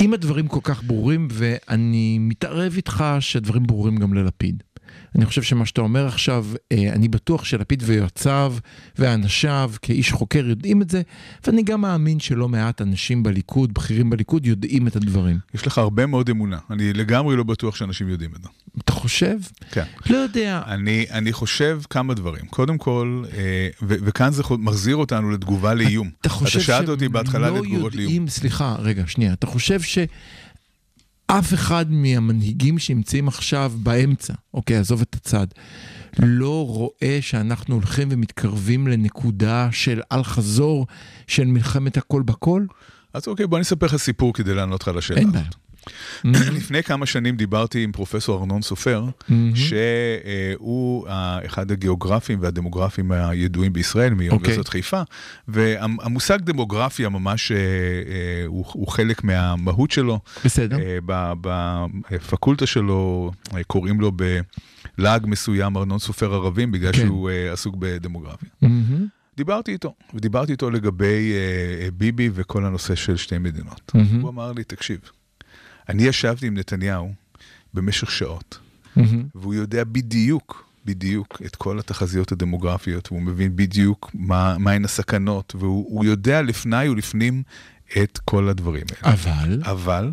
אם 0.00 0.14
הדברים 0.14 0.48
כל 0.48 0.60
כך 0.62 0.82
ברורים, 0.82 1.28
ואני 1.30 2.18
מתערב 2.20 2.72
איתך 2.76 3.04
שהדברים 3.20 3.62
ברורים 3.62 3.96
גם 3.96 4.14
ללפיד. 4.14 4.62
אני 5.14 5.26
חושב 5.26 5.42
שמה 5.42 5.66
שאתה 5.66 5.80
אומר 5.80 6.06
עכשיו, 6.06 6.46
אה, 6.72 6.92
אני 6.92 7.08
בטוח 7.08 7.44
שלפיד 7.44 7.82
ויועציו 7.86 8.54
ואנשיו 8.98 9.72
כאיש 9.82 10.12
חוקר 10.12 10.46
יודעים 10.46 10.82
את 10.82 10.90
זה, 10.90 11.02
ואני 11.46 11.62
גם 11.62 11.80
מאמין 11.80 12.20
שלא 12.20 12.48
מעט 12.48 12.80
אנשים 12.82 13.22
בליכוד, 13.22 13.74
בכירים 13.74 14.10
בליכוד, 14.10 14.46
יודעים 14.46 14.86
את 14.86 14.96
הדברים. 14.96 15.38
יש 15.54 15.66
לך 15.66 15.78
הרבה 15.78 16.06
מאוד 16.06 16.28
אמונה, 16.28 16.58
אני 16.70 16.92
לגמרי 16.92 17.36
לא 17.36 17.42
בטוח 17.42 17.76
שאנשים 17.76 18.08
יודעים 18.08 18.30
את 18.36 18.42
זה. 18.42 18.48
אתה 18.78 18.92
חושב? 18.92 19.36
כן. 19.70 19.84
לא 20.10 20.16
יודע. 20.16 20.62
אני, 20.66 21.06
אני 21.10 21.32
חושב 21.32 21.80
כמה 21.90 22.14
דברים. 22.14 22.46
קודם 22.46 22.78
כל, 22.78 23.24
אה, 23.32 23.68
ו- 23.82 23.96
וכאן 24.04 24.32
זה 24.32 24.42
מחזיר 24.58 24.96
אותנו 24.96 25.30
לתגובה 25.30 25.74
לאיום. 25.74 26.10
אתה 26.20 26.28
חושב 26.28 26.58
אתה 26.58 26.66
שאלת 26.66 26.88
אותי 26.88 27.08
בהתחלה 27.08 27.50
לא 27.50 27.58
לתגובות 27.58 27.94
לאיום. 27.94 28.10
יודעים, 28.12 28.28
סליחה, 28.28 28.76
רגע, 28.78 29.02
שנייה. 29.06 29.32
אתה 29.32 29.46
חושב 29.46 29.80
שאף 31.32 31.54
אחד 31.54 31.92
מהמנהיגים 31.92 32.78
שנמצאים 32.78 33.28
עכשיו 33.28 33.72
באמצע, 33.76 34.34
אוקיי, 34.54 34.76
עזוב 34.76 35.00
את 35.00 35.14
הצד, 35.14 35.46
לא 36.18 36.66
רואה 36.66 37.18
שאנחנו 37.20 37.74
הולכים 37.74 38.08
ומתקרבים 38.10 38.88
לנקודה 38.88 39.68
של 39.72 40.00
אל-חזור 40.12 40.86
של 41.26 41.44
מלחמת 41.44 41.96
הכל 41.96 42.22
בכל? 42.22 42.64
אז 43.14 43.28
אוקיי, 43.28 43.46
בוא 43.46 43.58
אני 43.58 43.62
אספר 43.62 43.86
לך 43.86 43.96
סיפור 43.96 44.34
כדי 44.34 44.54
לענות 44.54 44.82
לך 44.82 44.88
על 44.88 44.98
השאלה 44.98 45.20
אין. 45.20 45.32
בעיה. 45.32 45.44
לפני 46.24 46.82
כמה 46.82 47.06
שנים 47.06 47.36
דיברתי 47.36 47.84
עם 47.84 47.92
פרופסור 47.92 48.40
ארנון 48.40 48.62
סופר, 48.62 49.04
שהוא 49.54 51.08
אה, 51.08 51.38
אחד 51.46 51.70
הגיאוגרפים 51.70 52.38
והדמוגרפים 52.42 53.12
הידועים 53.12 53.72
בישראל, 53.72 54.14
מאוניברסיטת 54.14 54.68
חיפה, 54.68 55.02
והמושג 55.48 56.38
דמוגרפיה 56.40 57.08
ממש 57.08 57.52
אה, 57.52 57.56
אה, 57.56 58.44
הוא 58.46 58.88
חלק 58.88 59.24
מהמהות 59.24 59.90
שלו. 59.90 60.20
בסדר. 60.44 60.78
אה, 60.78 60.98
בפקולטה 62.10 62.66
שלו 62.66 63.30
קוראים 63.66 64.00
לו 64.00 64.12
בלעג 64.98 65.26
מסוים 65.26 65.76
ארנון 65.76 65.98
סופר 65.98 66.34
ערבים, 66.34 66.72
בגלל 66.72 66.92
כן. 66.92 66.98
שהוא 66.98 67.30
עסוק 67.52 67.76
בדמוגרפיה. 67.78 68.48
מהמם, 68.62 69.06
דיברתי 69.36 69.72
איתו, 69.72 69.94
ודיברתי 70.14 70.52
איתו 70.52 70.70
לגבי 70.70 71.32
ביבי 71.94 72.30
וכל 72.34 72.64
הנושא 72.64 72.94
של 72.94 73.16
שתי 73.16 73.38
מדינות. 73.38 73.92
הוא 74.20 74.30
אמר 74.30 74.52
לי, 74.52 74.64
תקשיב, 74.64 74.98
אני 75.88 76.02
ישבתי 76.02 76.46
עם 76.46 76.56
נתניהו 76.56 77.12
במשך 77.74 78.10
שעות, 78.10 78.58
מהמם. 78.96 79.22
והוא 79.34 79.54
יודע 79.54 79.84
בדיוק, 79.84 80.64
בדיוק 80.84 81.42
את 81.46 81.56
כל 81.56 81.78
התחזיות 81.78 82.32
הדמוגרפיות, 82.32 83.12
והוא 83.12 83.22
מבין 83.22 83.56
בדיוק 83.56 84.10
מה, 84.14 84.58
מהן 84.58 84.84
הסכנות, 84.84 85.54
והוא 85.58 85.86
הוא 85.88 86.04
יודע 86.04 86.42
לפני 86.42 86.88
ולפנים 86.88 87.42
את 88.02 88.18
כל 88.24 88.48
הדברים 88.48 88.84
האלה. 89.02 89.14
אבל, 89.14 89.62
אבל 89.62 90.12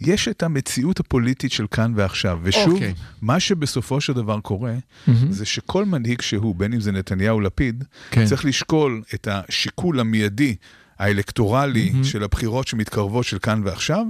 יש 0.00 0.28
את 0.28 0.42
המציאות 0.42 1.00
הפוליטית 1.00 1.52
של 1.52 1.66
כאן 1.70 1.92
ועכשיו, 1.96 2.38
ושוב, 2.42 2.72
אוקיי. 2.72 2.94
מה 3.22 3.40
שבסופו 3.40 4.00
של 4.00 4.12
דבר 4.12 4.40
קורה, 4.40 4.74
מהמם. 5.06 5.32
זה 5.32 5.44
שכל 5.44 5.84
מנהיג 5.84 6.20
שהוא, 6.20 6.54
בין 6.54 6.72
אם 6.72 6.80
זה 6.80 6.92
נתניהו 6.92 7.40
לפיד, 7.40 7.84
כן. 8.10 8.26
צריך 8.26 8.44
לשקול 8.44 9.02
את 9.14 9.28
השיקול 9.30 10.00
המיידי, 10.00 10.56
האלקטורלי 10.98 11.92
של 12.02 12.22
הבחירות 12.22 12.68
שמתקרבות 12.68 13.24
של 13.24 13.38
כאן 13.38 13.62
ועכשיו, 13.64 14.06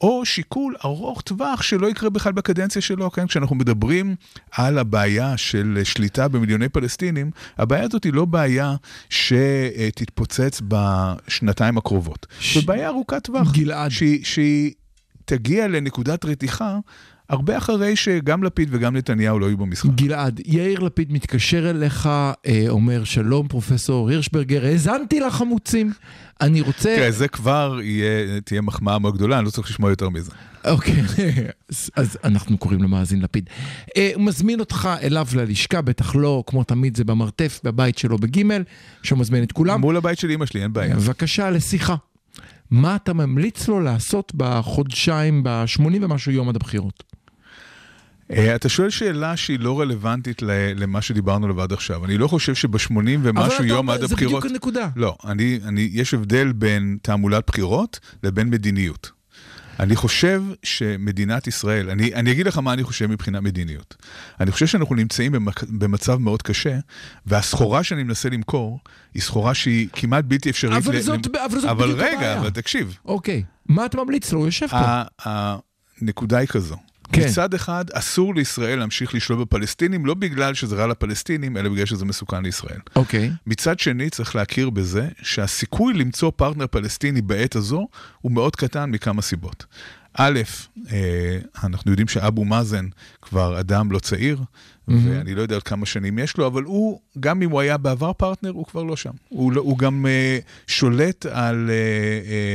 או 0.00 0.24
שיקול 0.24 0.74
ארוך 0.84 1.22
טווח 1.22 1.62
שלא 1.62 1.86
יקרה 1.86 2.10
בכלל 2.10 2.32
בקדנציה 2.32 2.82
שלו, 2.82 3.10
כן? 3.10 3.26
כשאנחנו 3.26 3.56
מדברים 3.56 4.14
על 4.50 4.78
הבעיה 4.78 5.36
של 5.36 5.80
שליטה 5.84 6.28
במיליוני 6.28 6.68
פלסטינים, 6.68 7.30
הבעיה 7.58 7.84
הזאת 7.84 8.04
היא 8.04 8.12
לא 8.12 8.24
בעיה 8.24 8.74
שתתפוצץ 9.10 10.60
בשנתיים 10.68 11.78
הקרובות. 11.78 12.26
ש- 12.40 12.58
זו 12.58 12.66
בעיה 12.66 12.88
ארוכת 12.88 13.24
טווח. 13.24 13.52
גלעד. 13.52 13.90
שהיא, 13.90 14.24
שהיא 14.24 14.72
תגיע 15.24 15.68
לנקודת 15.68 16.24
רתיחה 16.24 16.78
הרבה 17.28 17.58
אחרי 17.58 17.96
שגם 17.96 18.42
לפיד 18.42 18.68
וגם 18.72 18.96
נתניהו 18.96 19.38
לא 19.38 19.46
יהיו 19.46 19.56
במשחק. 19.56 19.90
גלעד, 19.94 20.40
יאיר 20.46 20.80
לפיד 20.80 21.12
מתקשר 21.12 21.70
אליך, 21.70 22.06
אה, 22.06 22.64
אומר 22.68 23.04
שלום 23.04 23.48
פרופסור 23.48 24.08
הירשברגר, 24.10 24.64
האזנתי 24.64 25.20
לחמוצים, 25.20 25.92
אני 26.40 26.60
רוצה... 26.60 26.94
תראה, 26.96 27.10
זה 27.10 27.28
כבר 27.28 27.78
יהיה, 27.82 28.40
תהיה 28.40 28.60
מחמאה 28.60 28.98
מאוד 28.98 29.14
גדולה, 29.14 29.38
אני 29.38 29.44
לא 29.44 29.50
צריך 29.50 29.70
לשמוע 29.70 29.90
יותר 29.90 30.08
מזה. 30.08 30.30
אוקיי, 30.64 31.02
אז, 31.68 31.90
אז 31.96 32.18
אנחנו 32.24 32.58
קוראים 32.58 32.82
לו 32.82 32.88
מאזין 32.88 33.20
לפיד. 33.22 33.50
אה, 33.96 34.10
הוא 34.14 34.24
מזמין 34.24 34.60
אותך 34.60 34.88
אליו 35.02 35.26
ללשכה, 35.34 35.80
בטח 35.82 36.14
לא, 36.14 36.42
כמו 36.46 36.64
תמיד 36.64 36.96
זה 36.96 37.04
במרתף, 37.04 37.60
בבית 37.64 37.98
שלו 37.98 38.18
בגימל, 38.18 38.62
שהוא 39.02 39.18
מזמין 39.18 39.42
את 39.42 39.52
כולם. 39.52 39.80
מול 39.80 39.96
הבית 39.96 40.18
של 40.18 40.30
אמא 40.30 40.46
שלי, 40.46 40.62
אין 40.62 40.72
בעיה. 40.72 40.96
בבקשה, 40.96 41.50
לשיחה. 41.50 41.94
מה 42.70 42.96
אתה 42.96 43.12
ממליץ 43.12 43.68
לו 43.68 43.80
לעשות 43.80 44.32
בחודשיים, 44.34 45.42
ב-80 45.42 45.82
ומשהו 46.00 46.32
יום 46.32 46.48
עד 46.48 46.56
הבחירות? 46.56 47.07
אה, 48.32 48.54
אתה 48.54 48.68
שואל 48.68 48.90
שאלה 48.90 49.36
שהיא 49.36 49.58
לא 49.60 49.80
רלוונטית 49.80 50.42
ל- 50.42 50.50
למה 50.82 51.02
שדיברנו 51.02 51.62
עד 51.62 51.72
עכשיו. 51.72 52.04
אני 52.04 52.18
לא 52.18 52.28
חושב 52.28 52.54
שב-80 52.54 52.90
אבל 52.90 53.06
ומשהו 53.22 53.64
יום 53.64 53.90
עד 53.90 53.98
זה 54.00 54.04
הבחירות... 54.04 54.34
בדיוק 54.42 54.52
הנקודה. 54.52 54.88
לא, 54.96 55.16
אני, 55.24 55.60
אני, 55.64 55.88
יש 55.92 56.14
הבדל 56.14 56.52
בין 56.52 56.98
תעמולת 57.02 57.44
בחירות 57.46 58.00
לבין 58.22 58.50
מדיניות. 58.50 59.10
אני 59.80 59.96
חושב 59.96 60.42
שמדינת 60.62 61.46
ישראל, 61.46 61.90
אני, 61.90 62.14
אני 62.14 62.32
אגיד 62.32 62.46
לך 62.46 62.58
מה 62.58 62.72
אני 62.72 62.82
חושב 62.82 63.06
מבחינה 63.06 63.40
מדיניות. 63.40 63.96
אני 64.40 64.50
חושב 64.50 64.66
שאנחנו 64.66 64.94
נמצאים 64.94 65.32
במק, 65.32 65.62
במצב 65.64 66.16
מאוד 66.16 66.42
קשה, 66.42 66.78
והסחורה 67.26 67.82
שאני 67.82 68.02
מנסה 68.02 68.28
למכור, 68.28 68.80
היא 69.14 69.22
סחורה 69.22 69.54
שהיא 69.54 69.88
כמעט 69.92 70.24
בלתי 70.24 70.50
אפשרית. 70.50 70.76
אבל 70.86 70.96
ל- 70.96 71.00
זאת- 71.00 71.26
למ- 71.26 71.36
אבל 71.44 71.60
זאת 71.60 71.70
אבל 71.70 71.84
בדיוק 71.84 71.98
רגע, 72.00 72.12
הבעיה. 72.16 72.40
אבל 72.40 72.50
תקשיב, 72.50 72.96
אוקיי, 73.04 73.42
מה 73.68 73.84
אתה 73.86 73.96
ממליץ 74.04 74.32
לו? 74.32 74.38
הוא 74.38 74.46
יושב 74.46 74.66
פה. 74.66 75.02
הנקודה 76.00 76.38
היא 76.38 76.48
כזו. 76.48 76.76
כן. 77.12 77.28
מצד 77.28 77.54
אחד, 77.54 77.84
אסור 77.92 78.34
לישראל 78.34 78.78
להמשיך 78.78 79.14
לשלוט 79.14 79.38
בפלסטינים, 79.38 80.06
לא 80.06 80.14
בגלל 80.14 80.54
שזה 80.54 80.76
רע 80.76 80.86
לפלסטינים, 80.86 81.56
אלא 81.56 81.68
בגלל 81.68 81.86
שזה 81.86 82.04
מסוכן 82.04 82.42
לישראל. 82.42 82.80
אוקיי. 82.96 83.30
מצד 83.46 83.78
שני, 83.78 84.10
צריך 84.10 84.36
להכיר 84.36 84.70
בזה 84.70 85.08
שהסיכוי 85.22 85.94
למצוא 85.94 86.32
פרטנר 86.36 86.66
פלסטיני 86.66 87.20
בעת 87.22 87.56
הזו 87.56 87.88
הוא 88.20 88.32
מאוד 88.32 88.56
קטן 88.56 88.90
מכמה 88.90 89.22
סיבות. 89.22 89.66
א', 90.14 90.40
אה, 90.92 91.38
אנחנו 91.64 91.90
יודעים 91.90 92.08
שאבו 92.08 92.44
מאזן 92.44 92.86
כבר 93.22 93.60
אדם 93.60 93.92
לא 93.92 93.98
צעיר, 93.98 94.42
ואני 94.88 95.34
לא 95.34 95.42
יודע 95.42 95.54
עוד 95.56 95.62
כמה 95.62 95.86
שנים 95.86 96.18
יש 96.18 96.36
לו, 96.36 96.46
אבל 96.46 96.62
הוא, 96.62 97.00
גם 97.20 97.42
אם 97.42 97.50
הוא 97.50 97.60
היה 97.60 97.76
בעבר 97.76 98.12
פרטנר, 98.12 98.50
הוא 98.50 98.66
כבר 98.66 98.82
לא 98.82 98.96
שם. 98.96 99.10
הוא, 99.28 99.52
לא- 99.52 99.60
הוא 99.60 99.78
גם 99.78 100.06
אה, 100.06 100.38
שולט 100.66 101.26
על, 101.26 101.70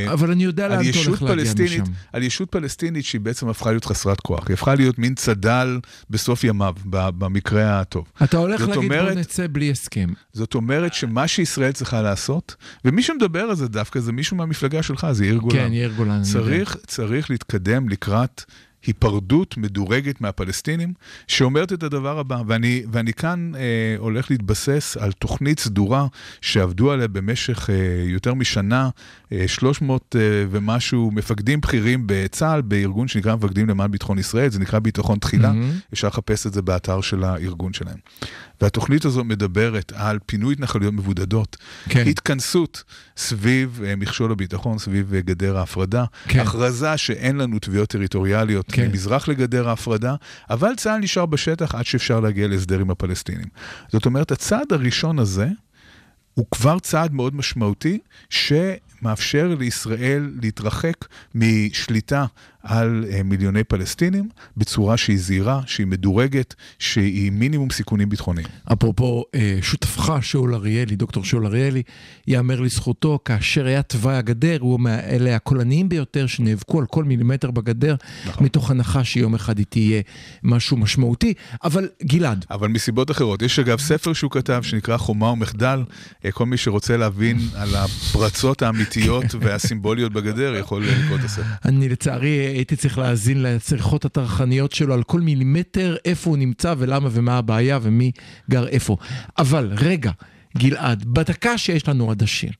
אה, 0.05 0.13
אבל 0.13 0.31
אני 0.31 0.43
יודע 0.43 0.67
לאן 0.67 0.79
אתה 0.79 0.87
ישות 0.87 1.07
הולך 1.07 1.21
להגיע 1.21 1.35
פלסטינית, 1.45 1.81
משם. 1.81 1.91
על 2.13 2.23
ישות 2.23 2.49
פלסטינית 2.51 3.05
שהיא 3.05 3.21
בעצם 3.21 3.49
הפכה 3.49 3.69
להיות 3.71 3.85
חסרת 3.85 4.19
כוח. 4.19 4.47
היא 4.47 4.53
הפכה 4.53 4.75
להיות 4.75 4.99
מין 4.99 5.15
צד"ל 5.15 5.79
בסוף 6.09 6.43
ימיו, 6.43 6.75
במקרה 6.85 7.79
הטוב. 7.79 8.05
אתה 8.23 8.37
הולך 8.37 8.61
להגיד 8.61 8.75
בוא 8.75 8.83
אומרת- 8.83 9.17
נצא 9.17 9.45
בלי 9.51 9.71
הסכם. 9.71 10.09
זאת 10.33 10.55
אומרת 10.55 10.93
שמה 10.93 11.27
שישראל 11.27 11.71
צריכה 11.71 12.01
לעשות, 12.01 12.55
ומי 12.85 13.03
שמדבר 13.03 13.39
על 13.41 13.55
זה 13.55 13.67
דווקא 13.67 13.99
זה 13.99 14.11
מישהו 14.11 14.37
מהמפלגה 14.37 14.83
שלך, 14.83 15.07
זה 15.11 15.25
יאיר 15.25 15.37
גולן. 15.37 15.55
כן, 15.55 15.73
יאיר 15.73 15.93
גולן. 15.97 16.21
צריך, 16.21 16.77
צריך 16.87 17.29
להתקדם 17.29 17.89
לקראת 17.89 18.43
היפרדות 18.85 19.57
מדורגת 19.57 20.21
מהפלסטינים, 20.21 20.93
שאומרת 21.27 21.73
את 21.73 21.83
הדבר 21.83 22.19
הבא, 22.19 22.41
ואני, 22.47 22.83
ואני 22.91 23.13
כאן 23.13 23.51
אה, 23.55 23.95
הולך 23.97 24.31
להתבסס 24.31 24.97
על 24.99 25.11
תוכנית 25.11 25.59
סדורה 25.59 26.07
שעבדו 26.41 26.91
עליה 26.91 27.07
במשך 27.07 27.69
אה, 27.69 27.75
יותר 28.05 28.33
משנה, 28.33 28.89
אה, 29.31 29.47
300 29.47 30.15
אה, 30.15 30.21
ומשהו 30.51 31.11
מפקדים 31.11 31.61
בכירים 31.61 32.03
בצה"ל, 32.05 32.61
בארגון 32.61 33.07
שנקרא 33.07 33.35
מפקדים 33.35 33.69
למען 33.69 33.91
ביטחון 33.91 34.19
ישראל, 34.19 34.49
זה 34.49 34.59
נקרא 34.59 34.79
ביטחון 34.79 35.19
תחילה. 35.19 35.53
אפשר 35.93 36.07
לחפש 36.07 36.47
את 36.47 36.53
זה 36.53 36.61
באתר 36.61 37.01
של 37.01 37.23
הארגון 37.23 37.73
שלהם. 37.73 37.97
והתוכנית 38.63 39.05
הזו 39.05 39.23
מדברת 39.23 39.91
על 39.95 40.19
פינוי 40.25 40.53
התנחלויות 40.53 40.93
מבודדות, 40.93 41.57
כן. 41.89 42.07
התכנסות 42.07 42.83
סביב 43.17 43.81
אה, 43.85 43.95
מכשול 43.95 44.31
הביטחון, 44.31 44.77
סביב 44.77 45.13
אה, 45.13 45.21
גדר 45.21 45.57
ההפרדה, 45.57 46.05
כן. 46.27 46.39
הכרזה 46.39 46.97
שאין 46.97 47.37
לנו 47.37 47.59
תביעות 47.59 47.89
טריטוריאליות 47.89 48.71
כן. 48.71 48.87
ממזרח 48.87 49.27
לגדר 49.27 49.69
ההפרדה, 49.69 50.15
אבל 50.49 50.71
צה"ל 50.77 50.99
נשאר 50.99 51.25
בשטח 51.25 51.75
עד 51.75 51.85
שאפשר 51.85 52.19
להגיע 52.19 52.47
להסדר 52.47 52.79
עם 52.79 52.91
הפלסטינים. 52.91 53.47
זאת 53.91 54.05
אומרת, 54.05 54.31
הצעד 54.31 54.73
הראשון 54.73 55.19
הזה 55.19 55.47
הוא 56.33 56.45
כבר 56.51 56.79
צעד 56.79 57.13
מאוד 57.13 57.35
משמעותי, 57.35 57.99
שמאפשר 58.29 59.55
לישראל 59.59 60.31
להתרחק 60.41 61.05
משליטה 61.35 62.25
על 62.63 63.05
אה, 63.11 63.23
מיליוני 63.23 63.63
פלסטינים 63.63 64.29
בצורה 64.57 64.97
שהיא 64.97 65.17
זהירה, 65.19 65.61
שהיא 65.65 65.87
מדורגת, 65.87 66.55
שהיא 66.79 67.31
מינימום 67.31 67.69
סיכונים 67.69 68.09
ביטחוניים. 68.09 68.47
אפרופו 68.73 69.23
אה, 69.35 69.57
שותפך 69.61 70.13
שאול 70.21 70.55
אריאלי, 70.55 70.95
דוקטור 70.95 71.23
שאול 71.23 71.45
אריאלי, 71.45 71.83
יאמר 72.27 72.61
לזכותו, 72.61 73.19
כאשר 73.25 73.65
היה 73.65 73.81
תוואי 73.81 74.15
הגדר, 74.15 74.57
הוא 74.59 74.79
מאלה 74.79 75.35
הקולניים 75.35 75.89
ביותר 75.89 76.27
שנאבקו 76.27 76.79
על 76.79 76.85
כל 76.85 77.03
מילימטר 77.03 77.51
בגדר, 77.51 77.95
נכון. 78.27 78.45
מתוך 78.45 78.71
הנחה 78.71 79.03
שיום 79.03 79.35
אחד 79.35 79.57
היא 79.57 79.65
תהיה 79.69 80.01
משהו 80.43 80.77
משמעותי. 80.77 81.33
אבל 81.63 81.89
גלעד, 82.03 82.45
אבל 82.51 82.67
מסיבות 82.67 83.11
אחרות. 83.11 83.41
יש 83.41 83.59
אגב 83.59 83.79
ספר 83.79 84.13
שהוא 84.13 84.31
כתב 84.31 84.61
שנקרא 84.63 84.97
חומה 84.97 85.27
ומחדל. 85.27 85.83
אה, 86.25 86.31
כל 86.31 86.45
מי 86.45 86.57
שרוצה 86.57 86.97
להבין 86.97 87.37
על 87.55 87.75
הפרצות 87.75 88.61
האמיתיות 88.61 89.25
והסימבוליות 89.41 90.13
בגדר 90.13 90.55
יכול 90.55 90.83
לקרוא 90.83 91.17
את 91.17 91.23
הספר. 91.23 91.43
אני 91.65 91.89
לצערי 91.89 92.52
הייתי 92.53 92.75
צריך 92.75 92.97
להאזין 92.97 93.43
לצריכות 93.43 94.05
הטרחניות 94.05 94.71
שלו 94.71 94.93
על 94.93 95.03
כל 95.03 95.21
מילימטר, 95.21 95.95
איפה 96.05 96.29
הוא 96.29 96.37
נמצא 96.37 96.75
ולמה 96.77 97.09
ומה 97.11 97.37
הבעיה 97.37 97.79
ומי 97.81 98.11
גר 98.51 98.67
איפה. 98.67 98.97
אבל 99.37 99.71
רגע, 99.77 100.11
גלעד, 100.57 101.05
בדקה 101.05 101.57
שיש 101.57 101.87
לנו 101.87 102.11
עד 102.11 102.23
השיר, 102.23 102.51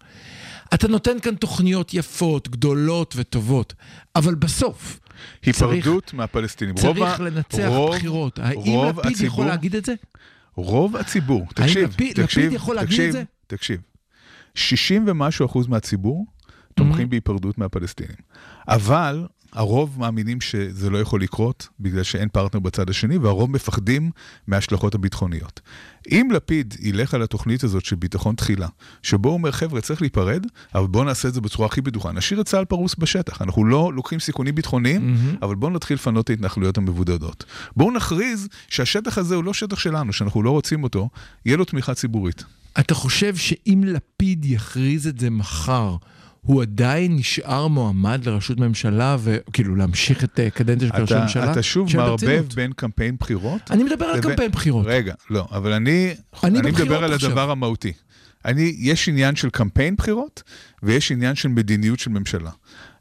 אתה 0.74 0.88
נותן 0.88 1.20
כאן 1.20 1.36
תוכניות 1.36 1.94
יפות, 1.94 2.50
גדולות 2.50 3.14
וטובות, 3.18 3.74
אבל 4.16 4.36
בסוף, 4.36 5.00
היפרדות 5.46 6.14
מהפלסטינים. 6.14 6.76
רוב 6.82 6.98
צריך 6.98 7.20
ה- 7.20 7.24
לנצח 7.24 7.66
רוב- 7.68 7.96
בחירות. 7.96 8.40
האם 8.40 8.58
רוב 8.60 9.00
לפיד 9.00 9.12
יכול 9.12 9.12
הציבור- 9.12 9.46
להגיד 9.46 9.76
את 9.76 9.86
זה? 9.86 9.94
רוב 10.56 10.96
הציבור, 10.96 11.40
האם 11.42 11.68
תקשיב, 11.68 11.90
לפיד- 11.90 12.24
תקשיב, 12.24 12.44
לפיד 12.44 12.54
יכול 12.56 12.76
להגיד 12.76 12.90
תקשיב, 12.90 13.06
את 13.06 13.12
זה? 13.14 13.24
תקשיב. 13.48 13.82
60 14.56 15.04
ומשהו 15.08 15.46
אחוז 15.46 15.68
מהציבור 15.68 16.26
Mm-hmm. 16.26 16.74
תומכים 16.76 17.10
בהיפרדות 17.10 17.58
מהפלסטינים. 17.58 18.16
אבל 18.68 19.26
הרוב 19.54 20.00
מאמינים 20.00 20.42
שזה 20.42 20.90
לא 20.90 20.98
יכול 20.98 21.22
לקרות 21.22 21.68
בגלל 21.80 22.04
שאין 22.04 22.30
פרטנר 22.30 22.60
בצד 22.60 22.90
השני, 22.90 23.18
והרוב 23.18 23.52
מפחדים 23.52 24.12
מההשלכות 24.48 24.96
הביטחוניות. 24.96 25.62
אם 26.12 26.30
לפיד 26.34 26.76
ילך 26.80 27.14
על 27.14 27.22
התוכנית 27.22 27.64
הזאת 27.64 27.86
של 27.86 27.96
ביטחון 27.96 28.36
תחילה, 28.36 28.68
שבו 29.04 29.30
הוא 29.30 29.34
אומר, 29.34 29.52
חבר'ה, 29.52 29.82
צריך 29.82 30.02
להיפרד, 30.02 30.46
אבל 30.76 30.88
בואו 30.88 31.04
נעשה 31.04 31.28
את 31.28 31.34
זה 31.34 31.42
בצורה 31.42 31.66
הכי 31.66 31.82
בטוחה. 31.82 32.12
נשאיר 32.12 32.42
את 32.42 32.46
צה"ל 32.46 32.66
פרוס 32.66 32.96
בשטח. 32.98 33.42
אנחנו 33.42 33.66
לא 33.66 33.92
לוקחים 33.94 34.20
סיכונים 34.20 34.56
ביטחוניים, 34.56 34.94
Mm-hmm. 34.94 35.46
אבל 35.46 35.56
בואו 35.56 35.72
נתחיל 35.72 35.96
לפנות 35.96 36.26
את 36.26 36.30
ההתנחלויות 36.30 36.78
המבודדות. 36.78 37.46
בואו 37.76 37.92
נכריז 37.92 38.48
שהשטח 38.68 39.18
הזה 39.18 39.36
הוא 39.36 39.44
לא 39.44 39.54
שטח 39.54 39.80
שלנו, 39.80 40.14
שאנחנו 40.14 40.44
לא 40.44 40.50
רוצים 40.50 40.84
אותו, 40.84 41.10
יהיה 41.46 41.58
לו 41.58 41.66
תמיכה 41.66 41.94
ציבורית. 41.94 42.44
אתה 42.80 42.94
חושב 42.94 43.36
שאם 43.36 43.84
לפיד 43.86 44.46
יכריז 44.46 45.08
את 45.08 45.20
זה 45.20 45.30
מחר, 45.30 45.96
הוא 46.44 46.62
עדיין 46.62 47.16
נשאר 47.16 47.68
מועמד 47.68 48.26
לראשות 48.26 48.60
ממשלה, 48.60 49.18
וכאילו 49.20 49.76
להמשיך 49.76 50.24
את 50.24 50.40
אה, 50.40 50.50
קדנציה 50.50 50.88
של 50.88 50.94
ראשות 50.94 51.12
אתה, 51.12 51.22
ממשלה? 51.22 51.52
אתה 51.52 51.64
שוב 51.64 51.90
מערבב. 51.96 52.46
בין 52.56 52.72
קמפיין 52.76 53.16
בחירות 53.20 53.72
אני 53.72 53.84
מדבר 53.84 54.06
על 54.06 54.22
קמפיין 54.22 54.52
בחירות. 54.52 54.86
רגע, 54.88 55.14
לא, 55.30 55.48
אבל 55.52 55.74
אני, 55.74 56.14
אני 56.44 56.60
אני 56.60 56.72
בבחירות 56.72 56.90
מדבר 56.92 57.04
על 57.04 57.14
עכשיו. 57.14 57.30
הדבר 57.30 57.52
המהותי. 57.52 57.94
אני, 58.46 58.76
יש 58.78 59.10
עניין 59.10 59.36
של 59.36 59.50
קמפיין 59.50 59.96
בחירות, 59.96 60.44
ויש 60.84 61.12
עניין 61.12 61.36
של 61.36 61.50
מדיניות 61.50 62.00
של 62.00 62.10
ממשלה. 62.10 62.52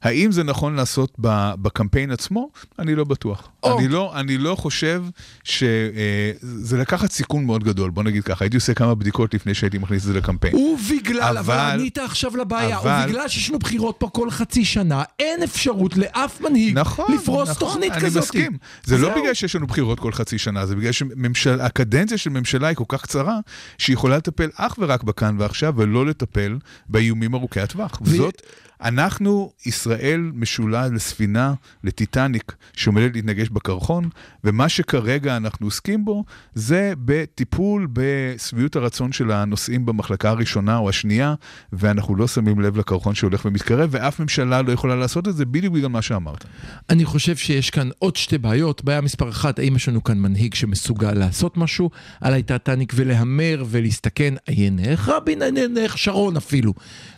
האם 0.02 0.32
זה 0.32 0.42
נכון 0.42 0.74
לעשות 0.74 1.16
בקמפיין 1.62 2.10
עצמו? 2.10 2.48
אני 2.78 2.94
לא 2.94 3.04
בטוח. 3.04 3.48
או. 3.62 3.78
אני, 3.78 3.88
לא, 3.88 4.12
אני 4.20 4.38
לא 4.38 4.54
חושב 4.54 5.04
שזה 5.44 6.78
לקחת 6.78 7.10
סיכון 7.10 7.44
מאוד 7.44 7.64
גדול, 7.64 7.90
בוא 7.90 8.02
נגיד 8.02 8.24
ככה, 8.24 8.44
הייתי 8.44 8.56
עושה 8.56 8.74
כמה 8.74 8.94
בדיקות 8.94 9.34
לפני 9.34 9.54
שהייתי 9.54 9.78
מכניס 9.78 10.02
את 10.02 10.06
זה 10.06 10.14
לקמפיין. 10.14 10.54
ובגלל, 10.56 11.22
אבל, 11.22 11.38
אבל- 11.38 11.70
ענית 11.80 11.98
עכשיו 11.98 12.36
לבעיה, 12.36 12.78
אבל- 12.78 13.04
ובגלל 13.04 13.28
שיש 13.28 13.50
לנו 13.50 13.58
בחירות 13.58 13.96
פה 13.98 14.08
כל 14.12 14.30
חצי 14.30 14.64
שנה, 14.64 15.02
אין 15.18 15.42
אפשרות 15.42 15.96
לאף 15.96 16.40
מנהיג 16.40 16.78
נכון, 16.78 17.14
לפרוס 17.14 17.48
נכון, 17.48 17.68
תוכנית 17.68 17.92
אני 17.92 18.00
כזאת. 18.00 18.22
מסכים. 18.22 18.52
זה 18.84 18.98
לא. 18.98 19.20
בגלל 19.20 19.34
שיש 19.34 19.56
לנו 19.56 19.66
בחירות 19.66 20.00
כל 20.00 20.12
חצי 20.12 20.38
שנה, 20.38 20.66
זה 20.66 20.76
בגלל 20.76 20.92
שהקדנציה 21.34 22.18
של 22.18 22.30
ממשלה 22.30 22.68
היא 22.68 22.76
כל 22.76 22.84
כך 22.88 23.02
קצרה, 23.02 23.38
שהיא 23.78 23.94
יכולה 23.94 24.16
לטפל 24.16 24.48
אך 24.56 24.74
ורק 24.78 25.02
בכאן 25.02 25.36
ועכשיו, 25.38 25.74
ולא 25.76 26.06
לטפל 26.06 26.58
באיומים 26.88 27.34
ארוכי 27.34 27.60
הטווח. 27.60 28.00
ו- 28.00 28.04
וזאת, 28.04 28.42
אנחנו, 28.82 29.52
ישראל 29.66 30.30
משולה 30.34 30.88
לספינה, 30.88 31.54
לטיטניק, 31.84 32.52
שעומדת 32.76 33.14
להתנגש 33.14 33.48
בקרחון, 33.48 34.08
ומה 34.44 34.68
שכרגע 34.68 35.36
אנחנו 35.36 35.66
עוסקים 35.66 36.04
בו, 36.04 36.24
זה 36.54 36.92
בטיפול 36.98 37.88
בשביעות 37.92 38.76
הרצון 38.76 39.12
של 39.12 39.30
הנוסעים 39.30 39.86
במחלקה 39.86 40.30
הראשונה 40.30 40.76
או 40.76 40.88
השנייה, 40.88 41.34
ואנחנו 41.72 42.16
לא 42.16 42.28
שמים 42.28 42.60
לב 42.60 42.76
לקרחון 42.76 43.14
שהולך 43.14 43.44
ומתקרב, 43.44 43.88
ואף 43.92 44.20
ממשלה 44.20 44.62
לא 44.62 44.72
יכולה 44.72 44.96
לעשות 44.96 45.28
את 45.28 45.36
זה 45.36 45.44
בדיוק 45.44 45.74
בגלל 45.74 45.88
מה 45.88 46.02
שאמרת. 46.02 46.44
אני 46.90 47.04
חושב 47.04 47.36
שיש 47.36 47.70
כאן 47.70 47.88
עוד 47.98 48.16
שתי 48.16 48.38
בעיות. 48.38 48.84
בעיה 48.84 49.00
מספר 49.00 49.28
אחת, 49.28 49.58
האם 49.58 49.76
יש 49.76 49.88
לנו 49.88 50.04
כאן 50.04 50.18
מנהיג 50.18 50.54
שמסוגל 50.54 51.12
לעשות 51.12 51.56
משהו 51.56 51.90
על 52.20 52.34
הטיטניק 52.34 52.92
ולהמר 52.96 53.64
ולהסתכן, 53.66 54.34
עיין 54.46 54.78
ערך 54.78 55.08
רבין, 55.08 55.42
עיין 55.42 55.78
ערך 55.78 55.98
שרון 55.98 56.36
אפילו, 56.36 56.74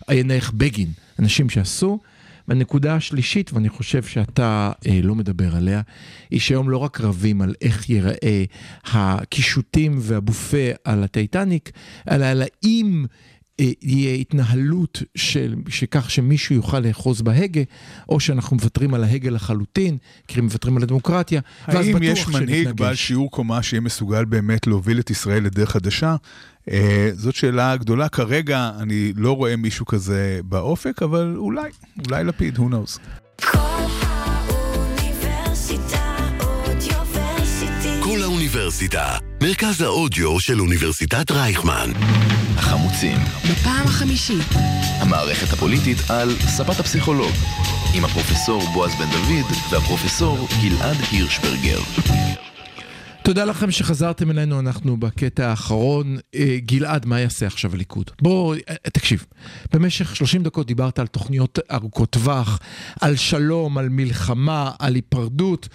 עיין 0.07 0.31
ערך 0.31 0.53
בגין, 0.55 0.89
אנשים 1.19 1.51
שעשו. 1.51 1.99
והנקודה 2.49 2.95
השלישית, 2.95 3.53
ואני 3.53 3.69
חושב 3.69 4.03
שאתה 4.03 4.73
אה, 4.87 5.01
לא 5.03 5.15
מדבר 5.15 5.57
עליה, 5.57 5.81
היא 6.31 6.41
שהיום 6.41 6.71
לא 6.71 6.77
רק 6.77 7.01
רבים 7.01 7.43
על 7.43 7.55
איך 7.61 7.91
ייראה 7.91 8.45
הקישוטים 8.85 9.99
והבופה 10.01 10.71
על 10.85 11.05
הטיטניק, 11.05 11.71
אלא 12.11 12.25
על 12.25 12.43
האם 12.43 13.05
אה, 13.61 13.71
יהיה 13.83 14.15
התנהלות 14.15 15.03
של, 15.15 15.55
שכך 15.69 16.11
שמישהו 16.11 16.55
יוכל 16.55 16.81
לאחוז 16.81 17.23
בהגה, 17.23 17.63
או 18.09 18.21
שאנחנו 18.21 18.57
מוותרים 18.57 18.95
על 18.95 19.05
ההגה 19.05 19.31
לחלוטין, 19.31 19.99
כי 20.29 20.41
מוותרים 20.41 20.77
על 20.77 20.83
הדמוקרטיה, 20.83 21.41
ואז 21.69 21.87
האם 21.87 21.95
בטוח 21.95 22.03
יש 22.03 22.29
מנהיג 22.29 22.65
שנתנגש. 22.65 22.81
בעל 22.81 22.95
שיעור 22.95 23.31
קומה 23.31 23.63
שיהיה 23.63 23.81
מסוגל 23.81 24.25
באמת 24.25 24.67
להוביל 24.67 25.01
את 25.01 25.11
ישראל 25.11 25.45
לדרך 25.45 25.71
חדשה? 25.71 26.17
אה, 26.71 27.11
זאת 27.15 27.35
שאלה 27.35 27.77
גדולה. 27.77 28.09
כרגע 28.09 28.71
אני 28.81 29.13
לא 29.17 29.33
רואה 29.37 29.57
מישהו 29.57 29.87
כזה 29.87 30.41
באופק, 30.45 31.03
אבל 31.03 31.35
אולי, 31.37 31.71
אולי 32.07 32.25
לפיד, 32.25 32.59
who 32.59 32.61
knows. 32.61 32.99
כל 38.03 38.23
האוניברסיטה, 38.23 39.17
מרכז 39.43 39.81
האודיו 39.81 40.41
של 40.41 40.61
אוניברסיטת 40.61 41.31
רייכמן. 41.31 41.91
החמוצים, 42.57 43.19
בפעם 43.51 43.87
החמישית. 43.87 44.47
המערכת 45.01 45.53
הפוליטית 45.53 45.99
על 46.11 46.31
ספת 46.57 46.81
הפסיכולוג, 46.81 47.33
עם 47.95 48.05
הפרופסור 48.05 48.63
בועז 48.73 48.93
בן 48.95 49.11
דוד 49.11 49.53
והפרופסור 49.71 50.49
גלעד 50.63 50.97
הירשברגר. 51.11 51.79
תודה 53.25 53.45
לכם 53.45 53.71
שחזרתם 53.71 54.31
אלינו, 54.31 54.61
אנחנו 54.61 54.97
בקטע 54.97 55.51
האחרון. 55.51 56.17
אה, 56.35 56.57
גלעד, 56.59 57.07
מה 57.07 57.21
יעשה 57.21 57.47
עכשיו 57.47 57.75
הליכוד? 57.75 58.11
בוא, 58.23 58.55
אה, 58.69 58.75
תקשיב, 58.93 59.25
במשך 59.73 60.17
30 60.17 60.43
דקות 60.43 60.67
דיברת 60.67 60.99
על 60.99 61.07
תוכניות 61.07 61.59
ארוכות 61.73 62.11
טווח, 62.11 62.59
על 63.01 63.17
שלום, 63.17 63.79
על 63.79 63.89
מלחמה, 63.89 64.71
על 64.79 64.95
היפרדות. 64.95 65.69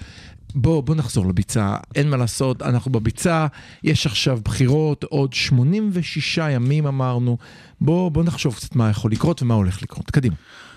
בוא, 0.56 0.84
בוא 0.84 0.96
נחזור 0.96 1.26
לביצה, 1.26 1.76
אין 1.96 2.10
מה 2.10 2.18
לעשות, 2.18 2.62
אנחנו 2.62 2.92
בביצה, 2.92 3.48
יש 3.84 4.06
עכשיו 4.06 4.40
בחירות, 4.44 5.04
עוד 5.04 5.34
86 5.34 6.38
ימים 6.38 6.88
אמרנו, 6.88 7.38
בוא, 7.82 8.12
בוא 8.12 8.24
נחשוב 8.24 8.56
קצת 8.56 8.76
מה 8.76 8.90
יכול 8.90 9.12
לקרות 9.12 9.42
ומה 9.42 9.54
הולך 9.54 9.82
לקרות. 9.82 10.12
קדימה. 10.12 10.36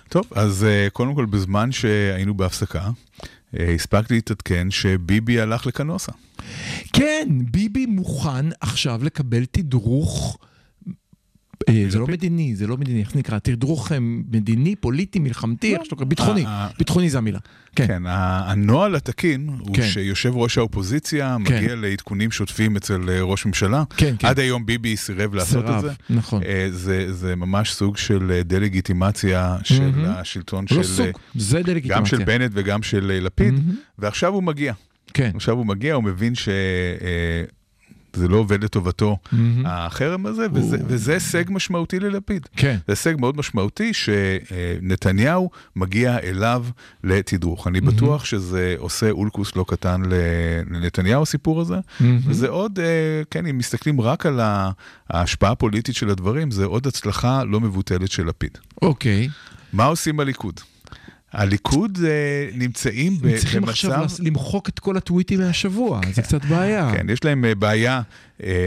טוב, 0.09 0.27
אז 0.35 0.65
אה, 0.65 0.89
קודם 0.93 1.15
כל, 1.15 1.27
בזמן 1.27 1.73
שהיינו 1.73 2.35
בהפסקה, 2.35 2.91
הספקתי 3.55 4.15
להתעדכן 4.15 4.71
שביבי 4.71 5.41
הלך 5.41 5.67
לקנוסה. 5.67 6.13
כן, 6.93 7.29
ביבי 7.51 7.87
מוכן 7.87 8.47
עכשיו 8.61 9.05
לקבל 9.05 9.45
תדרוך. 9.45 10.39
אה, 11.69 11.85
זה 11.89 11.99
לא. 11.99 12.07
מדיני, 12.07 12.57
זה 12.57 12.67
לא 12.67 12.77
מדיני, 12.77 13.01
איך 13.01 13.13
זה 13.13 13.19
נקרא? 13.19 13.39
תדרוך 13.39 13.93
אה, 13.93 13.99
מדיני, 14.01 14.77
פוליטי, 14.77 15.19
מלחמתי, 15.19 15.75
איך 15.75 15.85
שאתה 15.85 15.97
קורא, 15.97 16.09
ביטחוני, 16.09 16.47
אה. 16.47 16.69
ביטחוני 16.79 17.11
זה 17.11 17.19
המילה. 17.19 17.39
כן, 17.77 17.87
כן, 17.87 18.03
הנוהל 18.07 18.95
התקין 18.95 19.51
הוא 19.59 19.77
כן. 19.77 19.83
שיושב 19.83 20.33
ראש 20.37 20.59
האופוזיציה 20.59 21.39
מגיע 21.39 21.75
לעדכונים 21.75 22.31
שוטפים 22.31 22.77
אצל 22.77 23.21
ראש 23.21 23.47
ממשלה. 23.47 23.85
כן, 23.97 24.15
כן. 24.19 24.27
עד 24.27 24.39
היום 24.39 24.67
ביבי 24.67 24.97
סירב 24.97 25.35
לעשות 25.35 25.65
את 25.65 25.81
זה. 25.81 25.93
נכון. 26.11 26.43
זה, 26.71 27.13
זה 27.13 27.37
ממש 27.37 27.73
סוג 27.73 27.97
של 27.97 28.41
דה-לגיטימציה 28.45 29.57
של. 29.65 29.91
השלטון 30.07 30.65
לא 30.71 30.83
של... 30.83 30.89
סוג, 30.89 31.07
זה 31.35 31.59
גם 31.59 31.65
דה-לגיטימציה. 31.65 32.19
של 32.19 32.25
בנט 32.25 32.51
וגם 32.55 32.83
של 32.83 33.21
לפיד. 33.25 33.55
ועכשיו 33.99 34.33
הוא 34.33 34.43
מגיע. 34.43 34.73
כן. 35.15 35.31
עכשיו 35.35 35.57
הוא 35.57 35.67
מגיע, 35.67 35.95
הוא 35.95 36.05
מבין 36.05 36.35
שזה 38.17 38.29
לא 38.29 38.37
עובד 38.37 38.65
לטובתו, 38.65 39.19
מהמם. 39.33 39.67
החרם 39.67 40.27
הזה, 40.27 40.47
וזה, 40.53 40.77
וזה 40.87 41.13
הישג 41.15 41.45
משמעותי 41.49 42.01
ללפיד. 42.01 42.47
כן. 42.57 42.77
זה 42.87 42.93
הישג 42.93 43.15
מאוד 43.19 43.37
משמעותי 43.37 43.93
שנתניהו 43.95 45.51
מגיע 45.77 46.19
אליו 46.19 46.65
לתדרוך. 47.05 47.69
אני 47.69 47.81
בטוח 47.81 48.25
שזה 48.25 48.75
עושה 48.79 49.11
אולקוס 49.11 49.57
לא 49.57 49.65
קטן 49.69 50.03
לנתניהו, 50.71 51.23
הסיפור 51.23 51.61
הזה. 51.61 51.77
מהמם. 52.01 52.19
וזה 52.27 52.49
עוד, 52.49 52.79
אה, 52.79 53.23
כן, 53.31 53.47
אם 53.47 53.59
מסתכלים 53.59 54.01
רק 54.01 54.27
על 54.27 54.41
ההשפעה 55.11 55.51
הפוליטית 55.51 55.95
של 55.95 56.11
הדברים, 56.11 56.51
זה 56.51 56.65
עוד 56.65 56.87
הצלחה 56.87 57.45
לא 57.45 57.61
מבוטלת 57.61 58.11
של 58.11 58.27
לפיד. 58.27 58.59
אוקיי. 58.83 59.29
מה 59.73 59.85
עושים 59.85 60.21
הליכוד? 60.21 60.61
הליכוד 61.33 61.99
אה, 62.05 62.11
נמצאים 62.55 63.19
ב- 63.21 63.27
הם 63.27 63.37
צריכים 63.37 63.65
עכשיו 63.65 64.01
במצב... 64.01 64.23
למחוק 64.23 64.69
את 64.69 64.79
כל 64.79 64.97
הטוויטים 64.97 65.41
מהשבוע, 65.41 66.01
זה 66.13 66.23
קצת 66.23 66.45
בעיה. 66.45 66.93
כן, 66.97 67.11
יש 67.11 67.25
להם 67.25 67.45
אה, 67.45 67.55
בעיה 67.55 68.03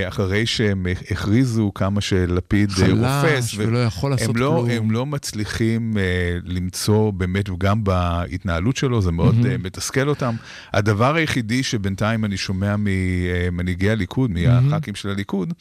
אחרי 0.07 0.45
שהם 0.45 0.85
הכריזו 1.11 1.71
כמה 1.75 2.01
שלפיד 2.01 2.71
אה, 2.81 2.87
רופס. 2.91 3.21
חלש 3.21 3.55
ולא 3.57 3.83
יכול 3.83 4.11
לעשות 4.11 4.29
הם 4.29 4.35
לא, 4.41 4.49
כלום. 4.65 4.69
הם 4.69 4.91
לא 4.91 5.05
מצליחים 5.05 5.97
אה, 5.97 6.03
למצוא 6.43 7.11
באמת, 7.11 7.49
וגם 7.49 7.83
בהתנהלות 7.83 8.75
שלו, 8.75 9.01
זה 9.01 9.11
מאוד. 9.11 9.35
אה, 9.45 9.57
מתסכל 9.57 10.09
אותם. 10.09 10.35
הדבר 10.73 11.15
היחידי 11.15 11.63
שבינתיים 11.63 12.25
אני 12.25 12.37
שומע 12.37 12.75
ממנהיגי 12.77 13.89
הליכוד, 13.89 14.31
מהח"כים 14.31 14.95
של 14.95 15.09
הליכוד, 15.09 15.53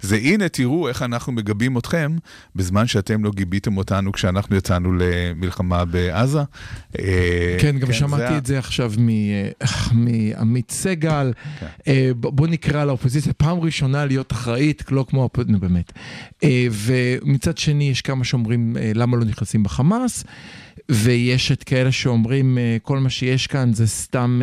זה 0.00 0.16
הנה 0.16 0.48
תראו 0.48 0.88
איך 0.88 1.02
אנחנו 1.02 1.32
מגבים 1.32 1.78
אתכם, 1.78 2.16
בזמן 2.56 2.86
שאתם 2.86 3.24
לא 3.24 3.30
גיביתם 3.34 3.76
אותנו 3.76 4.12
כשאנחנו 4.12 4.56
יצאנו 4.56 4.92
למלחמה 4.98 5.84
בעזה. 5.84 6.40
אה, 6.98 7.56
כן, 7.60 7.78
גם 7.78 7.86
זה 7.86 7.92
שמעתי 7.92 8.22
ה- 8.34 8.38
את 8.38 8.46
זה 8.46 8.58
עכשיו 8.58 8.92
אה, 8.98 9.50
מעמית 9.92 10.70
סגל. 10.70 11.32
כן. 11.60 11.66
אה, 11.86 12.10
בוא 12.16 12.46
נקרא 12.46 12.84
לאופוזיציה 12.84 13.32
פעם 13.32 13.59
ראשונה 13.64 14.04
להיות 14.04 14.32
אחראית, 14.32 14.82
לא 14.90 15.04
כמו, 15.08 15.24
הפ- 15.24 15.38
נו 15.48 15.60
באמת. 15.60 15.92
אה, 16.44 16.66
ומצד 16.70 17.58
שני 17.58 17.90
יש 17.90 18.02
כמה 18.02 18.24
שאומרים 18.24 18.76
אה, 18.80 18.92
למה 18.94 19.16
לא 19.16 19.24
נכנסים 19.24 19.62
בחמאס, 19.62 20.24
ויש 20.88 21.52
את 21.52 21.64
כאלה 21.64 21.92
שאומרים 21.92 22.58
אה, 22.58 22.76
כל 22.82 22.98
מה 22.98 23.10
שיש 23.10 23.46
כאן 23.46 23.72
זה 23.72 23.86
סתם... 23.86 24.40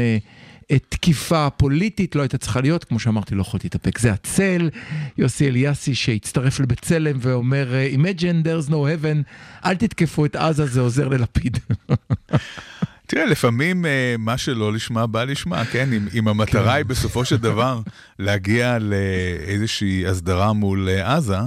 תקיפה 0.90 1.50
פוליטית 1.50 2.16
לא 2.16 2.22
הייתה 2.22 2.38
צריכה 2.38 2.62
להיות, 2.62 2.84
כמו 2.84 3.00
שאמרתי, 3.00 3.36
לא 3.36 3.42
יכולתי 3.42 3.66
להתאפק. 3.66 4.00
זה 4.00 4.12
הצל, 4.12 4.70
יוסי 5.18 5.48
אליאסי 5.48 5.96
שהצטרף 5.96 6.60
לבצלם 6.60 7.18
ואומר, 7.22 7.74
Imagine 7.96 8.46
there's 8.46 8.70
no 8.70 8.74
heaven, 8.74 9.24
אל 9.66 9.76
תתקפו 9.76 10.26
את 10.26 10.36
עזה, 10.36 10.66
זה 10.66 10.80
עוזר 10.80 11.08
ללפיד. 11.08 11.58
תראה, 13.08 13.26
לפעמים 13.26 13.86
אה, 13.86 14.16
מה 14.20 14.38
שלא 14.38 14.74
לשמה 14.74 15.08
בא 15.08 15.24
לשמה, 15.24 15.66
כן? 15.66 15.94
אם, 15.94 16.08
אם 16.14 16.28
המטרה 16.28 16.74
היא 16.74 16.86
בסופו 16.86 17.26
של 17.26 17.38
דבר 17.38 17.82
להגיע 18.20 18.78
לאיזושהי 18.80 20.08
הסדרה 20.08 20.54
מול 20.54 20.90
אה, 20.90 21.16
עזה, 21.16 21.38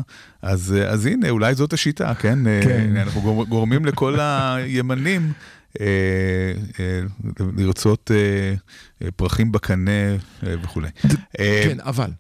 אז, 0.43 0.75
אה, 0.79 0.89
אז 0.89 1.07
הנה, 1.07 1.31
אולי 1.31 1.55
זאת 1.55 1.73
השיטה, 1.73 2.15
כן? 2.15 2.39
כן. 2.65 2.97
אנחנו 2.97 3.21
גור- 3.21 3.47
גורמים 3.47 3.85
לכל 3.85 4.17
הימנים 4.21 5.33
לרצות 7.57 8.11
פרחים 9.17 9.53
בקנה 9.53 9.91
וכולי. 10.43 10.89
כן, 11.33 11.77
אבל. 11.81 12.11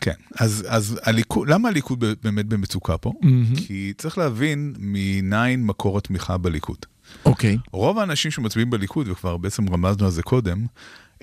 כן, 0.00 0.12
אז, 0.38 0.64
אז 0.68 1.00
הליכוד, 1.02 1.48
למה 1.48 1.68
הליכוד 1.68 2.04
באמת 2.22 2.46
במצוקה 2.46 2.98
פה? 2.98 3.12
מהמם. 3.22 3.44
כי 3.56 3.92
צריך 3.98 4.18
להבין 4.18 4.74
מניין 4.78 5.62
מקור 5.66 5.98
התמיכה 5.98 6.36
בליכוד. 6.38 6.78
אוקיי. 7.24 7.58
רוב 7.72 7.98
האנשים 7.98 8.30
שמצביעים 8.30 8.70
בליכוד, 8.70 9.08
וכבר 9.08 9.36
בעצם 9.36 9.68
רמזנו 9.68 10.04
על 10.04 10.12
זה 10.12 10.22
קודם, 10.22 10.66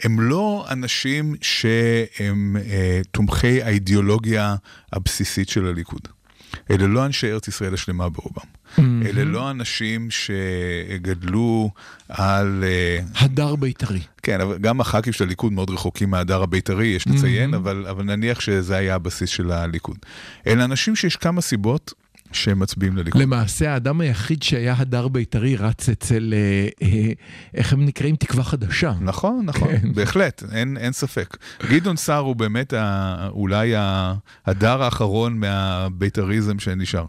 הם 0.04 0.20
לא 0.20 0.66
אנשים 0.72 1.36
שהם 1.42 2.58
אה, 2.66 3.02
תומכי 3.12 3.64
האידיאולוגיה 3.64 4.56
הבסיסית 4.94 5.50
של 5.50 5.66
הליכוד. 5.66 6.02
אלה 6.72 6.88
לא 6.88 7.06
אנשי 7.06 7.32
ארץ 7.32 7.48
ישראל 7.48 7.74
השלמה 7.74 8.10
ברובם. 8.10 8.48
אלה 8.80 9.24
לא 9.24 9.52
אנשים 9.52 10.08
שגדלו 10.12 11.70
על... 12.10 12.64
אה, 12.68 13.00
הדר 13.16 13.56
בית"רי. 13.56 14.02
כן, 14.24 14.42
אבל 14.42 14.58
גם 14.58 14.82
הח"כים 14.82 15.14
של 15.14 15.24
הליכוד 15.24 15.54
מאוד 15.54 15.70
רחוקים 15.70 16.10
מההדר 16.10 16.44
הבית"רי, 16.44 16.88
יש 16.88 17.08
לציין, 17.08 17.54
אבל, 17.54 17.86
אבל 17.90 18.04
נניח 18.04 18.40
שזה 18.40 18.76
היה 18.76 18.96
הבסיס 18.96 19.30
של 19.30 19.52
הליכוד. 19.52 19.98
אלה 20.48 20.66
אנשים 20.66 20.96
שיש 20.96 21.16
כמה 21.16 21.42
סיבות 21.42 21.94
שהם 22.32 22.60
מצביעים 22.60 22.98
לליכוד. 22.98 23.22
למעשה 23.22 23.74
האדם 23.74 24.02
היחיד 24.02 24.44
שהיה 24.44 24.76
הדר 24.78 25.08
בית"רי 25.08 25.56
רץ 25.56 25.90
אצל, 25.90 26.34
אה, 26.34 26.68
אה, 26.88 27.12
איך 27.54 27.74
הם 27.74 27.86
נקראים? 27.86 28.16
תקווה 28.16 28.44
חדשה. 28.44 28.94
נכון, 29.02 29.46
נכון, 29.46 29.68
כן. 29.78 29.94
בהחלט, 29.94 30.44
אין, 30.52 30.78
אין 30.78 30.92
ספק. 30.94 31.38
גדעון 31.70 31.96
סער 31.98 32.20
הוא 32.22 32.36
באמת 32.36 32.74
ה, 32.74 33.28
אולי 33.32 33.76
ה- 33.76 34.14
הדר 34.46 34.84
האחרון 34.84 35.40
מהבית"ריזם 35.40 36.60
שנשאר. 36.60 37.06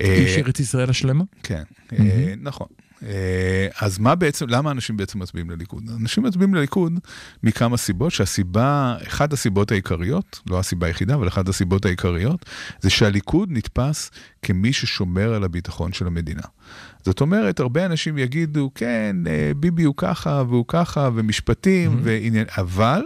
איש 0.00 0.36
אה, 0.36 0.42
ארץ 0.42 0.60
ישראל 0.60 0.90
השלמה? 0.90 1.24
כן, 1.42 1.62
אה, 1.92 2.34
נכון. 2.40 2.66
אה, 3.06 3.68
אז 3.80 3.98
מה 3.98 4.14
בעצם, 4.14 4.46
למה 4.48 4.70
אנשים 4.70 4.96
בעצם 4.96 5.18
מצביעים 5.18 5.50
לליכוד? 5.50 5.82
אנשים 6.00 6.22
מצביעים 6.22 6.54
לליכוד 6.54 6.92
מכמה 7.42 7.76
סיבות, 7.76 8.12
שהסיבה, 8.12 8.96
אחת 9.06 9.32
הסיבות 9.32 9.70
העיקריות, 9.72 10.40
לא 10.50 10.58
הסיבה 10.58 10.86
היחידה, 10.86 11.14
אבל 11.14 11.28
אחת 11.28 11.48
הסיבות 11.48 11.84
העיקריות, 11.84 12.46
זה 12.80 12.90
שהליכוד 12.90 13.48
נתפס 13.52 14.10
כמי 14.42 14.72
ששומר 14.72 15.34
על 15.34 15.44
הביטחון 15.44 15.92
של 15.92 16.06
המדינה. 16.06 16.42
זאת 17.04 17.20
אומרת, 17.20 17.60
הרבה 17.60 17.86
אנשים 17.86 18.18
יגידו, 18.18 18.70
כן, 18.74 19.16
אה, 19.26 19.52
ביבי 19.56 19.82
הוא 19.82 19.94
ככה 19.96 20.42
והוא 20.48 20.64
ככה, 20.68 21.10
ומשפטים, 21.14 22.00
ועניין, 22.02 22.46
אבל... 22.58 23.02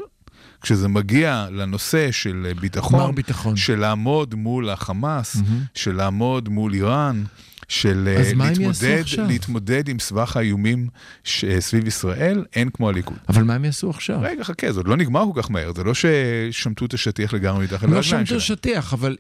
כשזה 0.61 0.89
מגיע 0.89 1.47
לנושא 1.51 2.11
של 2.11 2.53
ביטחון, 2.61 3.15
ביטחון. 3.15 3.57
של 3.57 3.79
לעמוד 3.79 4.35
מול 4.35 4.71
החמאס, 4.71 5.37
של 5.75 5.97
לעמוד 5.97 6.49
מול 6.49 6.75
איראן, 6.75 7.25
של 7.69 8.09
אה, 8.17 8.33
להתמודד? 8.37 9.03
להתמודד 9.29 9.89
עם 9.89 9.99
סבך 9.99 10.37
האיומים 10.37 10.89
ש- 11.25 11.45
אה, 11.45 11.61
סביב 11.61 11.87
ישראל, 11.87 12.45
אין 12.55 12.69
כמו 12.73 12.89
הליכוד. 12.89 13.17
אבל 13.29 13.43
מה 13.43 13.55
הם 13.55 13.65
יעשו 13.65 13.91
עכשיו? 13.91 14.19
רגע, 14.23 14.45
חכה, 14.45 14.73
זה 14.73 14.81
עוד 14.81 14.89
לא 14.89 14.97
נגמר 14.97 15.25
כל 15.35 15.43
כך 15.43 15.51
מהר, 15.51 15.73
זה 15.77 15.85
לא 15.85 15.93
ששמטו 15.95 16.85
את 16.85 16.95
השטיח 16.95 17.33
לגמרי 17.33 17.65
מתחת 17.65 17.83
לא 17.89 17.97
לרגליים 17.97 18.27
שלהם. 18.27 18.41
שטיח, 18.41 18.93
אבל 18.95 19.17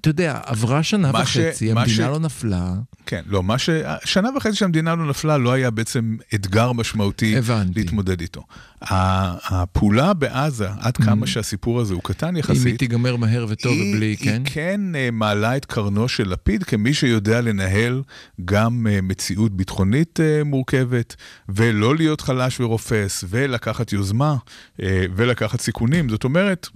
אתה 0.00 0.08
יודע, 0.10 0.40
עברה 0.44 0.82
שנה 0.82 1.12
ש- 1.26 1.36
וחצי, 1.36 1.72
מה 1.72 1.80
המדינה 1.80 1.96
ש- 1.96 2.00
לא 2.10 2.18
נפלה, 2.18 2.72
כן, 3.10 3.22
לא, 3.26 3.42
מה 3.42 3.58
ש... 3.58 3.70
שנה 4.04 4.28
וחצי 4.36 4.56
שהמדינה 4.56 4.94
לא 4.94 5.06
נפלה 5.06 5.38
לא 5.38 5.52
היה 5.52 5.70
בעצם 5.70 6.16
אתגר 6.34 6.72
משמעותי 6.72 7.36
הבנתי. 7.36 7.80
להתמודד 7.80 8.20
איתו. 8.20 8.42
הפעולה 8.82 10.14
בעזה, 10.14 10.68
עד 10.80 10.96
כמה 10.96 11.26
שהסיפור 11.26 11.80
הזה 11.80 11.94
הוא 11.94 12.02
קטן 12.04 12.28
אם 12.28 12.34
היא 12.34 12.40
יחסית, 12.40 12.78
תיגמר 12.78 13.16
מהר 13.16 13.46
וטוב 13.48 13.72
היא, 13.72 13.94
ובלי, 13.94 14.16
כן? 14.16 14.42
היא 14.44 14.54
כן 14.54 14.80
אה, 14.94 15.08
מעלה 15.12 15.56
את 15.56 15.64
קרנו 15.64 16.08
של 16.08 16.28
לפיד 16.28 16.64
כמי 16.64 16.94
שיודע 16.94 17.40
לנהל 17.40 18.02
גם 18.44 18.86
אה, 18.90 19.00
מציאות 19.00 19.52
ביטחונית 19.52 20.20
אה, 20.20 20.44
מורכבת, 20.44 21.16
ולא 21.48 21.96
להיות 21.96 22.20
חלש 22.20 22.60
ורופס, 22.60 23.24
ולקחת 23.28 23.92
יוזמה, 23.92 24.36
ולקחת 25.16 25.60
סיכונים. 25.60 26.08
זאת 26.08 26.24
אומרת, 26.24 26.68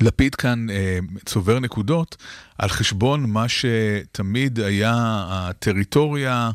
לפיד 0.00 0.34
כאן 0.34 0.70
אה, 0.70 0.98
צובר 1.24 1.58
נקודות 1.58 2.16
על 2.58 2.68
חשבון 2.68 3.30
מה 3.30 3.46
שתמיד 3.48 4.60
היה 4.60 4.94
הטריטוריה 5.28 6.50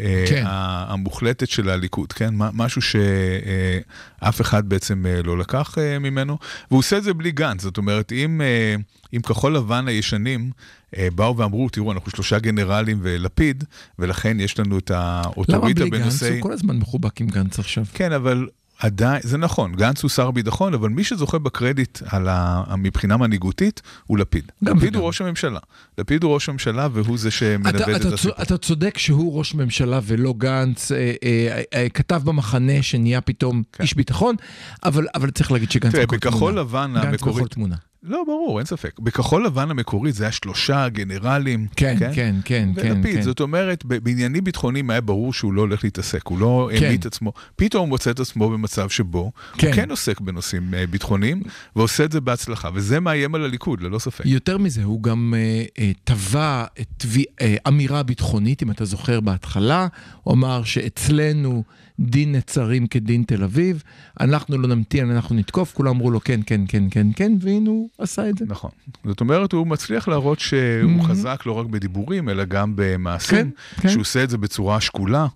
אה, 0.00 0.24
כן. 0.28 0.42
המוחלטת 0.46 1.48
של 1.48 1.68
הליכוד, 1.68 2.12
כן? 2.12 2.34
משהו 2.36 2.82
שאף 2.82 4.40
אחד 4.40 4.68
בעצם 4.68 5.06
אה, 5.06 5.22
לא 5.22 5.38
לקח 5.38 5.78
אה, 5.78 5.98
ממנו, 5.98 6.38
והוא 6.70 6.78
עושה 6.78 6.98
את 6.98 7.02
זה 7.02 7.14
בלי 7.14 7.30
גנץ, 7.32 7.62
זאת 7.62 7.78
אומרת, 7.78 8.12
אם, 8.12 8.40
אה, 8.40 8.76
אם 9.16 9.20
כחול 9.20 9.56
לבן 9.56 9.88
הישנים 9.88 10.50
אה, 10.96 11.08
באו 11.14 11.36
ואמרו, 11.36 11.68
תראו, 11.68 11.92
אנחנו 11.92 12.10
שלושה 12.10 12.38
גנרלים 12.38 12.98
ולפיד, 13.02 13.64
ולכן 13.98 14.40
יש 14.40 14.58
לנו 14.58 14.78
את 14.78 14.90
למה 14.90 15.22
האוטוריטה 15.24 15.80
בלי 15.80 15.90
גנץ? 15.90 16.02
בנושאי... 16.02 16.30
הוא 16.32 16.42
כל 16.42 16.52
הזמן 16.52 16.76
מחובק 16.76 17.20
עם 17.20 17.26
גנץ 17.26 17.58
עכשיו. 17.58 17.84
כן, 17.94 18.12
אבל 18.12 18.48
עדיין, 18.78 19.20
זה 19.24 19.38
נכון, 19.38 19.74
גנץ 19.74 20.02
הוא 20.02 20.08
שר 20.08 20.30
ביטחון, 20.30 20.74
אבל 20.74 20.88
מי 20.88 21.04
שזוכה 21.04 21.38
בקרדיט 21.38 21.98
על 22.06 22.28
ה, 22.28 22.74
מבחינה 22.78 23.16
מנהיגותית 23.16 23.82
הוא 24.06 24.18
לפיד. 24.18 24.52
גם 24.64 24.76
לפיד 24.76 24.88
וגם. 24.88 25.00
הוא 25.00 25.06
ראש 25.06 25.20
הממשלה. 25.20 25.58
לפיד 25.98 26.22
הוא 26.22 26.34
ראש 26.34 26.48
הממשלה 26.48 26.88
והוא 26.92 27.18
זה 27.18 27.30
שמנווט 27.30 27.74
את 27.74 28.00
אתה, 28.06 28.14
הסיפור. 28.14 28.42
אתה 28.42 28.58
צודק 28.58 28.98
שהוא 28.98 29.38
ראש 29.38 29.54
ממשלה 29.54 30.00
ולא 30.04 30.34
גנץ, 30.38 30.92
אה, 30.92 31.14
אה, 31.24 31.62
אה, 31.74 31.88
כתב 31.88 32.22
במחנה 32.24 32.82
שנהיה 32.82 33.20
פתאום 33.20 33.62
כן. 33.72 33.82
איש 33.82 33.94
ביטחון, 33.94 34.36
אבל, 34.84 35.06
אבל 35.14 35.30
צריך 35.30 35.52
להגיד 35.52 35.70
שגנץ 35.70 35.92
תראה, 35.92 36.06
בכחול. 36.06 36.58
לבן 36.58 36.92
גנץ 36.94 37.02
בכל 37.02 37.30
המקורית, 37.30 37.52
תמונה. 37.52 37.76
לא, 38.02 38.22
ברור, 38.26 38.58
אין 38.58 38.66
ספק. 38.66 38.98
בכחול 38.98 39.46
לבן 39.46 39.70
המקורית 39.70 40.14
זה 40.14 40.24
היה 40.24 40.32
שלושה 40.32 40.88
גנרלים. 40.88 41.66
כן, 41.76 41.96
כן, 41.98 42.10
כן, 42.14 42.34
כן, 42.44 42.68
ולפיד, 42.76 43.16
כן. 43.16 43.22
זאת 43.22 43.40
אומרת, 43.40 43.84
בעניינים 43.84 44.44
ביטחוניים 44.44 44.90
היה 44.90 45.00
ברור 45.00 45.32
שהוא 45.32 45.52
לא 45.52 45.60
הולך 45.60 45.84
להתעסק, 45.84 46.26
הוא 46.26 46.38
לא 46.38 46.70
כן. 46.78 46.84
העמיד 46.84 47.00
את 47.00 47.06
עצמו. 47.06 47.32
פתאום 47.56 47.80
הוא 47.80 47.88
מוצא 47.88 48.10
את 48.10 48.20
עצמו 48.20 48.50
במצב 48.50 48.88
שבו 48.88 49.32
כן. 49.58 49.66
הוא 49.66 49.74
כן 49.76 49.90
עוסק 49.90 50.20
בנושאים 50.20 50.74
אה, 50.74 50.86
ביטחוניים, 50.86 51.42
ועושה 51.76 52.04
את 52.04 52.12
זה 52.12 52.20
בהצלחה, 52.20 52.70
וזה 52.74 53.00
מאיים 53.00 53.34
על 53.34 53.44
הליכוד, 53.44 53.80
ללא 53.82 53.98
ספק. 53.98 54.24
יותר 54.26 54.58
מזה, 54.58 54.84
הוא 54.84 55.02
גם 55.02 55.34
אה, 55.36 55.64
אה, 55.78 55.90
טבע 56.04 56.64
תבי- 56.96 57.24
אה, 57.40 57.56
אמירה 57.68 58.02
ביטחונית, 58.02 58.62
אם 58.62 58.70
אתה 58.70 58.84
זוכר 58.84 59.20
בהתחלה, 59.20 59.86
הוא 60.22 60.34
אמר 60.34 60.64
שאצלנו 60.64 61.62
דין 62.00 62.32
נצרים 62.34 62.86
כדין 62.86 63.22
תל 63.26 63.42
אביב, 63.44 63.82
אנחנו 64.20 64.58
לא 64.58 64.68
נמתין, 64.68 65.10
אנחנו 65.10 65.34
נתקוף, 65.36 65.72
כולם 65.74 65.88
אמרו 65.90 66.10
לו 66.10 66.20
כן, 66.20 66.40
כן, 66.46 66.60
כן, 66.68 66.84
כן, 66.90 67.06
כן, 67.16 67.32
והנה 67.40 67.70
הוא 67.70 67.88
עשה 67.98 68.28
את 68.28 68.38
זה. 68.38 68.44
נכון. 68.48 68.70
זאת 69.04 69.20
אומרת, 69.20 69.52
הוא 69.52 69.66
מצליח 69.66 70.08
להראות 70.08 70.40
שהוא 70.40 70.58
Mhm. 71.02 71.06
חזק 71.08 71.42
לא 71.46 71.52
רק 71.52 71.66
בדיבורים, 71.66 72.28
אלא 72.28 72.44
גם 72.44 72.72
במעשים, 72.76 73.36
כן, 73.76 73.82
כן. 73.82 73.88
שהוא 73.88 74.00
עושה 74.00 74.24
את 74.24 74.30
זה 74.30 74.38
בצורה 74.38 74.80
שקולה. 74.80 75.26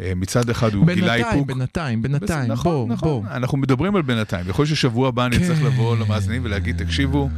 אה, 0.00 0.12
מצד 0.16 0.50
אחד 0.50 0.74
הוא 0.74 0.86
גילה 0.86 1.12
בינתיים, 1.12 1.26
איפוק. 1.26 1.46
בינתיים, 1.46 2.02
בינתיים, 2.02 2.52
נכון, 2.52 2.72
בוא, 2.88 2.94
נכון. 2.94 3.08
בוא. 3.08 3.30
אנחנו 3.30 3.58
מדברים 3.58 3.96
על 3.96 4.02
בינתיים. 4.02 4.48
יכול 4.48 4.62
להיות 4.62 4.76
ששבוע 4.76 5.08
הבא 5.08 5.26
אני 5.26 5.38
צריך 5.46 5.58
כן. 5.58 5.64
לבוא 5.66 5.96
למאזינים 5.96 6.44
ולהגיד, 6.44 6.84
תקשיבו, 6.84 7.28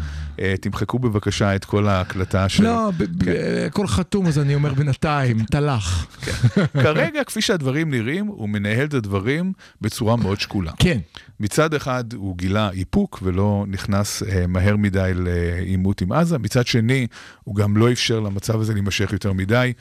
אה, 0.41 0.55
תמחקו 0.61 0.99
בבקשה 0.99 1.57
את 1.57 1.65
כל 1.65 1.89
ההקלטה 1.89 2.49
של... 2.49 2.63
לא, 2.65 2.91
ב- 2.97 3.29
הכל 3.67 3.87
חתום, 3.87 4.27
אז 4.27 4.39
אני 4.39 4.55
אומר 4.55 4.75
בינתיים, 4.75 5.45
תלך. 5.45 6.07
כרגע, 6.83 7.25
כפי 7.25 7.41
שהדברים 7.41 7.91
נראים, 7.91 8.27
הוא 8.27 8.49
מנהל 8.49 8.87
את 8.87 8.95
הדברים 8.95 9.53
בצורה 9.81 10.17
מאוד 10.17 10.41
שקולה. 10.41 10.73
כן, 10.79 10.99
מצד 11.41 11.75
אחד 11.75 12.05
הוא 12.13 12.37
גילה 12.37 12.71
איפוק 12.71 13.19
ולא 13.23 13.65
נכנס 13.69 14.23
אה, 14.23 14.47
מהר 14.47 14.77
מדי 14.77 15.13
לעימות 15.15 16.01
עם 16.01 16.13
עזה, 16.13 16.39
מצד 16.39 16.67
שני 16.67 17.07
הוא 17.45 17.57
גם 17.57 17.77
לא 17.77 17.93
אפשר 17.93 18.21
למצב 18.21 18.61
הזה 18.61 18.73
להימשך 18.73 19.13
יותר 19.13 19.33
מדי, 19.33 19.73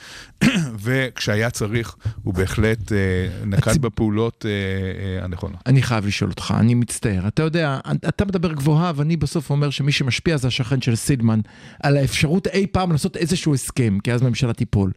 וכשהיה 0.84 1.49
צריך 1.49 1.95
הוא 2.23 2.34
בהחלט 2.34 2.68
אה, 2.91 3.45
נקט 3.45 3.78
בפעולות 3.78 4.45
אה, 4.45 4.51
אה, 4.51 5.26
הנכונות. 5.26 5.59
אני 5.65 5.82
חייב 5.82 6.05
לשאול 6.05 6.30
אותך, 6.30 6.53
אני 6.59 6.74
מצטער. 6.74 7.28
אתה 7.28 7.43
יודע, 7.43 7.80
אתה 8.07 8.26
מדבר 8.26 8.53
גבוהה, 8.53 8.91
ואני 8.95 9.17
בסוף 9.17 9.49
אומר 9.49 9.70
שמי 9.70 9.91
שמשפיע 9.91 10.38
זה 10.38 10.47
השכן 10.47 10.82
של 10.82 10.95
סילמן, 10.95 11.39
על 11.84 11.97
האפשרות 11.97 12.47
אי 12.47 12.67
פעם 12.67 12.91
לעשות 12.91 13.17
איזשהו 13.17 13.53
הסכם, 13.53 13.97
כי 14.03 14.11
אז 14.13 14.22
ממשלה 14.22 14.53
תיפול. 14.53 14.91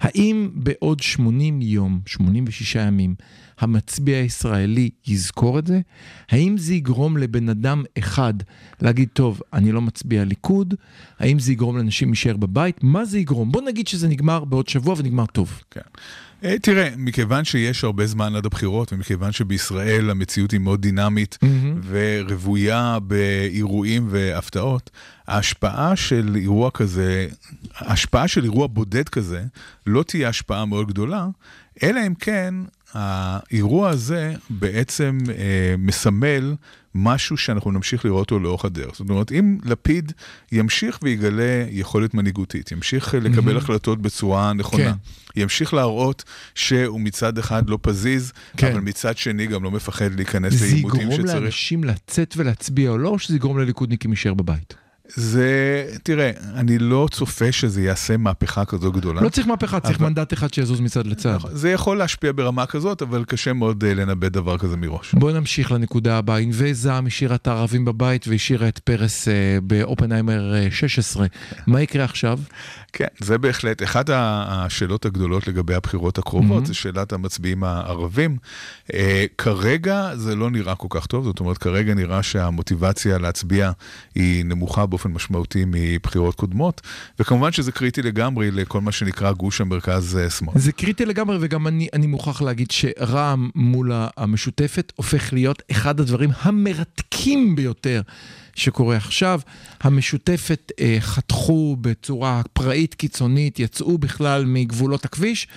האם 0.00 0.50
בעוד 0.54 1.00
80 1.00 1.62
יום, 1.62 2.00
86 2.06 2.74
ימים, 2.74 3.14
המצביע 3.58 4.16
הישראלי 4.18 4.90
יזכור 5.06 5.58
את 5.58 5.66
זה? 5.66 5.80
האם 6.30 6.58
זה 6.58 6.74
יגרום 6.74 7.16
לבן 7.16 7.48
אדם 7.48 7.82
אחד 7.98 8.34
להגיד, 8.80 9.08
טוב, 9.12 9.40
אני 9.52 9.72
לא 9.72 9.80
מצביע 9.80 10.24
ליכוד? 10.24 10.74
האם 11.18 11.38
זה 11.38 11.52
יגרום 11.52 11.76
לאנשים 11.76 12.08
להישאר 12.08 12.36
בבית? 12.36 12.76
מה 12.82 13.04
זה 13.04 13.18
יגרום? 13.18 13.52
בוא 13.52 13.62
נגיד 13.62 13.88
שזה 13.88 14.08
נגמר 14.08 14.44
בעוד 14.44 14.68
שבוע 14.68 14.94
ונגמר 14.98 15.26
טוב. 15.26 15.60
כן. 15.70 15.80
אה, 16.44 16.58
תראה, 16.58 16.90
מכיוון 16.96 17.44
שיש 17.44 17.84
הרבה 17.84 18.06
זמן 18.06 18.34
עד 18.34 18.46
הבחירות, 18.46 18.92
ומכיוון 18.92 19.32
שבישראל 19.32 20.10
המציאות 20.10 20.50
היא 20.50 20.60
מאוד 20.60 20.82
דינמית 20.82 21.38
ורוויה 21.88 22.98
באירועים 23.02 24.06
והפתעות, 24.10 24.90
ההשפעה 25.26 25.96
של 25.96 26.36
אירוע 26.36 26.70
כזה, 26.70 27.28
ההשפעה 27.76 28.28
של 28.28 28.44
אירוע 28.44 28.66
בודד 28.66 29.08
כזה, 29.08 29.44
לא 29.86 30.02
תהיה 30.02 30.28
השפעה 30.28 30.64
מאוד 30.64 30.88
גדולה, 30.88 31.26
אלא 31.82 32.00
אם 32.06 32.14
כן 32.14 32.54
האירוע 32.94 33.88
הזה 33.88 34.34
בעצם 34.50 35.18
אה, 35.28 35.74
מסמל 35.78 36.54
משהו 36.94 37.36
שאנחנו 37.36 37.70
נמשיך 37.70 38.04
לראות 38.04 38.20
אותו 38.20 38.38
לאורך 38.38 38.64
הדרך. 38.64 38.90
זאת 38.92 39.10
אומרת, 39.10 39.32
אם 39.32 39.58
לפיד 39.64 40.12
ימשיך 40.52 40.98
ויגלה 41.02 41.64
יכולת 41.70 42.14
מנהיגותית, 42.14 42.72
ימשיך 42.72 43.14
לקבל 43.14 43.56
החלטות 43.56 44.02
בצורה 44.02 44.52
נכונה, 44.52 44.84
כן. 45.34 45.40
ימשיך 45.40 45.74
להראות 45.74 46.24
שהוא 46.54 47.00
מצד 47.00 47.38
אחד 47.38 47.70
לא 47.70 47.78
פזיז, 47.82 48.32
כן. 48.56 48.72
אבל 48.72 48.80
מצד 48.80 49.16
שני 49.16 49.46
גם 49.46 49.64
לא 49.64 49.70
מפחד 49.70 50.14
להיכנס 50.14 50.52
זה 50.52 50.66
לעימותים 50.66 51.00
יגרום 51.00 51.16
שצריך. 51.16 51.34
לאנשים 51.34 51.84
לצאת 51.84 52.34
ולהצביע 52.36 52.90
או 52.90 52.98
לא, 52.98 53.08
או 53.08 53.18
שזה 53.18 53.36
יגרום 53.36 53.58
לליכודניקים 53.58 54.10
להישאר 54.10 54.34
בבית? 54.34 54.83
זה, 55.08 55.50
תראה, 56.02 56.30
אני 56.54 56.78
לא 56.78 57.08
צופה 57.10 57.52
שזה 57.52 57.82
יעשה 57.82 58.16
מהפכה 58.16 58.64
כזו 58.64 58.92
גדולה. 58.92 59.20
לא 59.20 59.28
צריך 59.28 59.46
מהפכה, 59.46 59.80
צריך 59.80 59.98
אבל- 59.98 60.08
מנדט 60.08 60.32
אחד 60.32 60.54
שיזוז 60.54 60.80
מצד 60.80 61.06
לצד. 61.06 61.34
נכון, 61.34 61.50
זה 61.54 61.70
יכול 61.70 61.96
להשפיע 61.96 62.32
ברמה 62.34 62.66
כזאת, 62.66 63.02
אבל 63.02 63.24
קשה 63.24 63.52
מאוד 63.52 63.84
אה, 63.84 63.94
לנבא 63.94 64.28
דבר 64.28 64.58
כזה 64.58 64.76
מראש. 64.76 65.14
בואו 65.14 65.34
נמשיך 65.34 65.72
לנקודה 65.72 66.18
הבאה. 66.18 66.38
ענבי 66.38 66.74
זעם 66.74 67.06
השאירה 67.06 67.34
את 67.34 67.46
הערבים 67.46 67.84
בבית 67.84 68.28
והשאירה 68.28 68.68
את 68.68 68.78
פרס 68.78 69.28
אה, 69.28 69.32
באופנהיימר 69.62 70.54
אה, 70.54 70.68
16. 70.70 71.26
מה 71.66 71.80
יקרה 71.82 72.04
עכשיו? 72.04 72.38
כן, 72.92 73.06
זה 73.20 73.38
בהחלט, 73.38 73.82
אחת 73.82 74.10
השאלות 74.12 75.04
הגדולות 75.06 75.48
לגבי 75.48 75.74
הבחירות 75.74 76.18
הקרובות, 76.18 76.62
Mhm. 76.62 76.66
זה 76.66 76.74
שאלת 76.74 77.12
המצביעים 77.12 77.64
הערבים. 77.64 78.36
אה, 78.94 79.24
כרגע 79.38 80.10
זה 80.16 80.36
לא 80.36 80.50
נראה 80.50 80.74
כל 80.74 80.86
כך 80.90 81.06
טוב, 81.06 81.24
זאת 81.24 81.40
אומרת, 81.40 81.58
כרגע 81.58 81.94
נראה 81.94 82.22
שהמוטיבציה 82.22 83.18
להצביע 83.18 83.70
היא 84.14 84.44
נמוכה 84.44 84.86
באופן 84.94 85.12
משמעותי 85.12 85.64
מבחירות 85.66 86.34
קודמות, 86.34 86.80
וכמובן 87.18 87.52
שזה 87.52 87.72
קריטי 87.72 88.02
לגמרי 88.02 88.50
לכל 88.50 88.80
מה 88.80 88.92
שנקרא 88.92 89.32
גוש 89.32 89.60
המרכז-שמאל. 89.60 90.58
זה 90.58 90.72
קריטי 90.72 91.06
לגמרי, 91.06 91.38
וגם 91.40 91.66
אני, 91.66 91.88
אני 91.92 92.06
מוכרח 92.06 92.42
להגיד 92.42 92.70
שרע"מ 92.70 93.50
מול 93.54 93.92
המשותפת 94.16 94.92
הופך 94.96 95.32
להיות 95.32 95.62
אחד 95.70 96.00
הדברים 96.00 96.30
המרתקים 96.42 97.56
ביותר 97.56 98.02
שקורה 98.54 98.96
עכשיו. 98.96 99.40
המשותפת 99.80 100.72
אה, 100.80 100.96
חתכו 101.00 101.76
בצורה 101.80 102.42
פראית 102.52 102.94
קיצונית, 102.94 103.60
יצאו 103.60 103.98
בכלל 103.98 104.44
מגבולות 104.46 105.04
הכביש, 105.04 105.48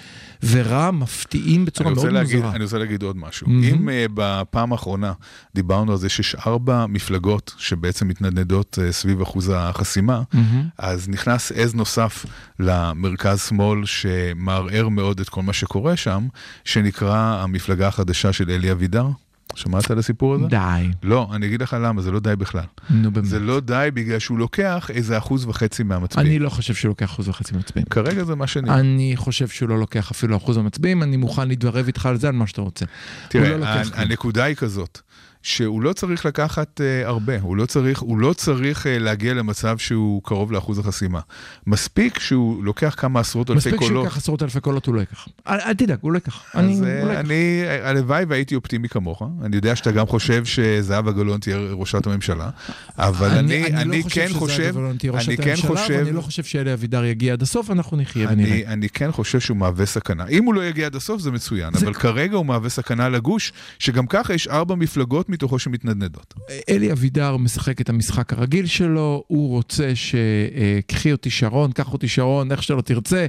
ורע"מ 0.43 0.99
מפתיעים 0.99 1.65
בצורה 1.65 1.91
מאוד 1.91 2.11
להגיד, 2.11 2.35
מוזרה. 2.35 2.55
אני 2.55 2.63
רוצה 2.63 2.77
להגיד 2.77 3.03
עוד 3.03 3.17
משהו. 3.17 3.49
מהמם. 3.49 3.63
אם 3.63 3.89
uh, 3.89 4.11
בפעם 4.13 4.71
האחרונה 4.71 5.13
דיברנו 5.55 5.91
על 5.91 5.97
זה 5.97 6.09
שיש 6.09 6.35
ארבע 6.35 6.85
מפלגות 6.85 7.55
שבעצם 7.57 8.07
מתנדנדות 8.07 8.77
uh, 8.81 8.91
סביב 8.91 9.21
אחוז 9.21 9.51
החסימה, 9.55 10.21
מהמם. 10.33 10.63
אז 10.77 11.09
נכנס 11.09 11.51
עז 11.51 11.75
נוסף 11.75 12.25
למרכז-שמאל 12.59 13.85
שמערער 13.85 14.89
מאוד 14.89 15.19
את 15.19 15.29
כל 15.29 15.41
מה 15.41 15.53
שקורה 15.53 15.95
שם, 15.95 16.27
שנקרא 16.65 17.43
המפלגה 17.43 17.87
החדשה 17.87 18.33
של 18.33 18.51
אלי 18.51 18.71
אבידר. 18.71 19.07
שמעת 19.55 19.91
על 19.91 19.99
הסיפור 19.99 20.35
הזה? 20.35 20.45
די, 20.47 20.87
לא, 21.03 21.29
אני 21.33 21.45
אגיד 21.45 21.61
לך 21.61 21.77
למה, 21.79 22.01
זה 22.01 22.11
לא 22.11 22.19
די 22.19 22.35
בכלל. 22.35 22.63
נו 22.89 23.11
באמת. 23.11 23.25
זה 23.25 23.39
לא 23.39 23.59
די 23.59 23.89
בגלל 23.93 24.19
שהוא 24.19 24.39
לוקח 24.39 24.89
איזה 24.93 25.17
אחוז 25.17 25.45
וחצי 25.45 25.83
מהמצביעים. 25.83 26.27
אני 26.27 26.39
לא 26.39 26.49
חושב 26.49 26.73
שהוא 26.73 26.89
לוקח 26.89 27.05
אחוז 27.05 27.27
וחצי 27.27 27.57
מצביעים. 27.57 27.87
כרגע 27.89 28.23
זה 28.23 28.35
מה 28.35 28.47
שנראה. 28.47 28.79
אני 28.79 29.13
חושב 29.15 29.47
שהוא 29.47 29.69
לא 29.69 29.79
לוקח 29.79 30.11
אפילו 30.11 30.37
אחוז 30.37 30.57
המצביעים, 30.57 31.03
אני 31.03 31.17
מוכן 31.17 31.47
להתערב 31.47 31.85
איתך 31.87 32.05
על 32.05 32.17
זה, 32.17 32.27
על 32.27 32.33
מה 32.33 32.47
שאתה 32.47 32.61
רוצה. 32.61 32.85
תראה, 33.29 33.57
לא. 33.57 33.65
הנקודה 33.93 34.43
היא 34.43 34.55
כזאת, 34.55 34.99
שהוא 35.41 35.81
לא 35.81 35.93
צריך 35.93 36.25
לקחת 36.25 36.81
uh, 36.81 37.07
הרבה, 37.07 37.39
הוא 37.41 37.57
לא 37.57 37.65
צריך, 37.65 37.99
הוא 37.99 38.17
לא 38.17 38.33
צריך 38.33 38.83
uh, 38.85 38.89
להגיע 38.99 39.33
למצב 39.33 39.77
שהוא 39.77 40.21
קרוב 40.23 40.51
לאחוז 40.51 40.79
החסימה. 40.79 41.19
מספיק 41.67 42.19
שהוא 42.19 42.63
לוקח 42.63 42.95
כמה 42.97 43.19
עשרות 43.19 43.49
אלפי 43.49 43.57
מספיק 43.57 43.73
שהוא 43.73 43.87
קולות. 43.87 44.03
ייקח 44.03 44.17
עשרות 44.17 44.43
אלפי 44.43 44.59
קולות, 44.59 44.85
הוא 44.85 44.95
לא 44.95 44.99
ייקח. 44.99 45.27
אל 45.47 45.59
אל 45.59 45.73
תדאג, 45.73 45.97
הוא 46.01 46.11
לא 46.11 46.17
ייקח. 46.17 46.55
אני- 46.55 46.73
אז 46.73 46.79
הוא 46.79 46.87
אה, 46.87 47.03
לא. 47.05 47.19
אני, 47.19 47.63
הלוואי 47.83 48.25
והייתי 48.27 48.55
אופטימי 48.55 48.89
כמוך, 48.89 49.23
אני 49.43 49.55
יודע 49.55 49.75
שאתה 49.75 49.91
גם 49.91 50.07
חושב 50.07 50.45
שזהבה 50.45 51.11
גלאון 51.11 51.39
תהיה 51.39 51.57
ראשת 51.71 52.07
הממשלה, 52.07 52.49
אבל 52.97 53.29
אני, 53.29 53.65
אני, 53.65 54.01
לא 54.03 54.09
כן 54.09 54.27
חושב, 54.33 54.75
אני 54.77 54.97
אני 55.27 55.37
כן 55.37 55.55
חושב, 55.55 55.93
אני 55.93 56.11
לא 56.11 56.21
חושב 56.21 56.43
שאלי 56.43 56.73
אבידר 56.73 57.05
יגיע 57.05 57.33
עד 57.33 57.41
הסוף, 57.41 57.71
אנחנו 57.71 57.97
נחיה 57.97 58.27
ונראה. 58.31 58.51
אני, 58.51 58.65
אני 58.67 58.89
כן 58.89 59.11
חושב 59.11 59.39
שהוא 59.39 59.57
מהווה 59.57 59.85
סכנה. 59.85 60.27
אם 60.27 60.43
הוא 60.43 60.53
לא 60.53 60.65
יגיע 60.65 60.85
עד 60.85 60.95
הסוף 60.95 61.21
זה 61.21 61.31
מצוין, 61.31 61.73
זה 61.73 61.85
אבל 61.85 61.93
כרגע 61.93 62.37
הוא 62.37 62.45
מהווה 62.45 62.69
סכנה 62.69 63.09
לגוש, 63.09 63.53
שגם 63.79 64.07
ככה 64.07 64.33
יש 64.33 64.47
ארבע 64.47 64.75
מפלגות 64.75 65.26
מתוכו 65.29 65.59
שמתנדנדות. 65.59 66.33
אלי 66.69 66.91
אבידר 66.91 67.37
משחק 67.37 67.81
את 67.81 67.89
המשחק 67.89 68.33
הרגיל 68.33 68.65
שלו, 68.65 69.23
הוא 69.27 69.49
רוצה 69.49 69.91
שקחי 69.95 71.11
אותי 71.11 71.29
שרון, 71.29 71.71
קח 71.71 71.93
אותי 71.93 72.07
שרון, 72.07 72.51
איך 72.51 72.63
שלא 72.63 72.81
תרצה. 72.81 73.25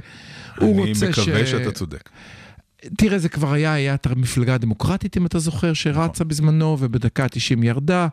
הוא 0.59 0.83
אני 0.83 0.89
רוצה 0.89 1.13
ש... 1.13 1.19
מקווה 1.19 1.45
שאתה 1.45 1.71
צודק. 1.71 2.09
תראה, 2.97 3.19
זה 3.19 3.29
כבר 3.29 3.53
היה, 3.53 3.73
היה 3.73 3.93
את 3.93 4.05
המפלגה 4.05 4.55
הדמוקרטית, 4.55 5.17
אם 5.17 5.25
אתה 5.25 5.39
זוכר, 5.39 5.73
שרצה 5.73 6.23
בזמנו, 6.23 6.77
ובדקה 6.79 7.23
ה-90 7.23 7.65
ירדה. 7.65 8.07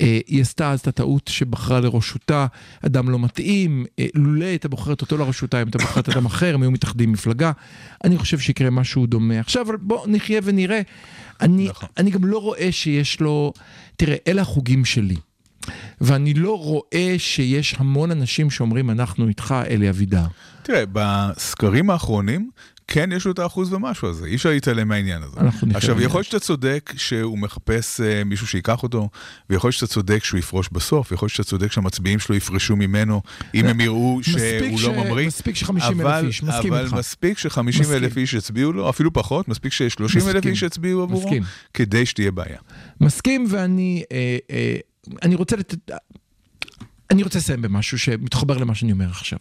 אה, 0.00 0.18
היא 0.26 0.40
עשתה 0.40 0.70
אז 0.70 0.80
את 0.80 0.88
הטעות 0.88 1.28
שבחרה 1.28 1.80
לראשותה 1.80 2.46
אדם 2.86 3.08
לא 3.08 3.18
מתאים, 3.18 3.84
אה, 3.98 4.06
לולא 4.14 4.44
הייתה 4.44 4.68
בוחרת 4.68 5.00
אותו 5.00 5.16
לראשותה, 5.16 5.62
אם 5.62 5.66
הייתה 5.66 5.78
בוחרת 5.78 6.08
אדם 6.08 6.26
אחר, 6.26 6.54
הם 6.54 6.62
היו 6.62 6.70
מתאחדים 6.70 7.12
מפלגה. 7.12 7.52
אני 8.04 8.18
חושב 8.18 8.38
שיקרה 8.38 8.70
משהו 8.70 9.06
דומה. 9.06 9.40
עכשיו, 9.40 9.66
אבל 9.66 9.76
בוא 9.76 10.06
נחיה 10.08 10.40
ונראה. 10.44 10.80
אני, 11.40 11.68
נכון. 11.68 11.88
אני 11.96 12.10
גם 12.10 12.24
לא 12.24 12.38
רואה 12.38 12.72
שיש 12.72 13.20
לו... 13.20 13.52
תראה, 13.96 14.16
אלה 14.28 14.42
החוגים 14.42 14.84
שלי. 14.84 15.16
ואני 16.00 16.34
לא 16.34 16.58
רואה 16.58 17.14
שיש 17.18 17.74
המון 17.78 18.10
אנשים 18.10 18.50
שאומרים, 18.50 18.90
אנחנו 18.90 19.28
איתך, 19.28 19.54
אלי 19.70 19.90
אבידר. 19.90 20.24
תראה, 20.62 20.84
בסקרים 20.92 21.90
האחרונים, 21.90 22.50
כן 22.88 23.10
יש 23.12 23.24
לו 23.24 23.32
את 23.32 23.38
האחוז 23.38 23.72
ומשהו 23.72 24.08
הזה, 24.08 24.26
אי 24.26 24.34
אפשר 24.34 24.48
להתעלם 24.50 24.88
מהעניין 24.88 25.22
הזה. 25.22 25.36
עכשיו. 25.74 26.00
יכול 26.02 26.18
להיות 26.18 26.26
שאתה 26.26 26.40
צודק 26.40 26.92
שהוא 26.96 27.38
מחפש 27.38 28.00
אה, 28.00 28.24
מישהו 28.24 28.46
שייקח 28.46 28.82
אותו, 28.82 29.08
ויכול 29.50 29.68
להיות 29.68 29.74
שאתה 29.74 29.86
צודק 29.86 30.24
שהוא 30.24 30.38
יפרוש 30.38 30.68
בסוף, 30.72 31.12
ויכול 31.12 31.26
להיות 31.26 31.32
שאתה 31.34 31.48
צודק 31.48 31.72
שהמצביעים 31.72 32.18
שלו 32.18 32.34
יפרשו 32.36 32.76
ממנו, 32.76 33.22
אם 33.54 33.66
הם 33.66 33.80
יראו 33.80 34.20
שהוא 34.22 34.38
ש- 34.78 34.84
לא 34.84 34.92
ממריא. 35.04 35.26
מספיק 35.26 35.56
ש-50,000 35.56 35.92
אבל- 36.02 36.26
איש, 36.26 36.42
מסכים 36.42 36.72
אבל 36.72 36.84
איתך. 36.84 36.94
מספיק 36.94 37.38
ש-50 37.38 37.58
אלף. 37.94 38.16
איש 38.16 38.34
יצביעו 38.34 38.72
לו, 38.72 38.90
אפילו 38.90 39.12
פחות, 39.12 39.48
מספיק 39.48 39.72
ש-30 39.72 40.28
אלף. 40.28 40.46
איש 40.46 40.62
יצביעו 40.62 41.02
עבורו, 41.02 41.22
מסכים. 41.26 41.42
כדי 41.74 42.06
שתהיה 42.06 42.30
בעיה. 42.30 42.58
מסכים, 43.00 43.46
ואני 43.50 44.02
אה, 44.12 44.36
אה, 44.50 44.76
אני 45.22 45.34
רוצה 45.34 45.56
לתת... 45.56 45.90
אני 47.10 47.22
רוצה 47.22 47.38
לסיים 47.38 47.62
במשהו 47.62 47.98
שמתחבר 47.98 48.58
למה 48.58 48.74
שאני 48.74 48.92
אומר 48.92 49.08
עכשיו. 49.10 49.38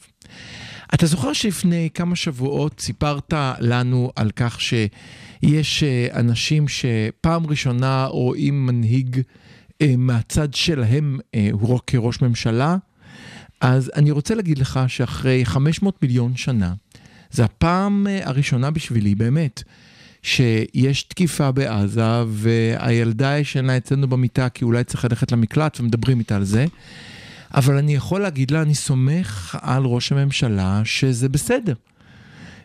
אתה 0.94 1.06
זוכר 1.06 1.34
שלפני 1.34 1.90
כמה 1.94 2.16
שבועות 2.16 2.80
סיפרת 2.80 3.34
לנו 3.60 4.12
על 4.16 4.32
כך 4.36 4.62
שיש 4.62 5.84
אה, 5.84 6.08
אנשים 6.20 6.66
שפעם 6.68 7.48
ראשונה 7.48 8.06
רואים 8.06 8.66
מנהיג 8.66 9.22
אה, 9.82 9.94
מהצד 9.98 10.54
שלהם 10.54 11.20
אה, 11.36 11.50
הוא 11.52 11.80
כראש 11.88 12.22
ממשלה? 12.22 12.78
אז 13.62 13.92
אני 13.96 14.12
רוצה 14.12 14.36
להגיד 14.36 14.58
לך 14.58 14.80
שאחרי 14.88 15.46
500 15.46 16.02
מיליון 16.02 16.36
שנה, 16.36 16.74
זו 17.32 17.44
הפעם 17.44 18.08
הראשונה 18.24 18.72
בשבילי, 18.72 19.16
באמת, 19.16 19.64
שיש 20.24 21.04
תקיפה 21.04 21.52
בעזה, 21.52 22.24
והילדה 22.28 23.38
ישנה 23.38 23.78
אצלנו 23.78 24.08
במיטה 24.08 24.50
כי 24.50 24.66
אולי 24.66 24.84
צריך 24.84 25.06
ללכת 25.06 25.32
למקלט, 25.32 25.80
ומדברים 25.80 26.20
איתה 26.20 26.36
על 26.36 26.44
זה. 26.44 26.66
אבל 27.54 27.78
אני 27.78 27.96
יכול 27.96 28.22
להגיד 28.22 28.52
לה, 28.52 28.62
אני 28.62 28.76
סומך 28.76 29.58
על 29.62 29.84
ראש 29.86 30.12
הממשלה 30.12 30.82
שזה 30.86 31.30
בסדר. 31.30 31.74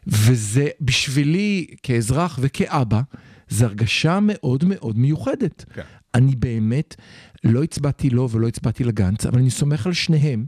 וזה 0.07 0.69
בשבילי, 0.81 1.67
כאזרח 1.83 2.39
וכאבא, 2.43 3.01
זו 3.49 3.65
הרגשה 3.65 4.19
מאוד 4.23 4.65
מאוד 4.65 4.99
מיוחדת. 4.99 5.65
כן. 5.75 5.83
אני 6.15 6.37
באמת 6.37 6.97
לא 7.45 7.63
הצבעתי 7.63 8.11
לו 8.11 8.31
ולא 8.31 8.49
הצבעתי 8.49 8.85
לגנץ, 8.85 9.27
אבל 9.27 9.39
אני 9.39 9.51
סומך 9.51 9.87
על 9.87 9.93
שניהם, 9.93 10.47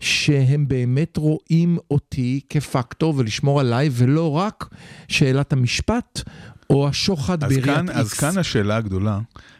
שהם 0.00 0.68
באמת 0.68 1.16
רואים 1.16 1.78
אותי 1.90 2.40
כפקטור 2.50 3.14
ולשמור 3.16 3.60
עליי, 3.60 3.88
ולא 3.92 4.30
רק 4.30 4.68
שאלת 5.08 5.52
המשפט 5.52 6.22
או 6.70 6.88
השוחד 6.88 7.44
בעיריית 7.44 7.78
איקס. 7.78 7.96
אז 7.96 8.12
כאן 8.12 8.38
השאלה 8.38 8.76
הגדולה, 8.76 9.18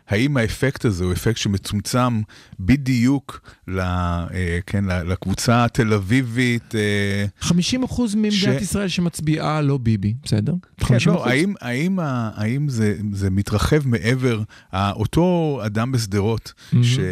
האם 0.09 0.37
האפקט 0.37 0.85
הזה 0.85 1.05
הוא 1.05 1.13
אפקט 1.13 1.37
שמצומצם 1.37 2.21
בדיוק 2.61 3.41
ל, 3.69 3.81
אה, 3.81 4.27
כן, 4.67 4.85
לקבוצה 4.85 5.65
התל 5.65 5.93
אביבית? 5.93 6.75
אה, 6.75 7.25
50 7.41 7.83
אחוז 7.83 8.15
ממדינת 8.15 8.33
ש- 8.59 8.63
ישראל 8.63 8.89
שמצביעה 8.89 9.61
לא 9.61 9.79
ביבי, 9.79 10.15
בסדר? 10.25 10.53
כן, 10.77 10.85
50 10.87 11.13
לא, 11.13 11.27
האם, 11.29 11.55
האם, 11.61 11.99
האם 12.35 12.69
זה, 12.69 12.97
זה 13.13 13.31
מתרחב 13.31 13.89
מעבר, 13.89 14.43
אותו 14.75 15.61
אדם 15.67 15.93
בשדרות, 15.93 16.53
ש... 16.83 16.99
אה, 16.99 17.05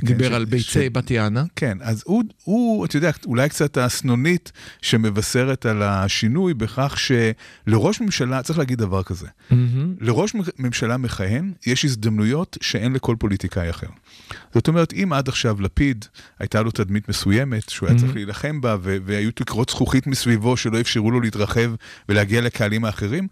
כן, 0.00 0.06
דיבר 0.06 0.28
ש- 0.30 0.32
על 0.32 0.46
ש- 0.46 0.48
ביצי 0.48 0.88
בת 0.90 1.10
יענה. 1.10 1.44
כן, 1.56 1.78
אז 1.80 2.02
הוא, 2.06 2.22
הוא, 2.44 2.84
אתה 2.86 2.96
יודע, 2.96 3.10
אולי 3.26 3.48
קצת 3.48 3.76
הסנונית 3.76 4.52
שמבשרת 4.82 5.66
על 5.66 5.82
השינוי 5.82 6.54
בכך 6.54 6.96
שלראש 7.66 8.00
ממשלה, 8.00 8.42
צריך 8.42 8.58
להגיד 8.58 8.78
דבר 8.78 9.02
כזה, 9.02 9.26
מהמם. 9.50 9.94
לראש 10.00 10.32
ממשלה 10.58 10.96
מכהן 10.96 11.52
יש 11.66 11.84
הזדמנויות 12.20 12.58
שאין 12.60 12.92
לכל 12.92 13.16
פוליטיקאי 13.18 13.70
אחר. 13.70 13.86
זאת 14.54 14.68
אומרת, 14.68 14.92
אם 14.92 15.12
עד 15.12 15.28
עכשיו 15.28 15.60
לפיד 15.60 16.04
הייתה 16.38 16.62
לו 16.62 16.70
תדמית 16.70 17.08
מסוימת 17.08 17.68
שהוא 17.68 17.88
היה 17.88 17.98
צריך 17.98 18.14
להילחם 18.14 18.60
בה 18.60 18.76
ו- 18.82 18.96
והיו 19.04 19.30
תקרות 19.30 19.70
זכוכית 19.70 20.06
מסביבו 20.06 20.56
שלא 20.56 20.80
אפשרו 20.80 21.10
לו 21.10 21.20
להתרחב 21.20 21.70
ולהגיע 22.08 22.40
לקהלים 22.40 22.84
האחרים, 22.84 23.28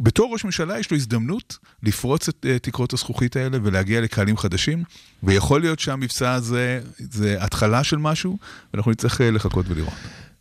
בתור 0.00 0.32
ראש 0.32 0.44
ממשלה 0.44 0.78
יש 0.78 0.90
לו 0.90 0.96
הזדמנות 0.96 1.58
לפרוץ 1.82 2.28
את 2.28 2.46
uh, 2.46 2.58
תקרות 2.62 2.92
הזכוכית 2.92 3.36
האלה 3.36 3.58
ולהגיע 3.62 4.00
לקהלים 4.00 4.36
חדשים, 4.36 4.84
ויכול 5.22 5.60
להיות 5.60 5.78
שהמבצע 5.78 6.32
הזה 6.32 6.80
זה 6.98 7.36
התחלה 7.40 7.84
של 7.84 7.96
משהו, 7.96 8.38
ואנחנו 8.74 8.90
נצטרך 8.90 9.20
uh, 9.20 9.24
לחכות 9.24 9.66
ולראות. 9.68 9.94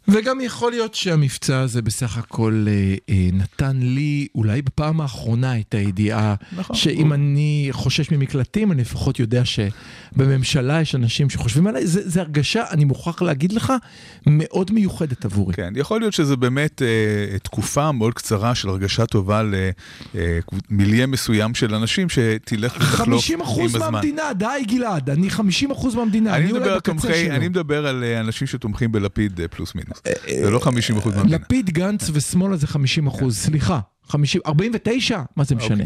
וגם 0.08 0.42
יכול 0.42 0.72
להיות 0.72 0.96
שהמבצע 0.96 1.60
הזה 1.60 1.82
בסך 1.82 2.18
הכל 2.18 2.66
אה, 2.68 2.96
אה, 3.10 3.30
נתן 3.34 3.78
לי, 3.82 4.28
אולי 4.36 4.62
בפעם 4.62 5.02
האחרונה, 5.02 5.60
את 5.60 5.74
הידיעה 5.74 6.36
נכון. 6.58 6.76
שאם 6.76 7.14
אני 7.14 7.68
חושש 7.72 8.12
ממקלטים, 8.12 8.72
אני 8.72 8.82
לפחות 8.82 9.20
יודע 9.20 9.44
שבממשלה 9.46 10.82
יש 10.82 10.96
אנשים 10.96 11.30
שחושבים 11.30 11.68
עליי. 11.68 11.88
זה, 11.88 12.10
זה 12.10 12.22
הרגשה, 12.22 12.64
אני 12.72 12.86
מוכרח 12.86 13.22
להגיד 13.22 13.52
לך, 13.52 13.74
מאוד 14.28 14.72
מיוחדת 14.72 15.26
עבורי. 15.26 15.54
כן, 15.54 15.74
יכול 15.76 16.00
להיות 16.00 16.14
שזה 16.14 16.36
באמת 16.36 16.82
אה, 16.82 17.40
תקופה 17.40 17.92
מאוד 17.92 18.14
קצרה 18.14 18.56
של 18.56 18.70
הרגשה 18.70 19.06
טובה 19.06 19.42
למיליה 20.14 21.08
מסוים 21.08 21.56
של 21.56 21.76
אנשים 21.76 22.08
שתלך 22.10 22.76
ותחלוף 22.76 23.22
50 23.22 23.36
עם 23.40 23.42
אחוז 23.42 23.76
הזמן. 23.76 23.92
מהמדינה, 23.92 24.34
די 24.34 24.64
גלעד, 24.68 25.10
אני 25.10 25.30
50 25.30 25.72
אחוז 25.72 25.96
מהמדינה, 25.96 26.36
אני 26.36 26.50
אני 26.50 26.52
אולי 26.52 26.76
בקצה 26.76 26.92
תומכי, 26.92 27.26
שלו. 27.26 27.36
אני 27.36 27.48
מדבר 27.48 27.88
על 27.88 28.04
אה, 28.04 28.20
אנשים 28.20 28.48
שתומכים 28.48 28.92
בלפיד 28.92 29.40
אה, 29.42 29.48
פלוס 29.48 29.76
מינוס. 29.76 29.99
זה 30.44 30.50
לא 30.50 30.60
50 30.60 30.98
אחוז 30.98 31.16
מהמדינה. 31.16 31.38
לפיד, 31.38 31.70
גנץ 31.70 32.10
ושמאלה 32.14 32.58
זה 32.58 32.68
50 32.68 33.08
אחוז, 33.08 33.38
סליחה. 33.38 33.80
50, 34.10 34.42
49? 34.46 35.22
מה 35.36 35.44
זה 35.44 35.56
משנה? 35.56 35.84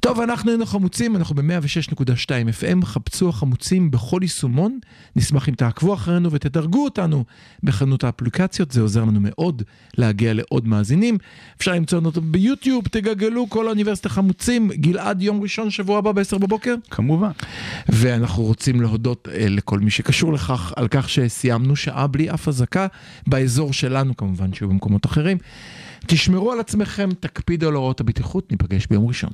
טוב, 0.00 0.20
אנחנו 0.20 0.50
היינו 0.50 0.66
חמוצים, 0.66 1.16
אנחנו 1.16 1.34
ב-106.2 1.34 2.28
FM, 2.60 2.84
חפשו 2.84 3.28
החמוצים 3.28 3.90
בכל 3.90 4.18
יישומון, 4.22 4.78
נשמח 5.16 5.48
אם 5.48 5.54
תעקבו 5.54 5.94
אחרינו 5.94 6.32
ותדרגו 6.32 6.84
אותנו 6.84 7.24
בחנות 7.62 8.04
האפליקציות, 8.04 8.70
זה 8.70 8.80
עוזר 8.80 9.00
לנו 9.00 9.20
מאוד 9.22 9.62
להגיע 9.98 10.34
לעוד 10.34 10.68
מאזינים. 10.68 11.18
אפשר 11.56 11.72
למצוא 11.72 11.98
אותנו 11.98 12.22
ביוטיוב, 12.22 12.84
תגגלו 12.90 13.50
כל 13.50 13.66
האוניברסיטה 13.66 14.08
חמוצים, 14.08 14.70
גלעד 14.72 15.22
יום 15.22 15.42
ראשון, 15.42 15.70
שבוע 15.70 15.98
הבא 15.98 16.12
ב-10 16.12 16.38
בבוקר. 16.38 16.74
כמובן. 16.90 17.30
ואנחנו 17.88 18.42
רוצים 18.42 18.80
להודות 18.80 19.28
אה, 19.32 19.48
לכל 19.48 19.78
מי 19.78 19.90
שקשור 19.90 20.32
לכך, 20.32 20.72
על 20.76 20.88
כך 20.88 21.08
שסיימנו 21.08 21.76
שעה 21.76 22.06
בלי 22.06 22.30
אף 22.30 22.48
אזעקה, 22.48 22.86
באזור 23.26 23.72
שלנו 23.72 24.16
כמובן, 24.16 24.52
שהיו 24.54 24.68
במקומות 24.68 25.06
אחרים. 25.06 25.38
תשמרו 26.06 26.52
על 26.52 26.60
עצמכם, 26.60 27.08
תקפידו 27.20 27.68
על 27.68 27.74
הוראות 27.74 28.00
הבטיחות, 28.00 28.50
ניפגש 28.52 28.86
ביום 28.86 29.06
ראשון. 29.06 29.30